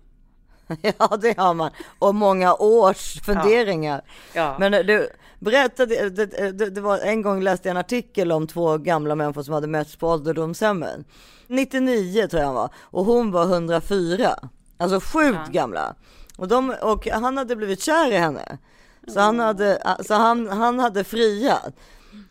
Ja 0.99 1.17
det 1.21 1.39
har 1.39 1.55
man. 1.55 1.71
Och 1.99 2.15
många 2.15 2.55
års 2.55 3.21
funderingar. 3.21 4.03
Ja. 4.33 4.57
Men 4.59 4.73
du, 4.73 5.09
berätta, 5.39 5.87
det, 5.87 6.09
det, 6.09 6.71
det, 6.71 6.81
var 6.81 6.99
en 6.99 7.23
gång 7.23 7.43
läste 7.43 7.69
jag 7.69 7.71
en 7.71 7.81
artikel 7.81 8.33
om 8.33 8.47
två 8.47 8.79
gamla 8.79 9.15
människor 9.15 9.43
som 9.43 9.55
hade 9.55 9.67
mötts 9.67 9.97
på 9.97 10.09
ålderdomshemmen. 10.09 11.05
99 11.47 12.27
tror 12.27 12.41
jag 12.41 12.47
han 12.47 12.55
var 12.55 12.71
och 12.81 13.05
hon 13.05 13.31
var 13.31 13.45
104. 13.45 14.39
Alltså 14.79 15.01
sjukt 15.01 15.49
gamla. 15.49 15.95
Och, 16.37 16.49
de, 16.49 16.75
och 16.83 17.09
han 17.09 17.37
hade 17.37 17.57
blivit 17.57 17.83
kär 17.83 18.13
i 18.13 18.17
henne. 18.17 18.59
Så 19.09 19.21
han 19.21 19.39
hade, 19.39 19.97
så 20.07 20.15
han, 20.15 20.49
han 20.49 20.79
hade 20.79 21.05
friat. 21.05 21.75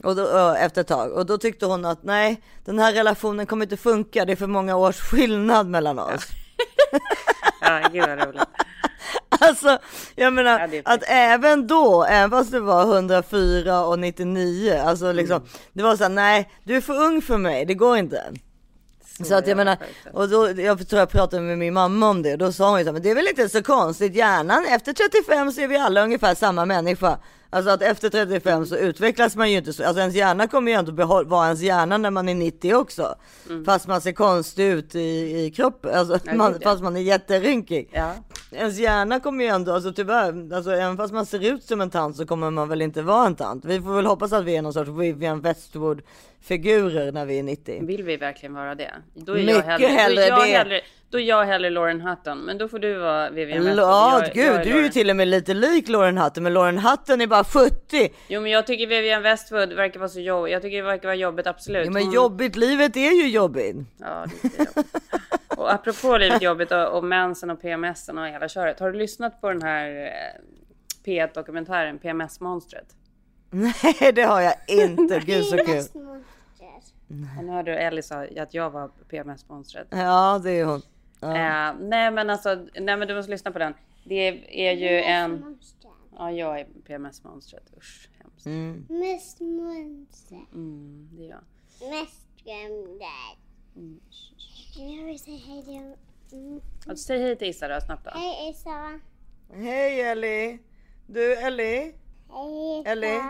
Och 0.04 0.15
då, 0.15 0.56
efter 0.60 0.82
ett 0.82 0.88
tag. 0.88 1.12
Och 1.12 1.26
då 1.26 1.38
tyckte 1.38 1.65
hon 1.65 1.86
att 1.86 2.04
nej, 2.04 2.41
den 2.65 2.80
här 2.80 2.93
relationen 2.93 3.45
kommer 3.45 3.65
inte 3.65 3.78
funka. 3.78 4.26
Det 4.26 4.32
är 4.32 4.36
för 4.36 4.48
många 4.48 4.76
års 4.76 5.00
skillnad 5.00 5.67
mellan 5.67 6.00
oss. 6.00 6.28
Ja, 6.30 6.44
gud 7.91 8.08
vad 8.08 8.26
roligt. 8.28 8.43
Alltså, 9.39 9.78
jag 10.15 10.34
menar 10.34 10.69
Ja, 10.74 10.82
att 10.86 11.04
även 11.08 11.67
då, 11.67 12.04
även 12.04 12.32
fast 12.32 12.52
det 12.52 12.60
var 12.60 12.84
104 12.95 13.86
och 13.86 14.00
99, 14.00 14.82
alltså 14.86 15.12
liksom, 15.12 15.38
Mm. 15.38 15.48
det 15.74 15.84
var 15.84 15.95
så 15.95 16.04
här, 16.04 16.10
nej, 16.10 16.50
du 16.63 16.76
är 16.76 16.82
för 16.82 17.04
ung 17.04 17.21
för 17.21 17.38
mig, 17.38 17.65
det 17.65 17.74
går 17.74 17.98
inte. 17.98 18.24
Så, 19.23 19.36
att 19.36 19.47
jag 19.47 19.58
menar, 19.58 19.78
och 20.13 20.30
då, 20.30 20.51
jag 20.62 20.88
tror 20.88 20.99
jag 20.99 21.10
pratade 21.10 21.41
med 21.41 21.58
min 21.58 21.73
mamma 21.73 22.10
om 22.10 22.21
det, 22.21 22.36
då 22.36 22.51
sa 22.51 22.69
hon 22.69 22.80
ju 22.80 22.84
så 22.84 22.88
här, 22.88 22.93
men 22.93 23.01
det 23.01 23.12
är 23.12 23.15
väl 23.15 23.28
inte 23.28 23.49
så 23.49 23.63
konstigt, 23.63 24.15
hjärnan, 24.15 24.65
efter 24.65 24.93
35 24.93 25.51
så 25.51 25.62
är 25.62 25.67
vi 25.67 25.78
alla 25.78 26.04
ungefär 26.04 26.36
samma 26.36 26.65
människa. 26.65 27.17
Alltså 27.49 27.71
att 27.71 27.82
efter 27.82 28.10
35 28.10 28.65
så 28.65 28.75
utvecklas 28.78 29.36
man 29.36 29.51
ju 29.51 29.58
inte 29.58 29.73
så, 29.73 29.84
alltså 29.84 29.99
ens 30.01 30.15
hjärna 30.15 30.47
kommer 30.47 30.71
ju 30.71 30.78
ändå 30.78 30.91
behåll, 30.91 31.25
vara 31.25 31.45
ens 31.45 31.62
hjärna 31.62 31.97
när 31.97 32.12
man 32.12 32.30
är 32.30 32.36
90 32.36 32.73
också. 32.73 33.15
Fast 33.65 33.88
man 33.88 34.01
ser 34.01 34.12
konstig 34.12 34.65
ut 34.67 34.95
i, 34.95 34.99
i 35.45 35.51
kroppen, 35.56 35.95
alltså, 35.95 36.19
man, 36.36 36.60
fast 36.63 36.84
man 36.84 36.97
är 36.97 37.01
jätterynkig. 37.01 37.89
Ja. 37.91 38.13
Ens 38.56 38.80
hjärna 38.80 39.20
kommer 39.20 39.44
ju 39.44 39.50
ändå, 39.50 39.74
alltså 39.74 39.94
tyvärr, 39.94 40.54
alltså 40.56 40.72
även 40.72 40.98
fast 40.98 41.13
man 41.13 41.26
ser 41.26 41.54
ut 41.54 41.63
som 41.63 41.82
en 41.82 41.89
tant 41.89 42.15
så 42.15 42.26
kommer 42.26 42.52
man 42.52 42.70
väl 42.70 42.82
inte 42.82 43.02
vara 43.02 43.28
en 43.28 43.36
tant. 43.36 43.65
Vi 43.65 43.82
får 43.82 43.96
väl 43.96 44.06
hoppas 44.06 44.34
att 44.34 44.46
vi 44.46 44.56
är 44.56 44.62
någon 44.62 44.74
sorts 44.74 44.89
Vivian 44.89 45.41
Westwood 45.41 46.02
figurer 46.41 47.12
när 47.12 47.26
vi 47.26 47.39
är 47.39 47.44
90. 47.44 47.86
Vill 47.86 48.04
vi 48.04 48.18
verkligen 48.18 48.54
vara 48.54 48.76
det? 48.76 48.91
Då 49.13 49.38
är 49.38 49.46
Mycket 49.46 49.56
jag 49.56 49.63
hellre, 49.63 49.88
hellre 49.88 50.30
då 50.30 50.36
är 50.36 50.39
jag 50.39 50.48
det. 50.48 50.58
Hellre, 50.58 50.82
då 51.15 51.19
är 51.19 51.23
jag 51.25 51.45
hellre 51.45 51.69
Lauren 51.69 52.01
Hutton. 52.01 52.38
Men 52.39 52.58
då 52.58 52.67
får 52.67 52.80
du 52.80 52.97
vara 52.97 53.30
Vivian 53.30 53.63
Westwood. 53.63 53.80
Ja, 53.89 54.21
Jag- 54.25 54.34
gud, 54.34 54.45
jag 54.45 54.63
du 54.65 54.78
är 54.80 54.84
ju 54.84 54.89
till 54.89 55.10
och 55.10 55.15
med 55.15 55.28
lite 55.28 55.54
lik 55.54 55.88
Lauren 55.88 56.17
Hutton, 56.17 56.43
men 56.43 56.54
Lauren 56.54 56.78
Hutton 56.78 57.21
är 57.21 57.28
bara 57.28 57.43
70. 57.43 58.10
Jo 58.28 58.41
men 58.41 58.51
jag 58.51 58.67
tycker 58.67 58.88
Vivian 58.88 59.21
Westwood 59.21 59.73
verkar 59.73 59.99
vara 59.99 60.10
så 60.10 60.19
jobbig. 60.19 60.51
Jag 60.51 60.62
tycker 60.62 60.78
det 60.78 60.84
verkar 60.84 61.08
vara 61.08 61.15
jobbigt 61.15 61.47
absolut. 61.47 61.86
Ja, 61.86 61.91
men 61.91 62.04
Hon- 62.04 62.13
jobbigt, 62.13 62.56
livet 62.56 62.97
är 62.97 63.12
ju 63.12 63.28
jobbigt. 63.28 63.75
Ja, 63.97 64.25
det 64.41 64.47
är 64.47 64.65
jobbigt. 64.65 64.95
Och 65.58 65.73
apropå 65.73 66.17
livet 66.17 66.41
jobbigt 66.41 66.71
och, 66.71 66.97
och 66.97 67.04
mensen 67.04 67.49
och 67.49 67.62
PMSen 67.62 68.17
och 68.17 68.28
hela 68.28 68.47
köret. 68.49 68.80
Har 68.80 68.91
du 68.91 68.97
lyssnat 68.97 69.41
på 69.41 69.49
den 69.49 69.62
här 69.62 69.89
eh, 70.06 71.06
P1 71.06 71.34
dokumentären 71.34 71.99
PMS-monstret? 71.99 72.86
Nej, 73.49 74.12
det 74.15 74.21
har 74.23 74.41
jag 74.41 74.54
inte. 74.67 75.19
Gud 75.25 75.45
så 75.45 75.58
kul. 75.58 75.84
Och 77.38 77.43
nu 77.43 77.51
hörde 77.51 77.71
du 77.71 77.78
Ellie 77.78 78.01
sa 78.04 78.23
att 78.39 78.54
jag 78.54 78.69
var 78.69 78.89
PMS-monstret. 79.10 79.88
Ja, 79.89 80.41
det 80.43 80.51
är 80.51 80.65
hon. 80.65 80.82
Ja. 81.19 81.36
Eh, 81.36 81.75
nej 81.80 82.12
men 82.12 82.30
alltså, 82.30 82.67
nej 82.80 82.97
men 82.97 83.08
du 83.08 83.15
måste 83.15 83.32
lyssna 83.32 83.51
på 83.51 83.60
den. 83.60 83.73
Det 84.04 84.28
är 84.69 84.73
ju 84.73 85.01
en... 85.01 85.60
Ja, 86.17 86.32
jag 86.32 86.60
är 86.60 86.67
PMS-monstret. 86.86 87.78
Usch, 87.78 88.10
hemskt. 88.19 88.45
Mm. 88.45 88.86
Mest 88.89 89.39
monster. 89.39 90.45
Mm, 90.54 91.10
det 91.12 91.25
är 91.25 91.30
jag. 91.30 91.43
Mest 91.89 92.25
skrämda. 92.38 93.06
Jag 94.78 95.06
vill 95.06 95.19
säga 95.19 95.38
hej 95.47 95.63
till... 95.63 95.95
Mm. 96.39 96.62
Säg 96.97 97.21
hej 97.21 97.36
till 97.36 97.47
Issa 97.47 97.67
då, 97.67 97.82
snabbt 97.82 98.06
då. 98.06 98.12
Hej 98.13 98.49
Issa. 98.49 98.99
Hej 99.54 100.01
Ellie. 100.01 100.60
Du 101.08 101.36
Ellie. 101.36 101.93
Hej 102.30 102.82
Issa. 102.82 102.91
Ellie. 102.91 103.21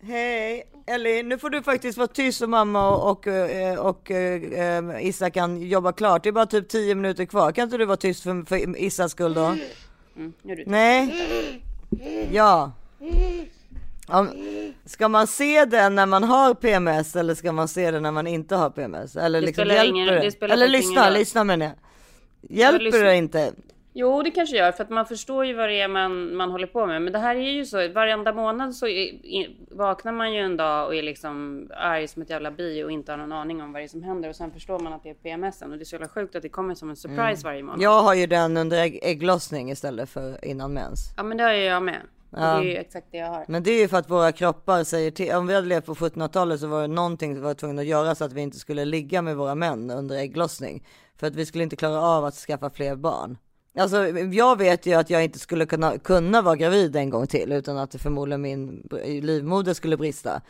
Hej 0.00 0.64
Ellie, 0.86 1.22
nu 1.22 1.38
får 1.38 1.50
du 1.50 1.62
faktiskt 1.62 1.98
vara 1.98 2.08
tyst 2.08 2.38
så 2.38 2.46
mamma 2.46 2.88
och, 2.90 3.10
och, 3.10 3.26
eh, 3.26 3.78
och 3.78 4.10
eh, 4.10 5.06
Issa 5.06 5.30
kan 5.30 5.62
jobba 5.62 5.92
klart. 5.92 6.22
Det 6.22 6.28
är 6.28 6.32
bara 6.32 6.46
typ 6.46 6.68
10 6.68 6.94
minuter 6.94 7.24
kvar. 7.24 7.52
Kan 7.52 7.64
inte 7.64 7.76
du 7.78 7.84
vara 7.84 7.96
tyst 7.96 8.22
för, 8.22 8.46
för 8.46 8.78
Issas 8.78 9.12
skull 9.12 9.34
då? 9.34 9.56
Mm, 10.16 10.32
Nej. 10.66 11.14
Ja. 12.32 12.72
Om, 14.08 14.28
ska 14.84 15.08
man 15.08 15.26
se 15.26 15.64
den 15.64 15.94
när 15.94 16.06
man 16.06 16.24
har 16.24 16.54
PMS 16.54 17.16
eller 17.16 17.34
ska 17.34 17.52
man 17.52 17.68
se 17.68 17.90
den 17.90 18.02
när 18.02 18.10
man 18.12 18.26
inte 18.26 18.56
har 18.56 18.70
PMS? 18.70 19.16
Eller 19.16 19.40
Det 19.40 19.46
liksom 19.46 19.66
hjälper 19.66 19.84
ingen- 19.84 20.06
det? 20.06 20.30
det 20.40 20.42
eller 20.52 20.68
lyssna, 20.68 21.00
ingen 21.02 21.12
lyssna 21.14 21.44
menar 21.44 21.66
jag. 21.66 21.74
Hjälper 22.58 23.04
det 23.04 23.16
inte? 23.16 23.52
Jo, 23.98 24.22
det 24.22 24.30
kanske 24.30 24.56
gör 24.56 24.72
för 24.72 24.84
att 24.84 24.90
man 24.90 25.06
förstår 25.06 25.46
ju 25.46 25.54
vad 25.54 25.68
det 25.68 25.80
är 25.80 25.88
man, 25.88 26.36
man 26.36 26.50
håller 26.50 26.66
på 26.66 26.86
med. 26.86 27.02
Men 27.02 27.12
det 27.12 27.18
här 27.18 27.36
är 27.36 27.50
ju 27.50 27.64
så, 27.64 27.88
varenda 27.88 28.32
månad 28.32 28.74
så 28.74 28.86
vaknar 29.70 30.12
man 30.12 30.32
ju 30.32 30.40
en 30.40 30.56
dag 30.56 30.86
och 30.86 30.94
är 30.94 31.02
liksom 31.02 31.66
arg 31.76 32.08
som 32.08 32.22
ett 32.22 32.30
jävla 32.30 32.50
bi 32.50 32.84
och 32.84 32.90
inte 32.90 33.12
har 33.12 33.16
någon 33.18 33.32
aning 33.32 33.62
om 33.62 33.72
vad 33.72 33.82
det 33.82 33.86
är 33.86 33.88
som 33.88 34.02
händer. 34.02 34.28
Och 34.28 34.36
sen 34.36 34.50
förstår 34.50 34.78
man 34.78 34.92
att 34.92 35.02
det 35.02 35.10
är 35.10 35.14
PMSen 35.14 35.72
och 35.72 35.78
det 35.78 35.82
är 35.82 35.84
så 35.84 35.94
jävla 35.94 36.08
sjukt 36.08 36.36
att 36.36 36.42
det 36.42 36.48
kommer 36.48 36.74
som 36.74 36.90
en 36.90 36.96
surprise 36.96 37.44
varje 37.44 37.62
månad. 37.62 37.80
Jag 37.80 38.02
har 38.02 38.14
ju 38.14 38.26
den 38.26 38.56
under 38.56 38.78
ägg, 38.78 38.98
ägglossning 39.02 39.70
istället 39.70 40.08
för 40.08 40.44
innan 40.44 40.72
mens. 40.72 41.14
Ja, 41.16 41.22
men 41.22 41.36
det 41.36 41.44
har 41.44 41.52
ju 41.52 41.64
jag 41.64 41.82
med. 41.82 42.00
Ja. 42.30 42.38
Det 42.38 42.44
är 42.44 42.62
ju 42.62 42.76
exakt 42.76 43.06
det 43.10 43.18
jag 43.18 43.26
har. 43.26 43.44
Men 43.48 43.62
det 43.62 43.70
är 43.70 43.80
ju 43.80 43.88
för 43.88 43.96
att 43.96 44.10
våra 44.10 44.32
kroppar 44.32 44.84
säger 44.84 45.10
till. 45.10 45.32
Om 45.32 45.46
vi 45.46 45.54
hade 45.54 45.66
levt 45.66 45.86
på 45.86 45.94
1700-talet 45.94 46.60
så 46.60 46.66
var 46.66 46.80
det 46.80 46.86
någonting 46.86 47.34
vi 47.34 47.40
var 47.40 47.54
tvungna 47.54 47.82
att 47.82 47.88
göra 47.88 48.14
så 48.14 48.24
att 48.24 48.32
vi 48.32 48.40
inte 48.40 48.58
skulle 48.58 48.84
ligga 48.84 49.22
med 49.22 49.36
våra 49.36 49.54
män 49.54 49.90
under 49.90 50.16
ägglossning. 50.16 50.86
För 51.16 51.26
att 51.26 51.34
vi 51.34 51.46
skulle 51.46 51.64
inte 51.64 51.76
klara 51.76 52.00
av 52.00 52.24
att 52.24 52.34
skaffa 52.34 52.70
fler 52.70 52.96
barn. 52.96 53.38
Alltså 53.78 54.08
jag 54.08 54.58
vet 54.58 54.86
ju 54.86 54.94
att 54.94 55.10
jag 55.10 55.24
inte 55.24 55.38
skulle 55.38 55.66
kunna, 55.66 55.98
kunna 55.98 56.42
vara 56.42 56.56
gravid 56.56 56.96
en 56.96 57.10
gång 57.10 57.26
till 57.26 57.52
utan 57.52 57.78
att 57.78 57.90
det 57.90 57.98
förmodligen 57.98 58.40
min 58.40 58.88
livmoder 59.22 59.74
skulle 59.74 59.96
brista. 59.96 60.40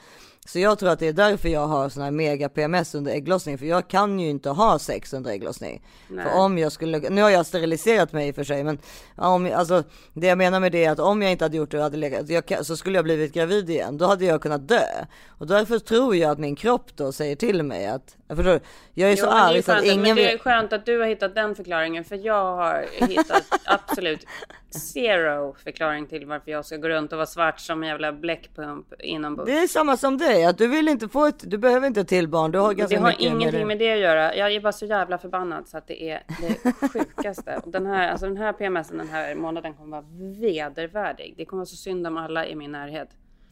Så 0.47 0.59
jag 0.59 0.79
tror 0.79 0.91
att 0.91 0.99
det 0.99 1.09
är 1.09 1.13
därför 1.13 1.49
jag 1.49 1.67
har 1.67 1.89
sån 1.89 2.03
här 2.03 2.11
mega 2.11 2.49
PMS 2.49 2.95
under 2.95 3.13
ägglossning, 3.13 3.59
för 3.59 3.67
jag 3.67 3.89
kan 3.89 4.21
ju 4.21 4.29
inte 4.29 4.51
ha 4.51 4.79
sex 4.79 5.13
under 5.13 5.31
ägglossning. 5.31 5.83
Nej. 6.09 6.25
För 6.25 6.39
om 6.39 6.59
jag 6.59 6.73
skulle, 6.73 6.99
nu 6.99 7.23
har 7.23 7.31
jag 7.31 7.47
steriliserat 7.47 8.13
mig 8.13 8.29
i 8.29 8.31
och 8.31 8.35
för 8.35 8.45
sig, 8.45 8.65
men 8.65 8.79
om, 9.17 9.51
alltså, 9.55 9.83
det 10.13 10.27
jag 10.27 10.39
menar 10.39 10.61
med 10.61 10.73
det 10.73 10.85
är 10.85 10.91
att 10.91 10.99
om 10.99 11.23
jag 11.23 11.33
inte 11.33 11.45
hade 11.45 11.57
gjort 11.57 11.71
det 11.71 11.77
och 11.77 11.83
hade 11.83 11.97
legat, 11.97 12.29
jag, 12.29 12.67
så 12.67 12.77
skulle 12.77 12.99
jag 12.99 13.05
blivit 13.05 13.33
gravid 13.33 13.71
igen, 13.71 13.99
då 13.99 14.07
hade 14.07 14.25
jag 14.25 14.43
kunnat 14.43 14.69
dö. 14.69 14.87
Och 15.29 15.47
därför 15.47 15.79
tror 15.79 16.17
jag 16.17 16.31
att 16.31 16.39
min 16.39 16.57
kropp 16.57 16.97
då 16.97 17.13
säger 17.13 17.37
till 17.37 17.63
mig 17.63 17.87
att, 17.87 18.17
förstår, 18.29 18.61
jag 18.95 19.13
är 19.13 19.17
så 19.17 19.27
Jo, 19.27 19.31
det 19.31 19.37
arg 19.37 19.63
så 19.63 19.73
att 19.73 19.79
skönt, 19.79 19.87
men 19.87 20.05
ingen 20.05 20.17
det 20.17 20.33
är 20.33 20.39
skönt 20.39 20.73
att 20.73 20.87
du 20.87 21.01
har 21.01 21.07
hittat 21.07 21.35
den 21.35 21.55
förklaringen 21.55 22.05
för 22.05 22.17
jag 22.17 22.57
har 22.57 22.87
hittat 23.09 23.45
absolut 23.65 24.27
zero 24.71 25.57
förklaring 25.65 26.07
till 26.07 26.27
varför 26.27 26.51
jag 26.51 26.65
ska 26.65 26.77
gå 26.77 26.89
runt 26.89 27.13
och 27.13 27.19
vara 27.19 27.27
svart 27.27 27.61
som 27.61 27.83
en 27.83 27.89
jävla 27.89 28.13
bläckpump 28.13 28.87
inombords. 28.99 29.51
Det 29.51 29.59
är 29.59 29.67
samma 29.67 29.97
som 29.97 30.19
dig, 30.19 30.36
att 30.45 30.59
du 30.59 30.67
vill 30.69 30.89
inte 30.89 31.09
få 31.09 31.27
ett, 31.27 31.51
du 31.51 31.59
behöver 31.59 31.87
inte 31.87 32.01
ett 32.01 32.09
till 32.09 32.29
barn, 32.29 32.51
du 32.51 32.59
har 32.59 32.75
ganska 32.75 32.97
det 32.97 33.03
har 33.03 33.11
mycket 33.11 33.23
med 33.25 33.33
ingenting 33.33 33.61
det. 33.61 33.67
med 33.67 33.79
det 33.79 33.93
att 33.93 33.99
göra. 33.99 34.35
Jag 34.37 34.55
är 34.55 34.61
bara 34.61 34.73
så 34.73 34.87
jävla 34.87 35.19
förbannad 35.19 35.69
så 35.69 35.79
att 35.79 35.87
det 35.87 36.11
är 36.11 36.23
det 36.41 36.73
sjukaste. 36.93 37.61
Och 37.65 37.71
den 37.71 37.87
här, 37.87 38.11
alltså 38.11 38.27
den 38.27 38.37
här 38.37 38.53
PMSen 38.53 38.99
den 38.99 39.09
här 39.09 39.35
månaden 39.35 39.75
kommer 39.75 39.91
vara 39.91 40.05
vedervärdig. 40.41 41.35
Det 41.37 41.45
kommer 41.45 41.61
vara 41.61 41.67
så 41.67 41.77
synd 41.77 42.07
om 42.07 42.17
alla 42.17 42.47
i 42.47 42.55
min 42.55 42.73
närhet. 42.73 43.09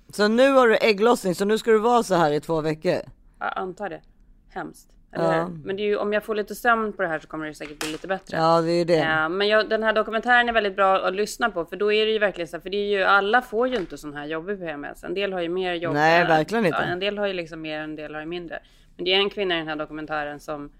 Så 0.08 0.28
nu 0.28 0.50
har 0.52 0.68
du 0.68 0.76
ägglossning, 0.76 1.34
så 1.34 1.44
nu 1.44 1.58
ska 1.58 1.70
du 1.70 1.78
vara 1.78 2.02
så 2.02 2.14
här 2.14 2.32
i 2.32 2.40
två 2.40 2.60
veckor. 2.60 3.00
Jag 3.38 3.52
antar 3.56 3.88
det. 3.88 4.00
Hemskt. 4.48 4.93
Ja. 5.14 5.50
Men 5.64 5.78
ju, 5.78 5.96
om 5.96 6.12
jag 6.12 6.24
får 6.24 6.34
lite 6.34 6.54
sömn 6.54 6.92
på 6.92 7.02
det 7.02 7.08
här 7.08 7.18
så 7.18 7.26
kommer 7.26 7.46
det 7.46 7.54
säkert 7.54 7.78
bli 7.78 7.92
lite 7.92 8.08
bättre. 8.08 8.36
Ja, 8.36 8.60
det 8.60 8.70
är 8.72 8.84
det. 8.84 8.96
Ja, 8.96 9.28
men 9.28 9.48
jag, 9.48 9.68
den 9.68 9.82
här 9.82 9.92
dokumentären 9.92 10.48
är 10.48 10.52
väldigt 10.52 10.76
bra 10.76 11.06
att 11.06 11.14
lyssna 11.14 11.50
på 11.50 11.64
för 11.64 11.76
då 11.76 11.92
är 11.92 12.06
det 12.06 12.12
ju 12.12 12.18
verkligen 12.18 12.48
så 12.48 12.56
här, 12.56 12.62
för 12.62 12.70
det 12.70 12.76
är 12.76 12.98
ju 12.98 13.02
alla 13.02 13.42
får 13.42 13.68
ju 13.68 13.76
inte 13.76 13.98
sån 13.98 14.14
här 14.14 14.26
jobbig 14.26 14.58
PMS. 14.58 15.04
En 15.04 15.14
del 15.14 15.32
har 15.32 15.40
ju 15.40 15.48
mer 15.48 15.74
jobb. 15.74 15.94
Nej, 15.94 16.26
verkligen 16.26 16.66
inte. 16.66 16.78
En 16.78 17.00
del 17.00 17.18
har 17.18 17.26
ju 17.26 17.32
liksom 17.32 17.60
mer, 17.60 17.80
en 17.80 17.96
del 17.96 18.14
har 18.14 18.20
ju 18.20 18.26
mindre. 18.26 18.58
Men 18.96 19.04
det 19.04 19.14
är 19.14 19.18
en 19.18 19.30
kvinna 19.30 19.54
i 19.54 19.58
den 19.58 19.68
här 19.68 19.76
dokumentären 19.76 20.40
som 20.40 20.70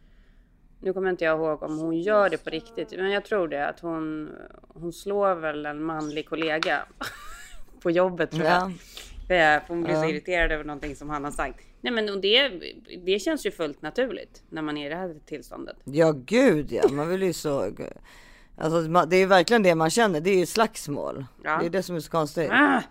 nu 0.81 0.93
kommer 0.93 1.11
inte 1.11 1.25
jag 1.25 1.39
ihåg 1.39 1.63
om 1.63 1.79
hon 1.79 2.01
gör 2.01 2.29
det 2.31 2.45
på 2.45 2.51
riktigt, 2.51 2.93
men 2.97 3.11
jag 3.11 3.25
tror 3.25 3.49
det 3.49 3.67
att 3.67 3.81
hon 3.81 4.31
hon 4.75 4.93
slår 4.93 5.35
väl 5.35 5.67
en 5.67 5.83
manlig 5.83 6.29
kollega 6.29 6.83
på 7.83 7.91
jobbet 7.91 8.31
tror 8.31 8.45
jag. 8.45 8.53
Ja. 8.53 8.71
Ja. 9.29 9.61
För 9.61 9.69
hon 9.69 9.83
blir 9.83 9.95
så 9.95 10.05
irriterad 10.05 10.53
över 10.53 10.65
någonting 10.65 10.97
som 10.97 11.11
han 11.11 11.25
har 11.25 11.31
sagt. 11.31 11.61
Nej 11.85 11.93
men 11.93 12.09
och 12.09 12.21
det, 12.21 12.49
det 13.05 13.19
känns 13.19 13.47
ju 13.47 13.51
fullt 13.51 13.83
naturligt 13.83 14.43
när 14.49 14.63
man 14.63 14.77
är 14.77 14.87
i 14.87 14.89
det 14.89 14.97
här 14.97 15.17
tillståndet. 15.27 15.77
Ja 15.85 16.15
gud 16.27 16.73
ja, 16.73 16.89
man 16.89 17.09
vill 17.09 17.23
ju 17.23 17.33
så. 17.33 17.73
Alltså 18.59 18.83
det 19.07 19.17
är 19.17 19.27
verkligen 19.27 19.63
det 19.63 19.75
man 19.75 19.91
känner, 19.91 20.21
det 20.21 20.31
är 20.31 20.39
ju 20.39 20.47
slagsmål. 20.47 21.25
Ja. 21.45 21.59
Det 21.59 21.67
är 21.67 21.71
det 21.71 21.83
som 21.83 21.97
är 21.97 22.01
så 22.01 22.11
konstigt. 22.11 22.51
Ah! 22.53 22.83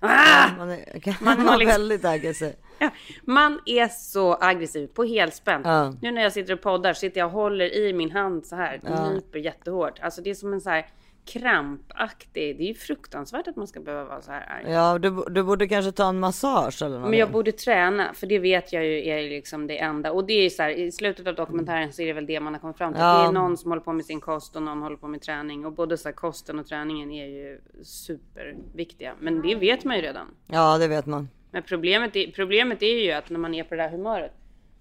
Ah! 0.00 0.56
man 0.58 0.70
är, 0.70 1.24
Man 1.24 1.36
liksom- 1.58 1.66
väldigt 1.66 2.04
aggressiv. 2.04 2.52
Ja, 2.78 2.90
man 3.24 3.60
är 3.66 3.88
så 3.88 4.38
aggressiv 4.40 4.86
på 4.86 5.04
helspänn. 5.04 5.62
Ja. 5.64 5.94
Nu 6.02 6.10
när 6.10 6.22
jag 6.22 6.32
sitter 6.32 6.52
och 6.52 6.60
poddar 6.60 6.92
sitter 6.92 7.20
jag 7.20 7.26
och 7.26 7.32
håller 7.32 7.74
i 7.74 7.92
min 7.92 8.10
hand 8.10 8.46
så 8.46 8.56
här. 8.56 8.80
Ja. 8.84 9.10
Nyper 9.10 9.38
jättehårt. 9.38 9.98
Alltså 10.00 10.22
det 10.22 10.30
är 10.30 10.34
som 10.34 10.52
en 10.52 10.60
så 10.60 10.70
här 10.70 10.86
krampaktig. 11.32 12.58
Det 12.58 12.62
är 12.62 12.68
ju 12.68 12.74
fruktansvärt 12.74 13.48
att 13.48 13.56
man 13.56 13.66
ska 13.66 13.80
behöva 13.80 14.04
vara 14.04 14.22
så 14.22 14.32
här 14.32 14.46
arg. 14.48 14.72
Ja, 14.72 14.98
du, 14.98 15.24
du 15.30 15.42
borde 15.42 15.68
kanske 15.68 15.92
ta 15.92 16.08
en 16.08 16.20
massage 16.20 16.82
eller 16.82 16.98
något. 16.98 17.10
Men 17.10 17.18
jag 17.18 17.30
borde 17.30 17.52
träna, 17.52 18.14
för 18.14 18.26
det 18.26 18.38
vet 18.38 18.72
jag 18.72 18.84
ju 18.84 19.08
är 19.08 19.22
liksom 19.22 19.66
det 19.66 19.78
enda. 19.78 20.12
Och 20.12 20.24
det 20.24 20.32
är 20.32 20.50
så 20.50 20.62
här, 20.62 20.70
i 20.70 20.92
slutet 20.92 21.26
av 21.26 21.34
dokumentären 21.34 21.92
så 21.92 22.02
är 22.02 22.06
det 22.06 22.12
väl 22.12 22.26
det 22.26 22.40
man 22.40 22.54
har 22.54 22.60
kommit 22.60 22.78
fram 22.78 22.92
till. 22.92 23.02
Ja. 23.02 23.22
Det 23.22 23.28
är 23.28 23.32
någon 23.32 23.56
som 23.56 23.70
håller 23.70 23.82
på 23.82 23.92
med 23.92 24.04
sin 24.04 24.20
kost 24.20 24.56
och 24.56 24.62
någon 24.62 24.82
håller 24.82 24.96
på 24.96 25.08
med 25.08 25.22
träning. 25.22 25.66
Och 25.66 25.72
både 25.72 25.96
så 25.96 26.08
här, 26.08 26.14
kosten 26.14 26.58
och 26.58 26.66
träningen 26.66 27.10
är 27.10 27.26
ju 27.26 27.60
superviktiga. 27.82 29.14
Men 29.20 29.42
det 29.42 29.54
vet 29.54 29.84
man 29.84 29.96
ju 29.96 30.02
redan. 30.02 30.26
Ja, 30.46 30.78
det 30.78 30.88
vet 30.88 31.06
man. 31.06 31.28
Men 31.50 31.62
problemet 31.62 32.16
är, 32.16 32.32
problemet 32.32 32.82
är 32.82 33.04
ju 33.04 33.12
att 33.12 33.30
när 33.30 33.38
man 33.38 33.54
är 33.54 33.64
på 33.64 33.74
det 33.74 33.82
där 33.82 33.90
humöret. 33.90 34.32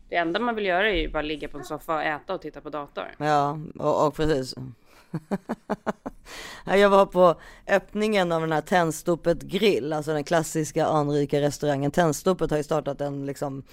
Det 0.09 0.15
enda 0.15 0.39
man 0.39 0.55
vill 0.55 0.65
göra 0.65 0.89
är 0.89 0.95
ju 0.95 1.09
bara 1.09 1.21
ligga 1.21 1.47
på 1.47 1.57
en 1.57 1.63
soffa 1.63 1.95
och 1.95 2.03
äta 2.03 2.33
och 2.33 2.41
titta 2.41 2.61
på 2.61 2.69
dator. 2.69 3.03
Ja, 3.17 3.59
och, 3.79 4.07
och 4.07 4.15
precis. 4.15 4.55
Ja, 6.65 6.77
Jag 6.77 6.89
var 6.89 7.05
på 7.05 7.35
öppningen 7.67 8.31
av 8.31 8.41
den 8.41 8.51
här 8.51 8.61
Tändstopet 8.61 9.41
grill, 9.41 9.93
alltså 9.93 10.13
den 10.13 10.23
klassiska 10.23 10.85
anrika 10.85 11.41
restaurangen. 11.41 11.91
Tändstopet 11.91 12.51
har 12.51 12.57
ju 12.57 12.63
startat 12.63 13.01
en, 13.01 13.25
liksom, 13.25 13.63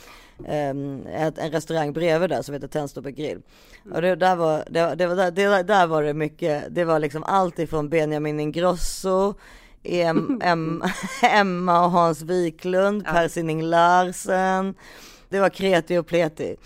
em, 0.47 1.07
ett, 1.07 1.39
en 1.39 1.51
restaurang 1.51 1.93
bredvid 1.93 2.31
där 2.31 2.43
som 2.43 2.55
heter 2.55 2.69
Tändstopet 2.69 3.17
grill. 3.17 3.43
Och 3.95 4.03
det, 4.03 4.17
där, 4.17 4.37
var, 4.37 4.65
det, 4.71 4.95
det, 4.95 5.07
var, 5.07 5.17
där, 5.17 5.31
det, 5.31 5.63
där 5.63 5.87
var 5.87 6.03
det 6.03 6.15
mycket, 6.15 6.65
det 6.71 6.85
var 6.85 6.99
liksom 6.99 7.25
allt 7.25 7.59
ifrån 7.59 7.89
Benjamin 7.89 8.41
Ingrosso, 8.41 9.35
em, 9.83 10.41
em, 10.45 10.83
Emma 11.23 11.85
och 11.85 11.91
Hans 11.91 12.23
Wiklund, 12.23 13.05
Per 13.05 13.29
Sinding 13.29 13.63
Larsen. 13.63 14.75
Det 15.29 15.41
var 15.41 15.49
kreti 15.49 15.99
och 15.99 16.07
pleti. 16.07 16.57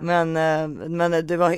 Men, 0.00 0.36
eh, 0.36 0.68
men 0.88 1.26
det 1.26 1.36
var, 1.36 1.50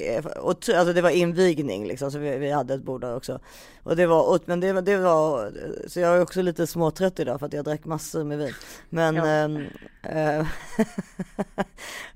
alltså 0.45 0.93
det 0.93 1.03
var 1.03 1.11
invigning 1.11 1.87
liksom, 1.87 2.11
så 2.11 2.19
vi, 2.19 2.39
vi 2.39 2.51
hade 2.51 2.75
ett 2.75 2.83
bord 2.83 3.01
där 3.01 3.17
också. 3.17 3.39
Och 3.83 3.97
det 3.97 4.07
var, 4.07 4.41
men 4.45 4.61
det, 4.61 4.73
var- 4.73 4.83
det 4.83 4.97
var, 4.97 5.53
så 5.89 6.01
jag 6.01 6.17
är 6.17 6.21
också 6.23 6.43
lite 6.43 6.67
småtrött 6.67 7.21
idag 7.21 7.39
för 7.39 7.47
att 7.47 7.53
jag 7.53 7.65
drack 7.65 7.85
massor 7.85 8.25
med 8.25 8.39
vin. 8.39 8.55
Men, 8.89 9.15
Ja. 10.03 10.11
eh, 10.11 10.47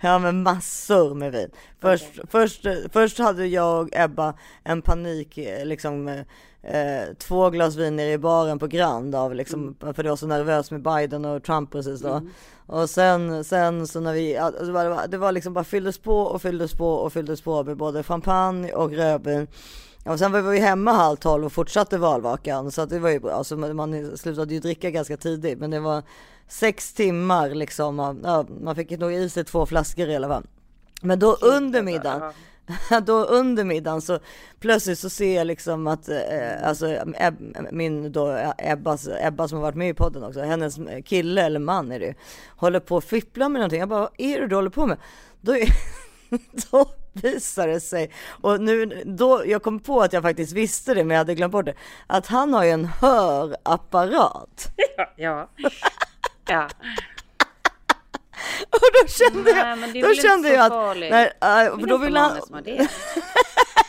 ja 0.01 0.19
men 0.19 0.43
massor 0.43 1.15
med 1.15 1.33
vin. 1.33 1.51
Först, 1.81 2.19
först, 2.31 2.67
först 2.93 3.19
hade 3.19 3.47
jag 3.47 3.81
och 3.83 3.89
Ebba 3.93 4.35
en 4.65 4.83
panik, 4.83 5.39
eh, 5.39 5.65
liksom 5.67 6.25
eh, 6.67 7.15
två 7.19 7.51
glas 7.51 7.77
vin 7.77 7.97
nere 7.97 8.13
i 8.13 8.19
baren 8.19 8.59
på 8.59 8.67
Grand 8.67 9.15
av 9.15 9.35
liksom, 9.35 9.77
för 9.81 10.03
det 10.03 10.09
var 10.09 10.17
så 10.17 10.27
nervös 10.27 10.71
med 10.71 10.83
Biden 10.83 11.25
och 11.25 11.43
Trump 11.43 11.71
precis 11.71 12.01
då. 12.01 12.23
Och 12.67 12.91
sen, 12.91 13.45
sen 13.45 13.87
så 13.87 14.01
när 14.01 14.13
vi, 14.13 14.35
ja, 14.35 14.51
det 14.51 14.73
var, 14.73 15.07
det 15.07 15.19
var 15.19 15.33
liksom 15.33 15.53
bara 15.53 15.65
fylldes 15.65 15.99
på 15.99 16.19
och 16.19 16.43
fylldes 16.43 16.73
på 16.73 16.89
och 16.89 17.13
fylldes 17.13 17.43
på 17.43 17.65
med 17.65 17.77
både 17.77 18.03
champagne 18.03 18.73
och 18.73 18.91
rödvin. 18.91 19.47
Och 20.05 20.19
sen 20.19 20.33
var 20.33 20.41
vi 20.43 20.59
hemma 20.59 20.93
halv 20.93 21.17
tolv 21.17 21.45
och 21.45 21.53
fortsatte 21.53 21.99
valvakan 21.99 22.71
så 22.71 22.83
att 22.83 22.91
det 22.91 22.99
var 22.99 23.11
ju 23.11 23.21
bra. 23.21 23.45
Så 23.45 23.57
man, 23.57 24.17
slutade 24.17 24.55
ju 24.55 24.61
dricka 24.61 24.91
ganska 24.91 25.17
tidigt 25.17 25.59
men 25.59 25.71
det 25.71 25.81
var 25.81 26.03
sex 26.49 26.93
timmar 26.93 27.51
liksom. 27.51 28.21
Ja, 28.25 28.47
man 28.61 28.75
fick 28.75 28.91
nog 28.91 29.13
i 29.13 29.29
sig 29.29 29.45
två 29.45 29.67
flaskor 29.67 30.09
i 30.09 30.17
alla 30.17 30.29
fall. 30.29 30.47
Men 31.03 31.19
då 31.19 31.35
under 31.35 31.83
middagen, 31.83 32.33
då 33.03 33.25
under 33.25 33.65
middagen 33.65 34.01
så 34.01 34.19
plötsligt 34.61 34.99
så 34.99 35.11
ser 35.11 35.37
jag 35.37 35.47
liksom 35.47 35.87
att 35.87 36.09
eh, 36.09 36.69
alltså 36.69 36.87
Eb, 37.17 37.35
min 37.73 38.13
då 38.13 38.53
Ebbas, 38.59 39.09
Ebba 39.21 39.49
som 39.49 39.59
har 39.59 39.63
varit 39.63 39.77
med 39.77 39.89
i 39.89 39.95
podden 39.95 40.25
också, 40.25 40.41
hennes 40.41 40.79
kille 41.05 41.43
eller 41.43 41.61
man 41.61 41.93
är 41.93 42.01
det 42.01 42.07
ju, 42.07 42.15
håller 42.57 42.81
på 42.81 42.97
att 42.97 43.05
fippla 43.05 43.49
med 43.49 43.61
någonting. 43.61 43.81
Jag 43.81 43.89
bara, 43.89 44.01
vad 44.01 44.11
är 44.19 44.41
det 44.41 44.47
du 44.47 44.55
håller 44.55 44.71
på 44.71 44.87
med? 44.87 44.99
Då, 45.41 45.57
är, 45.57 45.69
då 46.71 46.87
visar 47.13 47.69
det 47.69 47.81
sig, 47.81 48.11
och 48.27 48.61
nu 48.61 49.03
då, 49.07 49.43
jag 49.47 49.63
kom 49.63 49.81
på 49.81 50.01
att 50.01 50.13
jag 50.13 50.23
faktiskt 50.23 50.53
visste 50.53 50.95
det 50.95 51.05
men 51.05 51.15
jag 51.15 51.19
hade 51.19 51.35
glömt 51.35 51.53
bort 51.53 51.67
det, 51.67 51.75
att 52.07 52.27
han 52.27 52.55
har 52.55 52.65
ju 52.65 52.71
en 52.71 52.85
hörapparat. 52.85 54.71
Ja. 54.97 55.11
ja. 55.17 55.69
ja. 56.49 56.69
Och 58.71 58.81
då 59.03 59.09
kände 59.09 59.53
Nej, 59.53 59.69
jag, 59.69 59.79
men 59.79 59.93
det 59.93 59.99
är 59.99 60.03
då 60.03 60.09
väl 60.09 60.17
inte 60.17 60.29
kände 60.29 60.49
så 60.49 60.55
jag 60.55 60.67
att, 60.67 60.97
nej, 60.97 61.33
äh, 61.41 61.79
för 61.81 61.87
då 61.87 61.97
vill 61.99 62.17
han, 62.17 62.29
många 62.29 62.43
som 62.43 62.55
har 62.55 62.63
det. 62.63 62.77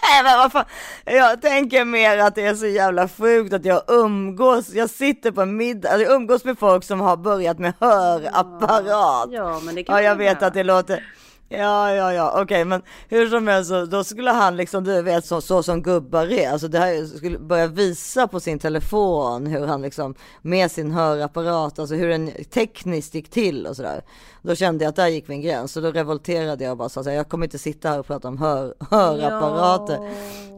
Nej 0.10 0.24
men 0.24 0.38
vad 0.38 0.52
fan. 0.52 0.66
Jag 1.06 1.42
tänker 1.42 1.86
mer 1.86 2.18
att 2.18 2.36
det 2.36 2.46
är 2.46 2.56
så 2.56 2.68
jävla 2.68 3.10
sjukt 3.10 3.54
att 3.54 3.66
jag 3.66 3.82
umgås, 3.88 4.70
jag 4.74 4.90
sitter 4.90 5.32
på 5.32 5.42
en 5.42 5.58
middag, 5.58 5.90
alltså 5.90 6.04
jag 6.04 6.16
umgås 6.16 6.44
med 6.46 6.60
folk 6.60 6.84
som 6.84 7.00
har 7.00 7.18
börjat 7.18 7.60
med 7.60 7.74
hörapparat. 7.80 9.30
Ja, 9.32 9.62
men 9.64 9.76
det 9.76 9.84
kan 9.84 9.96
Ja 9.96 10.02
jag 10.02 10.16
vet 10.16 10.44
att 10.44 10.54
det 10.54 10.64
låter, 10.64 11.04
ja 11.50 11.96
ja 11.96 12.14
ja 12.14 12.42
okej 12.42 12.66
men 12.66 12.82
hur 13.10 13.30
som 13.30 13.48
helst 13.48 13.70
så 13.70 13.86
då 13.86 14.04
skulle 14.04 14.32
han 14.32 14.58
liksom 14.58 14.84
du 14.84 15.02
vet 15.02 15.26
så, 15.26 15.42
så 15.42 15.64
som 15.64 15.82
gubbar 15.82 16.32
är, 16.32 16.50
alltså 16.50 16.68
det 16.68 16.80
här 16.80 17.18
skulle 17.18 17.40
börja 17.40 17.68
visa 17.68 18.28
på 18.28 18.40
sin 18.40 18.60
telefon 18.60 19.48
hur 19.48 19.68
han 19.68 19.82
liksom 19.82 20.16
med 20.42 20.72
sin 20.72 20.92
hörapparat, 20.92 21.80
alltså 21.80 21.96
hur 21.96 22.10
den 22.10 22.32
tekniskt 22.50 23.16
gick 23.16 23.30
till 23.30 23.68
och 23.68 23.76
sådär. 23.76 24.02
Då 24.42 24.56
kände 24.56 24.84
jag 24.84 24.90
att 24.90 24.96
där 24.96 25.08
gick 25.08 25.28
min 25.28 25.42
gräns 25.42 25.78
och 25.78 25.84
då 25.84 25.92
revolterade 25.92 26.64
jag 26.64 26.72
och 26.72 26.78
bara 26.78 26.90
så 26.90 27.04
här, 27.04 27.12
jag 27.12 27.30
kommer 27.30 27.46
inte 27.46 27.58
sitta 27.58 27.90
här 27.90 28.00
och 28.00 28.06
prata 28.06 28.28
om 28.28 28.38
hör, 28.38 28.74
hörapparater. 28.90 30.00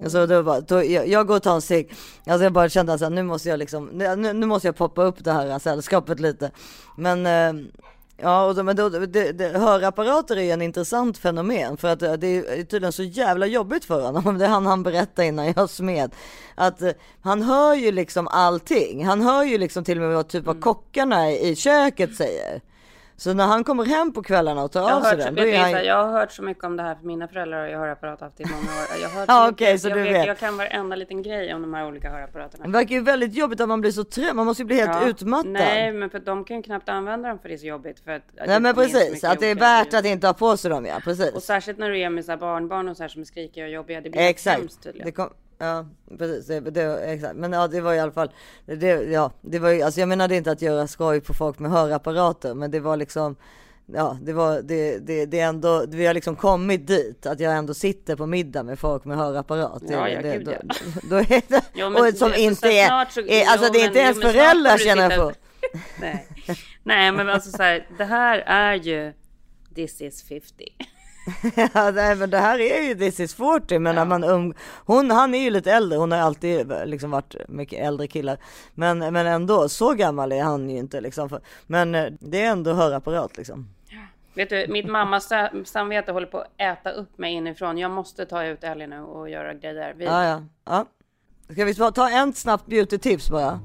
Så 0.09 0.25
då 0.25 0.43
bara, 0.43 0.61
då, 0.61 0.83
jag, 0.83 1.07
jag 1.07 1.27
går 1.27 1.35
och 1.35 1.43
tar 1.43 1.55
en 1.55 1.61
cigg. 1.61 1.93
Alltså 2.25 2.43
jag 2.43 2.53
bara 2.53 2.69
kände 2.69 2.93
att 2.93 3.11
nu 3.11 3.23
måste 3.23 3.49
jag 3.49 3.59
liksom, 3.59 3.85
nu, 3.85 4.33
nu 4.33 4.45
måste 4.45 4.67
jag 4.67 4.75
poppa 4.75 5.03
upp 5.03 5.23
det 5.23 5.31
här 5.31 5.59
sällskapet 5.59 6.19
lite. 6.19 6.51
Men 6.97 7.25
eh, 7.25 7.65
Ja, 8.19 8.45
och 8.45 8.55
då, 8.55 8.63
men 8.63 8.75
då, 8.75 8.89
det, 8.89 9.31
det, 9.31 9.47
hörapparater 9.47 10.37
är 10.37 10.53
en 10.53 10.61
intressant 10.61 11.17
fenomen 11.17 11.77
för 11.77 11.87
att 11.87 12.01
eh, 12.01 12.13
det 12.13 12.27
är 12.27 12.63
tydligen 12.63 12.91
så 12.91 13.03
jävla 13.03 13.45
jobbigt 13.45 13.85
för 13.85 14.01
honom. 14.01 14.37
Det 14.37 14.45
är 14.45 14.49
han 14.49 14.65
han 14.65 14.83
berättade 14.83 15.27
innan 15.27 15.53
jag 15.55 15.69
smed. 15.69 16.11
Att 16.55 16.81
eh, 16.81 16.91
han 17.21 17.41
hör 17.41 17.73
ju 17.73 17.91
liksom 17.91 18.27
allting. 18.27 19.05
Han 19.05 19.21
hör 19.21 19.43
ju 19.43 19.57
liksom 19.57 19.83
till 19.83 19.97
och 19.97 20.03
med 20.03 20.15
vad 20.15 20.27
typ 20.27 20.47
av 20.47 20.59
kockarna 20.59 21.31
i 21.31 21.55
köket 21.55 22.15
säger. 22.15 22.61
Så 23.19 23.33
när 23.33 23.45
han 23.45 23.63
kommer 23.63 23.85
hem 23.85 24.13
på 24.13 24.23
kvällarna 24.23 24.63
och 24.63 24.71
tar 24.71 24.89
Jag 24.89 24.97
av 24.97 25.01
sig 25.01 25.17
den, 25.17 25.35
vet 25.35 25.43
då 25.43 25.49
är 25.49 25.57
han 25.57 25.71
ju... 25.71 25.77
jag 25.77 26.03
har 26.05 26.11
hört 26.19 26.31
så 26.31 26.43
mycket 26.43 26.63
om 26.63 26.77
det 26.77 26.83
här 26.83 26.95
för 26.95 27.05
mina 27.05 27.27
föräldrar 27.27 27.73
har 27.73 27.79
hörapparat 27.79 28.21
haft 28.21 28.39
i 28.39 28.45
många 28.45 28.57
år. 28.57 29.01
Jag, 29.01 29.09
har 29.09 29.19
hört 29.19 29.27
Ja, 29.29 29.45
så 29.45 29.51
mycket, 29.51 29.53
okej, 29.67 29.79
så 29.79 29.89
jag, 29.89 29.97
du 29.97 30.03
vet, 30.03 30.13
vet. 30.13 30.25
jag 30.27 30.37
kan 30.37 30.57
varenda 30.57 30.95
liten 30.95 31.21
grej 31.23 31.53
om 31.53 31.61
de 31.61 31.73
här 31.73 31.87
olika 31.87 32.09
hörapparaterna. 32.09 32.65
Det 32.65 32.71
verkar 32.71 32.95
ju 32.95 33.01
väldigt 33.01 33.33
jobbigt 33.33 33.61
att 33.61 33.67
man 33.67 33.81
blir 33.81 33.91
så 33.91 34.03
trött, 34.03 34.35
man 34.35 34.45
måste 34.45 34.63
ju 34.63 34.67
bli 34.67 34.75
helt 34.75 34.91
Ja. 35.01 35.07
utmattad. 35.07 35.51
Nej, 35.51 35.91
men 35.91 36.09
för 36.09 36.19
de 36.19 36.43
kan 36.43 36.57
ju 36.57 36.63
knappt 36.63 36.89
använda 36.89 37.29
dem 37.29 37.39
för 37.39 37.49
det 37.49 37.55
är 37.55 37.57
så 37.57 37.65
jobbigt. 37.65 37.99
För 37.99 38.11
att, 38.11 38.23
att 38.39 38.47
Nej 38.47 38.59
men 38.59 38.75
så 38.75 38.81
precis, 38.81 39.23
att 39.23 39.39
det 39.39 39.47
är 39.47 39.55
värt 39.55 39.93
att 39.93 40.05
inte 40.05 40.27
ha 40.27 40.33
på 40.33 40.57
sig 40.57 40.71
dem 40.71 40.85
ja, 40.85 40.99
precis. 41.03 41.31
Och 41.31 41.43
särskilt 41.43 41.77
när 41.77 41.89
du 41.89 41.99
är 41.99 42.09
med 42.09 42.25
så 42.25 42.31
här 42.31 42.37
barnbarn 42.37 42.87
och 42.89 42.97
så 42.97 43.03
här 43.03 43.07
som 43.07 43.21
är 43.21 43.25
skrikiga 43.25 43.63
och 43.65 43.71
jobbiga. 43.71 44.01
Det 44.01 44.09
blir 44.09 44.21
Exakt. 44.21 44.57
hemskt 44.59 44.83
tydligen. 44.83 45.05
Det 45.05 45.11
kom, 45.11 45.29
ja, 45.57 45.85
precis. 46.17 46.47
Det, 46.47 46.59
det, 46.59 46.97
exakt. 46.99 47.35
Men 47.35 47.53
ja, 47.53 47.67
det 47.67 47.81
var 47.81 47.93
i 47.93 47.99
alla 47.99 48.11
fall, 48.11 48.31
det, 48.65 48.87
ja, 49.03 49.31
det 49.41 49.59
var 49.59 49.69
ju, 49.69 49.81
alltså 49.81 49.99
jag 49.99 50.09
menade 50.09 50.35
inte 50.35 50.51
att 50.51 50.61
göra 50.61 50.87
skoj 50.87 51.21
på 51.21 51.33
folk 51.33 51.59
med 51.59 51.71
hörapparater, 51.71 52.53
men 52.53 52.71
det 52.71 52.79
var 52.79 52.97
liksom, 52.97 53.35
ja, 53.85 54.17
det 54.21 54.33
var, 54.33 54.61
det, 54.61 54.97
det, 54.97 55.25
det 55.25 55.39
är 55.39 55.47
ändå, 55.47 55.85
vi 55.87 56.05
har 56.05 56.13
liksom 56.13 56.35
kommit 56.35 56.87
dit, 56.87 57.25
att 57.25 57.39
jag 57.39 57.53
ändå 57.57 57.73
sitter 57.73 58.15
på 58.15 58.25
middag 58.25 58.63
med 58.63 58.79
folk 58.79 59.05
med 59.05 59.17
hörapparat. 59.17 59.81
Det- 59.87 59.93
Ja, 59.93 60.09
ja, 60.09 60.21
det, 60.21 60.37
gud, 60.37 60.45
då, 60.45 60.51
ja. 60.51 60.59
då 61.09 61.15
är 61.15 61.41
det, 61.47 61.61
Ja, 61.73 61.89
men 61.89 62.01
och 62.07 62.13
som 62.17 62.31
det- 62.31 62.39
inte 62.39 62.67
är, 62.67 63.09
så- 63.09 63.21
är, 63.21 63.45
alltså 63.47 63.65
jo, 63.67 63.73
det 63.73 63.79
är 63.79 63.81
men- 63.81 63.87
inte 63.87 63.99
jo, 63.99 64.03
ens 64.03 64.21
föräldrars 64.21 64.71
får 64.71 64.77
du 64.77 64.83
sitta- 64.83 64.95
generation. 64.95 65.33
Nej. 66.01 66.27
Nej, 66.83 67.11
men 67.11 67.29
alltså 67.29 67.51
så 67.51 67.63
här, 67.63 67.87
det 67.97 68.05
här 68.05 68.39
är 68.39 68.73
ju 68.75 69.13
This 69.75 70.01
is 70.01 70.23
50. 70.23 70.65
Ja, 71.73 71.91
nej, 71.91 72.15
men 72.15 72.29
det 72.29 72.37
här 72.37 72.59
är 72.59 72.83
ju 72.87 72.95
This 72.95 73.19
is 73.19 73.33
40 73.35 73.79
men 73.79 73.95
när 73.95 74.05
man 74.05 74.23
um, 74.23 74.53
hon, 74.85 75.11
han 75.11 75.35
är 75.35 75.39
ju 75.39 75.49
lite 75.49 75.71
äldre, 75.71 75.97
hon 75.99 76.11
har 76.11 76.19
alltid 76.19 76.71
liksom 76.85 77.11
varit 77.11 77.35
mycket 77.47 77.79
äldre 77.85 78.07
killar. 78.07 78.37
Men, 78.73 78.99
men 78.99 79.27
ändå, 79.27 79.69
så 79.69 79.93
gammal 79.93 80.31
är 80.31 80.43
han 80.43 80.69
ju 80.69 80.77
inte 80.77 81.01
liksom. 81.01 81.29
För, 81.29 81.41
men 81.67 81.95
eh, 81.95 82.05
det 82.19 82.41
är 82.43 82.51
ändå 82.51 82.73
hörapparat 82.73 83.37
liksom. 83.37 83.69
Vet 84.35 84.49
du, 84.49 84.65
mitt 84.69 84.87
mammas 84.87 85.27
sa- 85.27 85.49
samvete 85.65 86.11
håller 86.11 86.27
på 86.27 86.37
att 86.37 86.47
äta 86.57 86.91
upp 86.91 87.17
mig 87.17 87.33
inifrån. 87.33 87.77
Jag 87.77 87.91
måste 87.91 88.25
ta 88.25 88.43
ut 88.43 88.63
Ellie 88.63 88.87
nu 88.87 88.99
och 89.01 89.29
göra 89.29 89.53
grejer. 89.53 89.93
Vi, 89.97 90.05
Ja, 90.05 90.23
ja, 90.25 90.41
ja. 90.65 90.85
Ska 91.53 91.65
vi 91.65 91.75
ta- 91.75 92.09
en 92.09 92.33
snabbt 92.33 92.65
beauty 92.67 92.97
tips 92.97 93.29
bara? 93.29 93.59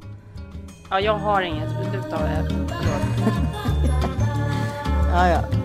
ja, 0.90 1.00
jag 1.00 1.14
har 1.18 1.42
inget. 1.42 1.68
Du 1.92 2.02
tar. 2.02 2.18
Förlåt. 2.48 3.28
Ja, 5.14 5.28
ja. 5.28 5.61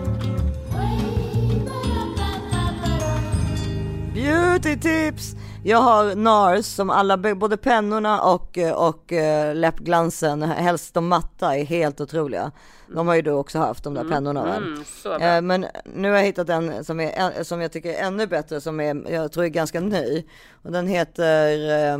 Beauty 4.18 4.76
tips! 4.76 5.34
Jag 5.64 5.78
har 5.78 6.14
NARS 6.14 6.66
som 6.66 6.90
alla, 6.90 7.16
både 7.16 7.56
pennorna 7.56 8.20
och, 8.20 8.58
och 8.74 9.12
eh, 9.12 9.54
läppglansen, 9.54 10.42
helst 10.42 10.94
de 10.94 11.08
matta, 11.08 11.56
är 11.56 11.64
helt 11.64 12.00
otroliga. 12.00 12.52
De 12.86 13.08
har 13.08 13.14
ju 13.14 13.22
du 13.22 13.30
också 13.30 13.58
haft, 13.58 13.84
de 13.84 13.94
där 13.94 14.04
pennorna 14.04 14.44
va? 14.44 14.56
mm. 14.56 15.22
Eh, 15.22 15.42
Men 15.42 15.66
nu 15.84 16.10
har 16.10 16.16
jag 16.16 16.24
hittat 16.24 16.48
en 16.48 16.84
som, 16.84 17.00
är, 17.00 17.42
som 17.42 17.60
jag 17.60 17.72
tycker 17.72 17.90
är 17.90 18.06
ännu 18.06 18.26
bättre, 18.26 18.60
som 18.60 18.80
är, 18.80 19.12
jag 19.12 19.32
tror 19.32 19.44
är 19.44 19.48
ganska 19.48 19.80
ny. 19.80 20.24
Och 20.62 20.72
den 20.72 20.86
heter 20.86 21.70
eh, 21.92 21.98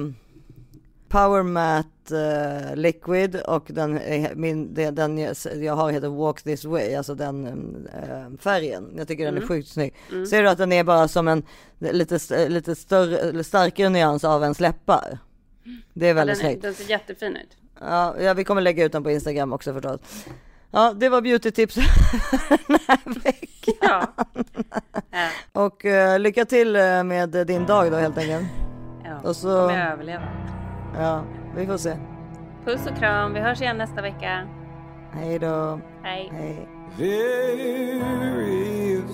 Power 1.08 1.42
Matte 1.42 2.18
eh, 2.70 2.76
Liquid 2.76 3.36
och 3.40 3.64
den, 3.68 3.98
är- 3.98 4.34
min, 4.34 4.74
den 4.74 5.18
jag, 5.62 5.74
har 5.76 5.90
heter 5.90 6.08
Walk 6.08 6.42
This 6.42 6.64
Way, 6.64 6.94
alltså 6.94 7.14
den 7.14 7.46
eh, 7.94 8.38
färgen. 8.40 8.92
Jag 8.96 9.08
tycker 9.08 9.24
den 9.24 9.34
är 9.34 9.38
Mm. 9.38 9.48
sjukt 9.48 9.68
snygg. 9.68 9.94
Mm. 10.10 10.26
Ser 10.26 10.42
du 10.42 10.48
att 10.48 10.58
den 10.58 10.72
är 10.72 10.84
bara 10.84 11.08
som 11.08 11.28
en 11.28 11.42
lite, 11.78 12.48
lite 12.48 12.74
större, 12.74 13.44
starkare 13.44 13.88
nyans 13.88 14.24
av 14.24 14.42
ens 14.42 14.60
läppar? 14.60 15.18
Det 15.94 16.06
är 16.06 16.08
Ja, 16.08 16.14
väldigt 16.14 16.38
den, 16.38 16.46
är- 16.46 16.50
snyggt. 16.50 16.62
den 16.62 16.74
ser 16.74 16.90
jättefin 16.90 17.36
ut. 17.36 17.56
Ja, 17.80 18.14
ja, 18.20 18.34
vi 18.34 18.44
kommer 18.44 18.60
lägga 18.60 18.84
ut 18.84 18.92
den 18.92 19.02
på 19.02 19.10
Instagram 19.10 19.52
också 19.52 19.72
förstås. 19.74 20.00
Ja, 20.70 20.92
det 20.96 21.08
var 21.08 21.20
beauty 21.20 21.50
tips 21.50 21.76
Ja. 23.80 24.06
Ja. 25.10 25.28
och 25.52 25.84
eh, 25.84 26.18
lycka 26.18 26.44
till 26.44 26.76
eh, 26.76 27.02
med 27.04 27.28
din 27.46 27.66
dag 27.66 27.90
då 27.92 27.96
helt 27.96 28.18
enkelt. 28.18 28.46
Ja, 29.04 29.28
Och 29.28 29.36
så- 29.36 29.48
kommer 29.66 29.78
jag 29.78 29.92
överleva. 29.92 30.22
Ja, 30.94 31.22
vi 31.56 31.66
får 31.66 31.76
se. 31.76 31.96
Puss 32.64 32.86
och 32.86 32.96
kram. 32.96 33.32
Vi 33.34 33.40
hörs 33.40 33.60
igen 33.60 33.78
nästa 33.78 34.02
vecka. 34.02 34.48
Hej 35.12 35.38
då. 35.38 35.80
Hej. 36.02 36.30
Hej. 36.32 36.68
There 36.96 38.42
is 38.42 39.10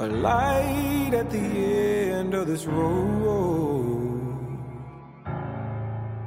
a 0.00 0.06
light 0.06 1.14
at 1.14 1.30
the 1.30 2.12
end 2.12 2.34
of 2.34 2.46
this 2.46 2.66
road, 2.66 4.20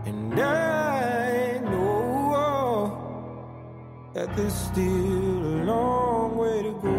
and 0.05 0.34
I 0.39 1.59
know 1.59 2.91
that 4.14 4.36
there's 4.36 4.53
still 4.53 5.45
a 5.45 5.64
long 5.66 6.38
way 6.38 6.64
to 6.64 6.72
go. 6.82 6.97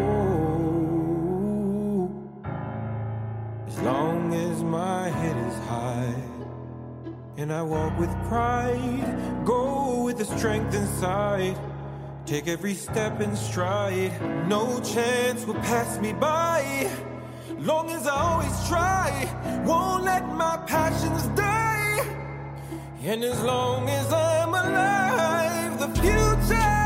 As 3.67 3.81
long 3.81 4.33
as 4.33 4.63
my 4.63 5.09
head 5.09 5.37
is 5.47 5.57
high. 5.69 6.32
And 7.35 7.51
I 7.51 7.63
walk 7.63 7.97
with 7.97 8.11
pride, 8.27 9.43
go 9.43 10.03
with 10.03 10.19
the 10.19 10.25
strength 10.25 10.75
inside. 10.75 11.57
Take 12.27 12.47
every 12.47 12.75
step 12.75 13.21
in 13.21 13.35
stride. 13.35 14.13
No 14.47 14.79
chance 14.81 15.43
will 15.45 15.55
pass 15.55 15.99
me 15.99 16.13
by. 16.13 16.89
Long 17.57 17.89
as 17.89 18.05
I 18.05 18.15
always 18.15 18.67
try, 18.69 19.63
won't 19.65 20.03
let 20.03 20.27
my 20.27 20.57
passions 20.67 21.25
die. 21.35 22.05
And 23.03 23.23
as 23.23 23.41
long 23.41 23.89
as 23.89 24.13
I'm 24.13 24.49
alive, 24.49 25.79
the 25.79 25.87
future 26.01 26.82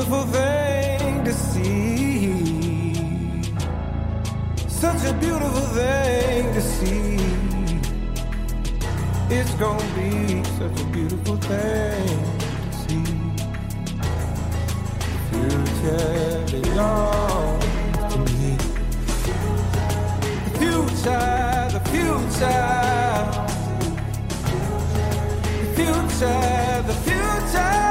beautiful 0.00 0.24
thing 0.32 1.24
to 1.24 1.32
see. 1.34 2.94
Such 4.66 5.04
a 5.04 5.12
beautiful 5.12 5.66
thing 5.76 6.54
to 6.54 6.62
see. 6.62 7.18
It's 9.28 9.54
gonna 9.56 9.94
be 9.94 10.42
such 10.58 10.80
a 10.80 10.84
beautiful 10.86 11.36
thing 11.36 12.18
to 12.64 12.76
see. 12.80 13.04
The 15.12 15.18
future 15.28 16.62
belongs 16.62 17.64
to 18.12 18.18
me. 18.38 18.56
The 20.46 20.52
future, 20.60 21.68
the 21.76 21.82
future. 21.92 22.64
The 25.60 25.68
future, 25.76 26.82
the 26.86 26.94
future. 27.04 27.89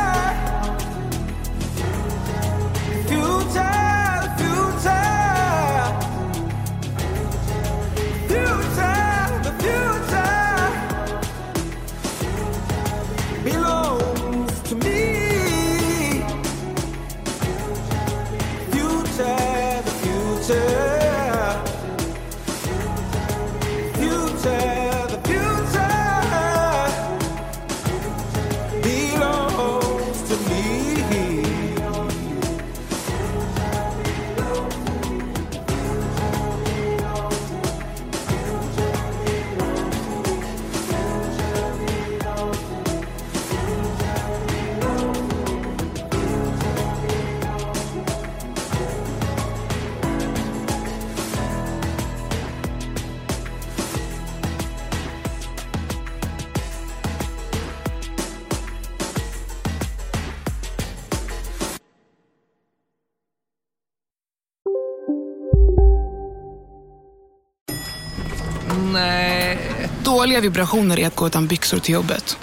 Dåliga 70.30 70.41
vibrationer 70.41 70.99
är 70.99 71.07
att 71.07 71.15
gå 71.15 71.27
utan 71.27 71.47
byxor 71.47 71.80
till 71.80 71.93
jobbet. 71.93 72.38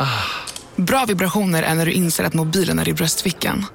Bra 0.76 1.04
vibrationer 1.04 1.62
är 1.62 1.74
när 1.74 1.86
du 1.86 1.92
inser 1.92 2.24
att 2.24 2.34
mobilen 2.34 2.78
är 2.78 2.88
i 2.88 2.94
bröstfickan. 2.94 3.66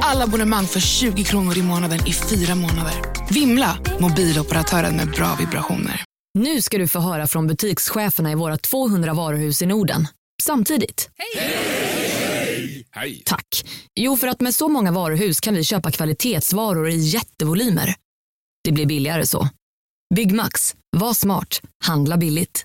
Alla 0.00 0.24
abonnemang 0.24 0.66
för 0.66 0.80
20 0.80 1.24
kronor 1.24 1.58
i 1.58 1.62
månaden 1.62 2.06
i 2.06 2.12
fyra 2.12 2.54
månader. 2.54 2.94
Vimla! 3.30 3.78
Mobiloperatören 4.00 4.96
med 4.96 5.10
bra 5.10 5.36
vibrationer. 5.38 6.04
Nu 6.38 6.62
ska 6.62 6.78
du 6.78 6.88
få 6.88 6.98
höra 6.98 7.26
från 7.26 7.46
butikscheferna 7.46 8.32
i 8.32 8.34
våra 8.34 8.56
200 8.56 9.14
varuhus 9.14 9.62
i 9.62 9.66
Norden. 9.66 10.08
Samtidigt. 10.42 11.10
Hej! 12.92 13.22
Tack. 13.24 13.64
Jo, 13.94 14.16
för 14.16 14.28
att 14.28 14.40
med 14.40 14.54
så 14.54 14.68
många 14.68 14.92
varuhus 14.92 15.40
kan 15.40 15.54
vi 15.54 15.64
köpa 15.64 15.90
kvalitetsvaror 15.90 16.88
i 16.88 16.96
jättevolymer. 16.96 17.94
Det 18.64 18.72
blir 18.72 18.86
billigare 18.86 19.26
så. 19.26 19.48
Byggmax. 20.14 20.74
Var 20.96 21.14
smart. 21.14 21.60
Handla 21.84 22.16
billigt. 22.16 22.64